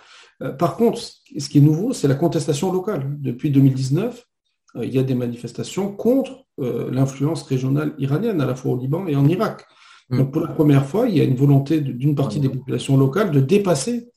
par 0.59 0.77
contre, 0.77 1.01
ce 1.01 1.49
qui 1.49 1.57
est 1.57 1.63
nouveau, 1.63 1.95
c'est 1.95 2.09
la 2.09 2.15
contestation 2.15 2.71
locale. 2.71 3.17
Depuis 3.19 3.51
2019, 3.51 4.19
euh, 4.19 4.36
il 4.83 4.95
y 4.95 4.99
a 4.99 5.03
des 5.03 5.15
manifestations 5.15 5.93
contre 5.93 6.47
euh, 6.59 6.91
l'influence 6.91 7.43
régionale 7.43 7.95
iranienne, 7.99 8.41
à 8.41 8.47
la 8.47 8.55
fois 8.55 8.73
au 8.73 8.79
Liban 8.79 9.07
et 9.07 9.17
en 9.17 9.27
Irak. 9.29 9.67
Mm. 10.09 10.19
Donc 10.19 10.33
pour 10.33 10.41
la 10.41 10.49
première 10.49 10.87
fois, 10.87 11.09
il 11.09 11.17
y 11.17 11.21
a 11.21 11.25
une 11.25 11.35
volonté 11.35 11.81
d'une 11.81 12.15
partie 12.15 12.41
des 12.41 12.49
populations 12.49 12.97
locales 12.97 13.31
de 13.31 13.41
dépasser 13.41 14.09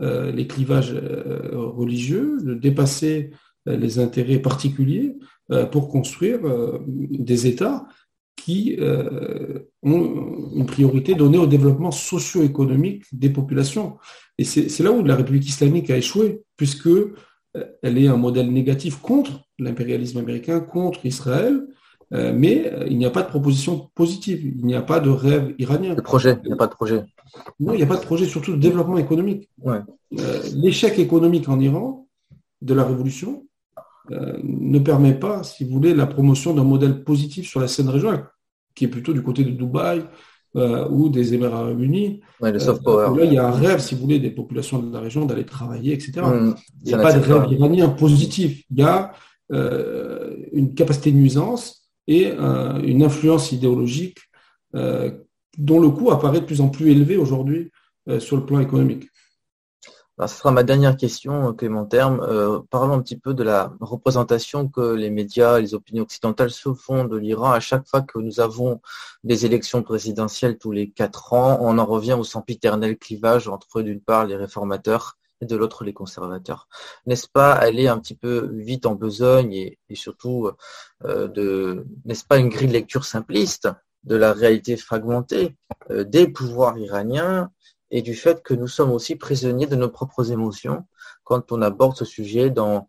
euh, 0.00 0.32
les 0.32 0.46
clivages 0.46 0.94
religieux, 1.52 2.38
de 2.42 2.54
dépasser 2.54 3.30
les 3.66 3.98
intérêts 4.00 4.40
particuliers 4.40 5.14
pour 5.70 5.88
construire 5.88 6.40
des 6.88 7.46
États 7.46 7.86
qui 8.34 8.76
ont 9.82 10.50
une 10.56 10.66
priorité 10.66 11.14
donnée 11.14 11.38
au 11.38 11.46
développement 11.46 11.92
socio-économique 11.92 13.04
des 13.12 13.30
populations. 13.30 13.98
Et 14.36 14.44
c'est 14.44 14.82
là 14.82 14.90
où 14.90 15.04
la 15.04 15.14
République 15.14 15.46
islamique 15.46 15.90
a 15.90 15.96
échoué, 15.96 16.42
puisque 16.56 16.88
elle 17.82 17.98
est 17.98 18.08
un 18.08 18.16
modèle 18.16 18.52
négatif 18.52 19.00
contre 19.00 19.44
l'impérialisme 19.64 20.18
américain, 20.18 20.60
contre 20.60 21.04
Israël, 21.06 21.66
euh, 22.12 22.32
mais 22.34 22.70
euh, 22.72 22.86
il 22.88 22.98
n'y 22.98 23.06
a 23.06 23.10
pas 23.10 23.22
de 23.22 23.28
proposition 23.28 23.90
positive, 23.94 24.44
il 24.44 24.66
n'y 24.66 24.74
a 24.74 24.82
pas 24.82 25.00
de 25.00 25.08
rêve 25.08 25.54
iranien. 25.58 25.94
De 25.94 26.02
projet, 26.02 26.38
il 26.44 26.48
n'y 26.48 26.52
a 26.52 26.56
pas 26.56 26.66
de 26.66 26.74
projet. 26.74 27.04
Non, 27.58 27.72
il 27.72 27.78
n'y 27.78 27.82
a 27.82 27.86
pas 27.86 27.96
de 27.96 28.04
projet, 28.04 28.26
surtout 28.26 28.52
de 28.52 28.60
développement 28.60 28.98
économique. 28.98 29.48
Euh, 29.66 29.82
l'échec 30.54 30.98
économique 30.98 31.48
en 31.48 31.58
Iran 31.58 32.06
de 32.60 32.74
la 32.74 32.84
révolution 32.84 33.44
ne 34.10 34.78
permet 34.80 35.14
pas, 35.14 35.42
si 35.42 35.64
vous 35.64 35.70
voulez, 35.70 35.94
la 35.94 36.06
promotion 36.06 36.52
d'un 36.52 36.64
modèle 36.64 37.02
positif 37.02 37.48
sur 37.48 37.60
la 37.60 37.68
scène 37.68 37.88
régionale, 37.88 38.26
qui 38.74 38.84
est 38.84 38.88
plutôt 38.88 39.12
du 39.12 39.22
côté 39.22 39.44
de 39.44 39.50
Dubaï, 39.50 40.04
ou 40.90 41.08
des 41.08 41.32
Émirats 41.32 41.60
arabes 41.60 41.80
unis. 41.80 42.20
le 42.40 42.58
soft 42.58 42.82
power. 42.82 43.16
là, 43.16 43.24
il 43.24 43.32
y 43.32 43.38
a 43.38 43.46
un 43.46 43.52
rêve, 43.52 43.78
si 43.78 43.94
vous 43.94 44.02
voulez, 44.02 44.18
des 44.18 44.30
populations 44.30 44.80
de 44.80 44.92
la 44.92 45.00
région 45.00 45.24
d'aller 45.24 45.46
travailler, 45.46 45.94
etc. 45.94 46.20
Mmh. 46.20 46.54
il 46.84 46.88
n'y 46.88 46.94
a 46.94 46.98
pas 46.98 47.12
de 47.12 47.20
rêve 47.20 47.50
iranien 47.52 47.88
positif. 47.88 48.64
Il 48.70 48.80
y 48.80 48.82
a 48.82 49.12
une 49.50 50.74
capacité 50.74 51.12
de 51.12 51.16
nuisance 51.16 51.90
et 52.06 52.32
euh, 52.32 52.80
une 52.82 53.02
influence 53.02 53.52
idéologique 53.52 54.18
dont 54.72 55.80
le 55.80 55.90
coût 55.90 56.10
apparaît 56.10 56.40
de 56.40 56.46
plus 56.46 56.60
en 56.60 56.68
plus 56.68 56.90
élevé 56.90 57.16
aujourd'hui 57.16 57.70
sur 58.18 58.36
le 58.36 58.46
plan 58.46 58.60
économique 58.60 59.04
ce 60.26 60.36
sera 60.36 60.50
ma 60.50 60.62
dernière 60.62 60.96
question, 60.96 61.48
euh, 61.48 61.52
Clément 61.52 61.84
Terme. 61.84 62.20
Euh, 62.20 62.60
parlons 62.70 62.94
un 62.94 63.02
petit 63.02 63.16
peu 63.16 63.34
de 63.34 63.42
la 63.42 63.72
représentation 63.80 64.68
que 64.68 64.94
les 64.94 65.10
médias, 65.10 65.58
les 65.58 65.74
opinions 65.74 66.02
occidentales 66.04 66.50
se 66.50 66.72
font 66.74 67.04
de 67.04 67.16
l'Iran 67.16 67.52
à 67.52 67.60
chaque 67.60 67.86
fois 67.86 68.02
que 68.02 68.18
nous 68.18 68.40
avons 68.40 68.80
des 69.24 69.46
élections 69.46 69.82
présidentielles 69.82 70.58
tous 70.58 70.72
les 70.72 70.90
quatre 70.90 71.32
ans. 71.32 71.58
On 71.60 71.78
en 71.78 71.86
revient 71.86 72.14
au 72.14 72.24
sempiternel 72.24 72.98
clivage 72.98 73.48
entre 73.48 73.82
d'une 73.82 74.00
part 74.00 74.26
les 74.26 74.36
réformateurs 74.36 75.16
et 75.42 75.46
de 75.46 75.56
l'autre 75.56 75.84
les 75.84 75.92
conservateurs. 75.92 76.68
N'est-ce 77.04 77.28
pas 77.28 77.52
aller 77.52 77.88
un 77.88 77.98
petit 77.98 78.14
peu 78.14 78.48
vite 78.52 78.86
en 78.86 78.94
besogne 78.94 79.52
et, 79.52 79.78
surtout 79.94 80.50
euh, 81.04 81.28
de 81.28 81.84
n'est-ce 82.06 82.24
pas 82.24 82.38
une 82.38 82.48
grille 82.48 82.68
de 82.68 82.72
lecture 82.72 83.04
simpliste 83.04 83.68
de 84.04 84.16
la 84.16 84.32
réalité 84.32 84.76
fragmentée 84.76 85.54
des 85.90 86.26
pouvoirs 86.26 86.76
iraniens 86.78 87.50
et 87.92 88.02
du 88.02 88.14
fait 88.14 88.42
que 88.42 88.54
nous 88.54 88.66
sommes 88.66 88.90
aussi 88.90 89.16
prisonniers 89.16 89.66
de 89.66 89.76
nos 89.76 89.90
propres 89.90 90.32
émotions 90.32 90.86
quand 91.24 91.52
on 91.52 91.62
aborde 91.62 91.96
ce 91.96 92.04
sujet 92.04 92.50
dans, 92.50 92.88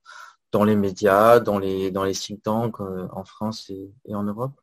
les 0.66 0.76
médias, 0.76 1.40
dans 1.40 1.60
les, 1.60 1.92
dans 1.92 2.10
think 2.12 2.42
tanks 2.42 2.80
en 2.80 3.24
France 3.26 3.70
et, 3.70 4.16
en 4.16 4.24
Europe? 4.24 4.54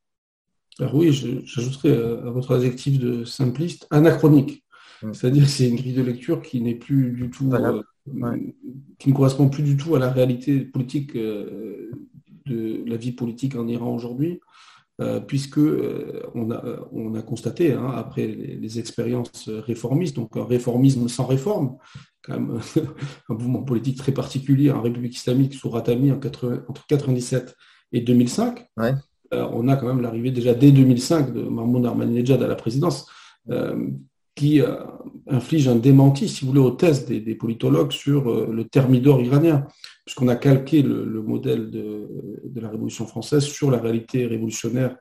Alors 0.78 0.94
oui, 0.94 1.12
j'ajouterais 1.44 1.92
à 1.92 2.30
votre 2.30 2.56
adjectif 2.56 2.98
de 2.98 3.24
simpliste, 3.24 3.86
anachronique. 3.90 4.64
Mm. 5.02 5.14
C'est-à-dire 5.14 5.44
que 5.44 5.50
c'est 5.50 5.68
une 5.68 5.76
grille 5.76 5.94
de 5.94 6.02
lecture 6.02 6.42
qui 6.42 6.60
n'est 6.60 6.74
plus 6.74 7.12
du 7.12 7.30
tout, 7.30 7.50
qui 8.98 9.08
ne 9.08 9.14
correspond 9.14 9.48
plus 9.48 9.62
du 9.62 9.76
tout 9.76 9.94
à 9.94 9.98
la 9.98 10.10
réalité 10.10 10.60
politique 10.60 11.14
de 11.16 12.84
la 12.86 12.96
vie 12.96 13.12
politique 13.12 13.56
en 13.56 13.68
Iran 13.68 13.94
aujourd'hui. 13.94 14.40
Euh, 15.00 15.18
puisque 15.18 15.56
euh, 15.56 16.22
on, 16.34 16.50
a, 16.50 16.62
on 16.92 17.14
a 17.14 17.22
constaté, 17.22 17.72
hein, 17.72 17.90
après 17.96 18.26
les, 18.26 18.78
expériences 18.78 19.48
réformistes, 19.48 20.14
donc 20.14 20.36
un 20.36 20.44
réformisme 20.44 21.08
sans 21.08 21.24
réforme, 21.24 21.78
quand 22.22 22.34
même 22.38 22.60
un 23.30 23.34
mouvement 23.34 23.62
politique 23.62 23.96
très 23.96 24.12
particulier 24.12 24.70
en 24.70 24.82
République 24.82 25.16
islamique 25.16 25.54
sous 25.54 25.70
Ratami 25.70 26.12
en 26.12 26.16
entre 26.16 26.86
97 26.86 27.56
et 27.92 28.02
2005, 28.02 28.68
euh, 28.78 28.92
on 29.32 29.68
a 29.68 29.76
quand 29.76 29.86
même 29.86 30.02
l'arrivée 30.02 30.32
déjà 30.32 30.52
dès 30.52 30.70
2005 30.70 31.32
de 31.32 31.42
Mahmoud 31.44 31.86
Ahmadinejad 31.86 32.42
à 32.42 32.46
la 32.46 32.56
présidence, 32.56 33.06
qui 34.40 34.60
inflige 35.26 35.68
un 35.68 35.76
démenti, 35.76 36.28
si 36.28 36.42
vous 36.42 36.48
voulez, 36.48 36.60
aux 36.60 36.70
thèses 36.70 37.04
des, 37.06 37.34
politologues 37.34 37.92
sur 37.92 38.50
le 38.50 38.64
thermidor 38.64 39.20
iranien 39.20 39.66
puisqu'on 40.10 40.26
a 40.26 40.34
calqué 40.34 40.82
le, 40.82 41.22
modèle 41.22 41.70
de, 41.70 42.60
la 42.60 42.68
Révolution 42.68 43.06
française 43.06 43.44
sur 43.44 43.70
la 43.70 43.78
réalité 43.78 44.26
révolutionnaire 44.26 44.96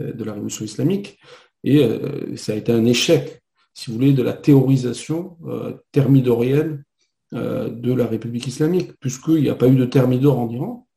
euh, 0.00 0.12
de 0.12 0.24
la 0.24 0.32
Révolution 0.32 0.64
islamique. 0.64 1.16
Et 1.62 1.84
euh, 1.84 2.34
ça 2.34 2.54
a 2.54 2.56
été 2.56 2.72
un 2.72 2.84
échec, 2.84 3.40
si 3.72 3.88
vous 3.88 3.96
voulez, 3.96 4.12
de 4.12 4.22
la 4.24 4.32
théorisation 4.32 5.38
euh, 5.46 5.74
thermidorienne 5.92 6.82
de 7.30 7.92
la 7.92 8.06
République 8.06 8.46
islamique, 8.46 8.94
puisqu'il 9.00 9.42
n'y 9.42 9.50
a 9.50 9.54
pas 9.54 9.68
eu 9.68 9.76
de 9.76 9.84
thermidor 9.84 10.40
en 10.40 10.48
Iran. 10.48 10.88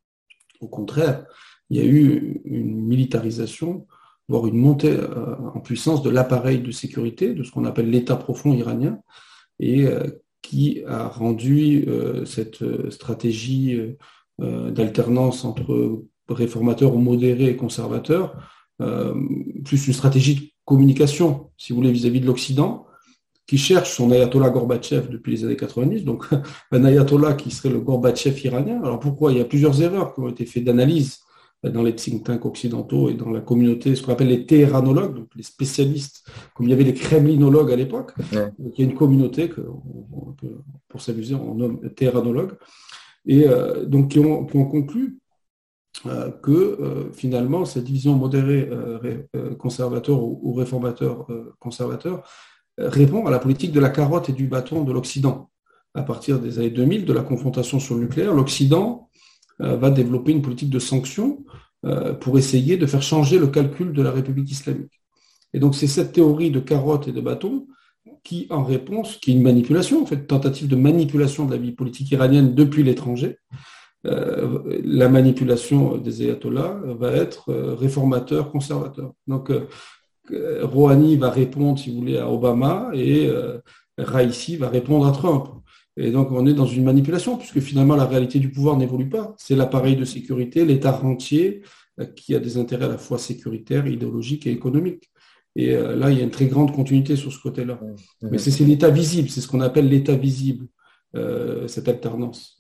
Au 0.62 0.70
contraire, 0.70 1.26
il 1.70 1.78
y 1.78 1.82
a 1.82 1.84
eu 1.84 2.42
une 2.46 2.88
militarisation, 2.88 3.86
voire 4.32 4.48
une 4.48 4.58
montée 4.58 4.98
en 5.54 5.60
puissance 5.60 6.02
de 6.02 6.10
l'appareil 6.10 6.60
de 6.60 6.72
sécurité, 6.72 7.34
de 7.34 7.44
ce 7.44 7.52
qu'on 7.52 7.66
appelle 7.66 7.90
l'État 7.90 8.16
profond 8.16 8.54
iranien, 8.54 9.00
et 9.60 9.86
qui 10.42 10.84
a 10.88 11.08
rendu 11.08 11.86
euh, 11.88 12.26
cette 12.26 12.62
euh, 12.62 12.90
stratégie 12.90 13.80
euh, 14.42 14.72
d'alternance 14.72 15.46
entre 15.46 16.04
réformateurs 16.28 16.96
ou 16.96 17.00
modérés 17.00 17.48
et 17.48 17.56
conservateurs 17.56 18.36
plus 19.64 19.86
une 19.86 19.94
stratégie 19.94 20.36
de 20.36 20.42
communication, 20.66 21.52
si 21.56 21.72
vous 21.72 21.78
voulez, 21.78 21.92
vis-à-vis 21.92 22.20
de 22.20 22.26
l'Occident, 22.26 22.88
qui 23.46 23.60
cherche 23.60 23.96
son 23.96 24.10
ayatollah 24.10 24.50
Gorbatchev 24.50 25.08
depuis 25.08 25.34
les 25.34 25.46
années 25.46 25.56
90, 25.56 26.04
donc 26.04 26.26
un 26.72 26.84
ayatollah 26.84 27.34
qui 27.34 27.52
serait 27.52 27.70
le 27.70 27.80
Gorbatchev 27.80 28.44
iranien. 28.44 28.82
Alors 28.82 29.00
pourquoi? 29.00 29.34
Il 29.34 29.38
y 29.38 29.42
a 29.42 29.46
plusieurs 29.46 29.80
erreurs 29.84 30.16
qui 30.16 30.22
ont 30.22 30.30
été 30.30 30.48
faites 30.48 30.64
d'analyse 30.64 31.20
dans 31.64 31.84
les 31.84 31.96
think 31.96 32.24
tanks 32.24 32.46
occidentaux 32.46 33.10
et 33.10 33.14
dans 33.14 33.30
la 33.30 33.42
communauté, 33.42 33.96
ce 33.96 34.02
qu'on 34.02 34.14
appelle 34.14 34.30
les 34.30 34.46
téhéranologues, 34.46 35.16
donc 35.16 35.28
les 35.36 35.44
spécialistes, 35.44 36.28
comme 36.56 36.68
il 36.68 36.70
y 36.70 36.74
avait 36.74 36.84
les 36.84 36.94
kremlinologues 36.94 37.72
à 37.72 37.76
l'époque. 37.76 38.14
il 38.32 38.72
y 38.78 38.82
a 38.82 38.86
une 38.86 38.96
communauté 38.96 39.50
que, 39.50 39.62
pour 40.88 41.02
s'amuser, 41.02 41.36
on 41.36 41.56
nomme 41.56 41.80
téhéranologues, 41.92 42.54
et 43.26 43.48
euh, 43.48 43.86
donc 43.86 44.12
qui 44.12 44.20
ont, 44.20 44.46
conclu 44.46 45.20
euh, 46.06 46.32
que 46.32 46.52
euh, 46.52 47.12
finalement 47.12 47.66
cette 47.66 47.84
division 47.84 48.16
modérée 48.16 48.70
conservateur 49.60 50.24
ou, 50.24 50.40
ou 50.44 50.54
réformateur 50.54 51.28
conservateur 51.60 52.24
répond 52.78 53.26
à 53.26 53.32
la 53.32 53.40
politique 53.40 53.72
de 53.72 53.80
la 53.80 53.90
carotte 53.90 54.30
et 54.30 54.34
du 54.34 54.48
bâton 54.48 54.84
de 54.84 54.92
l'Occident. 54.92 55.50
À 55.94 56.04
partir 56.04 56.40
des 56.40 56.58
années 56.58 56.70
2000, 56.70 57.06
de 57.06 57.14
la 57.14 57.22
confrontation 57.22 57.80
sur 57.80 57.96
le 57.96 58.02
nucléaire, 58.02 58.34
l'Occident 58.34 59.10
va 59.60 59.92
développer 59.92 60.32
une 60.32 60.42
politique 60.42 60.70
de 60.70 60.80
sanctions 60.80 61.44
euh, 61.84 62.14
pour 62.14 62.38
essayer 62.38 62.78
de 62.78 62.86
faire 62.86 63.02
changer 63.02 63.40
le 63.40 63.48
calcul 63.48 63.92
de 63.92 64.04
la 64.04 64.12
République 64.12 64.52
islamique. 64.52 65.02
Et 65.52 65.60
donc 65.60 65.74
c'est 65.74 65.88
cette 65.88 66.12
théorie 66.12 66.52
de 66.52 66.60
carotte 66.60 67.08
et 67.08 67.12
de 67.12 67.22
bâton 67.22 67.66
qui, 68.24 68.46
en 68.52 68.64
réponse, 68.64 69.18
qui 69.18 69.32
est 69.32 69.34
une 69.34 69.42
manipulation, 69.42 70.04
en 70.04 70.06
fait, 70.06 70.28
tentative 70.28 70.68
de 70.68 70.76
manipulation 70.76 71.48
de 71.48 71.52
la 71.52 71.58
vie 71.58 71.72
politique 71.72 72.12
iranienne 72.12 72.54
depuis 72.54 72.84
l'étranger. 72.84 73.40
Euh, 74.06 74.60
la 74.84 75.10
manipulation 75.10 75.98
des 75.98 76.22
ayatollahs 76.22 76.82
va 77.00 77.14
être 77.14 77.52
réformateur, 77.52 78.52
conservateur. 78.52 79.14
Donc 79.26 79.52
Rouhani 80.30 81.18
va 81.18 81.32
répondre, 81.32 81.80
si 81.80 81.90
vous 81.90 81.98
voulez, 81.98 82.20
à 82.20 82.30
Obama 82.30 82.92
et 82.94 83.28
Raisi 83.98 84.56
va 84.56 84.70
répondre 84.70 85.08
à 85.08 85.12
Trump. 85.12 85.48
Et 85.98 86.12
donc, 86.12 86.32
on 86.32 86.46
est 86.46 86.54
dans 86.54 86.66
une 86.66 86.84
manipulation, 86.84 87.38
puisque 87.38 87.60
finalement, 87.60 87.96
la 87.96 88.06
réalité 88.06 88.40
du 88.40 88.50
pouvoir 88.50 88.78
n'évolue 88.78 89.10
pas. 89.10 89.36
C'est 89.38 89.56
l'appareil 89.56 89.96
de 89.96 90.06
sécurité, 90.06 90.66
l'État 90.66 90.92
rentier, 90.92 91.64
euh, 92.00 92.06
qui 92.06 92.34
a 92.36 92.40
des 92.40 92.58
intérêts 92.58 92.86
à 92.86 92.90
la 92.90 92.98
fois 92.98 93.18
sécuritaires, 93.18 93.88
idéologiques 93.88 94.48
et 94.48 94.52
économiques. 94.52 95.10
Et 95.56 95.76
euh, 95.76 95.98
là, 95.98 96.10
il 96.10 96.18
y 96.18 96.22
a 96.22 96.24
une 96.24 96.32
très 96.32 96.46
grande 96.46 96.72
continuité 96.74 97.18
sur 97.18 97.34
ce 97.34 97.40
côté-là. 97.40 97.80
Mais 98.22 98.38
c'est 98.38 98.64
l'État 98.64 98.90
visible, 98.90 99.30
c'est 99.30 99.42
ce 99.42 99.48
qu'on 99.50 99.60
appelle 99.60 99.90
l'État 99.90 100.16
visible, 100.16 100.68
euh, 101.16 101.68
cette 101.68 101.90
alternance. 101.90 102.58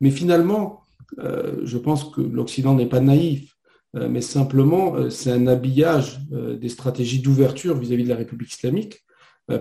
mais 0.00 0.10
finalement, 0.10 0.80
je 1.18 1.78
pense 1.78 2.04
que 2.04 2.20
l'Occident 2.22 2.74
n'est 2.74 2.88
pas 2.88 3.00
naïf, 3.00 3.54
mais 3.94 4.22
simplement, 4.22 5.10
c'est 5.10 5.30
un 5.30 5.46
habillage 5.46 6.20
des 6.30 6.70
stratégies 6.70 7.20
d'ouverture 7.20 7.76
vis-à-vis 7.76 8.04
de 8.04 8.08
la 8.08 8.16
République 8.16 8.50
islamique, 8.50 9.04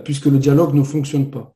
puisque 0.06 0.28
le 0.28 0.38
dialogue 0.38 0.74
ne 0.74 0.84
fonctionne 0.84 1.30
pas. 1.30 1.56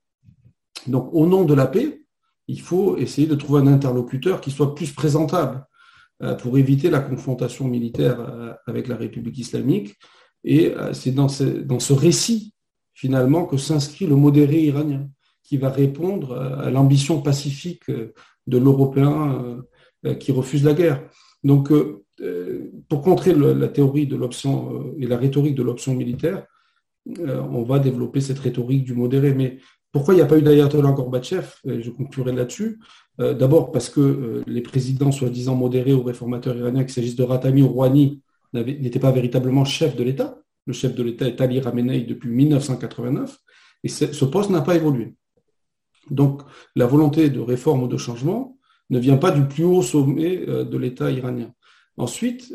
Donc, 0.87 1.09
au 1.13 1.25
nom 1.25 1.45
de 1.45 1.53
la 1.53 1.67
paix, 1.67 2.05
il 2.47 2.61
faut 2.61 2.97
essayer 2.97 3.27
de 3.27 3.35
trouver 3.35 3.61
un 3.61 3.67
interlocuteur 3.67 4.41
qui 4.41 4.51
soit 4.51 4.75
plus 4.75 4.91
présentable 4.91 5.65
euh, 6.23 6.35
pour 6.35 6.57
éviter 6.57 6.89
la 6.89 6.99
confrontation 6.99 7.67
militaire 7.67 8.19
euh, 8.19 8.53
avec 8.67 8.87
la 8.87 8.95
République 8.95 9.37
islamique. 9.37 9.95
Et 10.43 10.73
euh, 10.73 10.93
c'est 10.93 11.11
dans 11.11 11.27
ce, 11.27 11.93
récit, 11.93 12.53
finalement, 12.93 13.45
que 13.45 13.57
s'inscrit 13.57 14.05
le 14.05 14.15
modéré 14.15 14.61
iranien, 14.61 15.09
qui 15.43 15.57
va 15.57 15.69
répondre 15.69 16.35
à 16.35 16.69
l'ambition 16.71 17.21
pacifique 17.21 17.83
de 17.89 18.57
l'Européen 18.57 19.61
qui 20.19 20.31
refuse 20.31 20.63
la 20.63 20.73
guerre. 20.73 21.07
Donc, 21.43 21.71
pour 22.89 23.01
contrer 23.03 23.35
la 23.35 23.67
théorie 23.67 24.07
de 24.07 24.15
l'option 24.15 24.95
et 24.97 25.05
la 25.05 25.17
rhétorique 25.17 25.53
de 25.53 25.61
l'option 25.61 25.93
militaire, 25.93 26.47
on 27.05 27.61
va 27.61 27.77
développer 27.77 28.21
cette 28.21 28.39
rhétorique 28.39 28.85
du 28.85 28.95
modéré. 28.95 29.59
Pourquoi 29.95 30.13
il 30.13 30.17
n'y 30.17 30.23
a 30.23 30.25
pas 30.25 30.37
eu 30.37 30.41
d'ayatollah 30.41 30.91
Gorbatchev 30.91 31.47
Je 31.63 31.89
conclurai 31.89 32.33
là-dessus. 32.33 32.81
Euh, 33.21 33.33
d'abord 33.33 33.71
parce 33.71 33.87
que 33.87 34.01
euh, 34.01 34.43
les 34.45 34.59
présidents 34.59 35.13
soi-disant 35.13 35.55
modérés 35.55 35.93
ou 35.93 36.03
réformateurs 36.03 36.57
iraniens, 36.57 36.83
qu'il 36.83 36.91
s'agisse 36.91 37.15
de 37.15 37.23
Ratami 37.23 37.61
ou 37.61 37.69
Rouhani, 37.69 38.21
n'étaient 38.53 38.99
pas 38.99 39.13
véritablement 39.13 39.63
chefs 39.63 39.95
de 39.95 40.03
l'État. 40.03 40.37
Le 40.65 40.73
chef 40.73 40.95
de 40.95 41.01
l'État 41.01 41.29
est 41.29 41.39
Ali 41.39 41.61
Ramenei 41.61 42.01
depuis 42.01 42.27
1989 42.27 43.37
et 43.85 43.87
ce 43.87 44.25
poste 44.25 44.49
n'a 44.49 44.59
pas 44.59 44.75
évolué. 44.75 45.15
Donc 46.11 46.41
la 46.75 46.87
volonté 46.87 47.29
de 47.29 47.39
réforme 47.39 47.83
ou 47.83 47.87
de 47.87 47.95
changement 47.95 48.57
ne 48.89 48.99
vient 48.99 49.15
pas 49.15 49.31
du 49.31 49.47
plus 49.47 49.63
haut 49.63 49.81
sommet 49.81 50.43
euh, 50.49 50.65
de 50.65 50.77
l'État 50.77 51.09
iranien. 51.09 51.53
Ensuite, 51.95 52.53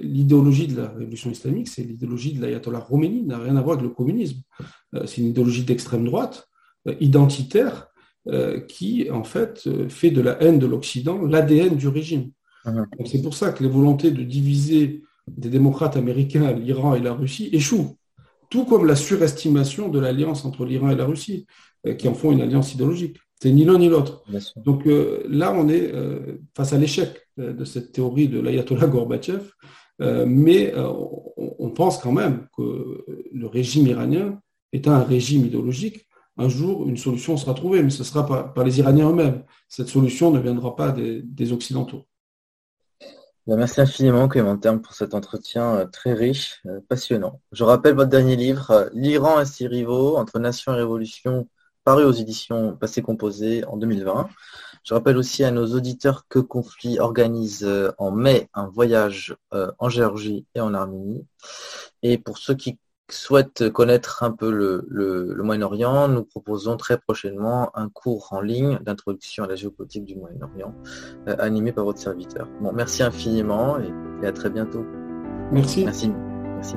l'idéologie 0.00 0.68
de 0.68 0.80
la 0.80 0.88
révolution 0.88 1.30
islamique, 1.30 1.68
c'est 1.68 1.82
l'idéologie 1.82 2.32
de 2.32 2.40
l'ayatollah 2.40 2.80
Khomeini, 2.80 3.24
n'a 3.24 3.36
rien 3.36 3.56
à 3.56 3.60
voir 3.60 3.76
avec 3.76 3.86
le 3.86 3.94
communisme. 3.94 4.40
c'est 5.04 5.18
une 5.18 5.26
idéologie 5.26 5.64
d'extrême 5.64 6.06
droite 6.06 6.48
identitaire 7.00 7.92
euh, 8.28 8.60
qui, 8.60 9.10
en 9.10 9.24
fait, 9.24 9.64
euh, 9.66 9.88
fait 9.88 10.12
de 10.12 10.20
la 10.20 10.40
haine 10.40 10.60
de 10.60 10.66
l'Occident 10.66 11.26
l'ADN 11.26 11.74
du 11.74 11.88
régime. 11.88 12.30
Ah 12.64 12.72
c'est 13.04 13.20
pour 13.20 13.34
ça 13.34 13.50
que 13.50 13.64
les 13.64 13.68
volontés 13.68 14.12
de 14.12 14.22
diviser 14.22 15.02
des 15.26 15.48
démocrates 15.48 15.96
américains, 15.96 16.52
l'Iran 16.52 16.94
et 16.94 17.00
la 17.00 17.14
Russie 17.14 17.48
échouent, 17.52 17.96
tout 18.48 18.64
comme 18.64 18.86
la 18.86 18.94
surestimation 18.94 19.88
de 19.88 19.98
l'alliance 19.98 20.44
entre 20.44 20.64
l'Iran 20.64 20.90
et 20.90 20.94
la 20.94 21.04
Russie, 21.04 21.46
qui 21.98 22.06
en 22.06 22.14
font 22.14 22.30
une 22.30 22.40
alliance 22.40 22.72
idéologique. 22.74 23.16
C'est 23.40 23.50
ni 23.50 23.64
l'un 23.64 23.78
ni 23.78 23.88
l'autre. 23.88 24.22
Donc 24.54 24.84
là, 24.86 25.52
on 25.52 25.68
est 25.68 25.92
face 26.56 26.72
à 26.72 26.78
l'échec 26.78 27.28
de 27.36 27.64
cette 27.64 27.90
théorie 27.90 28.28
de 28.28 28.38
l'ayatollah 28.38 28.86
Gorbatchev, 28.86 29.50
mais 29.98 30.72
on 30.76 31.70
pense 31.70 31.98
quand 31.98 32.12
même 32.12 32.46
que 32.56 33.04
le 33.32 33.46
régime 33.48 33.88
iranien 33.88 34.40
est 34.72 34.86
un 34.86 35.02
régime 35.02 35.46
idéologique 35.46 36.06
un 36.38 36.48
jour, 36.48 36.88
une 36.88 36.96
solution 36.96 37.36
sera 37.36 37.54
trouvée, 37.54 37.82
mais 37.82 37.90
ce 37.90 38.04
sera 38.04 38.26
par, 38.26 38.54
par 38.54 38.64
les 38.64 38.78
Iraniens 38.78 39.10
eux-mêmes. 39.10 39.44
Cette 39.68 39.88
solution 39.88 40.30
ne 40.30 40.40
viendra 40.40 40.74
pas 40.76 40.90
des, 40.92 41.52
Occidentaux. 41.52 42.06
Ben, 43.46 43.56
merci 43.56 43.80
infiniment, 43.80 44.28
Clément 44.28 44.56
Terme, 44.56 44.80
pour 44.80 44.94
cet 44.94 45.14
entretien 45.14 45.74
euh, 45.74 45.86
très 45.86 46.14
riche, 46.14 46.62
euh, 46.66 46.80
passionnant. 46.88 47.40
Je 47.50 47.64
rappelle 47.64 47.94
votre 47.94 48.08
dernier 48.08 48.36
livre, 48.36 48.70
euh, 48.70 48.88
L'Iran 48.92 49.40
et 49.40 49.44
ses 49.44 49.66
rivaux, 49.66 50.16
entre 50.16 50.38
nation 50.38 50.72
et 50.72 50.76
révolution, 50.76 51.48
paru 51.84 52.04
aux 52.04 52.12
éditions 52.12 52.76
Passé 52.76 53.02
Composé 53.02 53.64
en 53.64 53.76
2020. 53.76 54.28
Je 54.84 54.94
rappelle 54.94 55.16
aussi 55.16 55.42
à 55.44 55.50
nos 55.50 55.66
auditeurs 55.74 56.26
que 56.28 56.38
Conflit 56.38 56.98
organise 57.00 57.68
en 57.98 58.10
mai 58.10 58.48
un 58.52 58.66
voyage 58.66 59.36
en 59.52 59.88
Géorgie 59.88 60.44
et 60.56 60.60
en 60.60 60.74
Arménie. 60.74 61.24
Et 62.02 62.18
pour 62.18 62.38
ceux 62.38 62.54
qui 62.54 62.78
souhaitent 63.10 63.70
connaître 63.70 64.22
un 64.22 64.30
peu 64.30 64.50
le, 64.50 64.86
le 64.88 65.42
Moyen-Orient, 65.42 66.08
nous 66.08 66.24
proposons 66.24 66.76
très 66.76 66.98
prochainement 66.98 67.70
un 67.76 67.88
cours 67.88 68.28
en 68.30 68.40
ligne 68.40 68.78
d'introduction 68.82 69.44
à 69.44 69.46
la 69.46 69.54
géopolitique 69.54 70.04
du 70.04 70.16
Moyen-Orient, 70.16 70.74
animé 71.38 71.72
par 71.72 71.84
votre 71.84 71.98
serviteur. 71.98 72.48
Bon, 72.60 72.72
merci 72.72 73.02
infiniment 73.02 73.78
et, 73.78 73.92
et 74.22 74.26
à 74.26 74.32
très 74.32 74.50
bientôt. 74.50 74.84
Merci. 75.50 75.84
Merci. 75.84 76.12
Merci. 76.54 76.76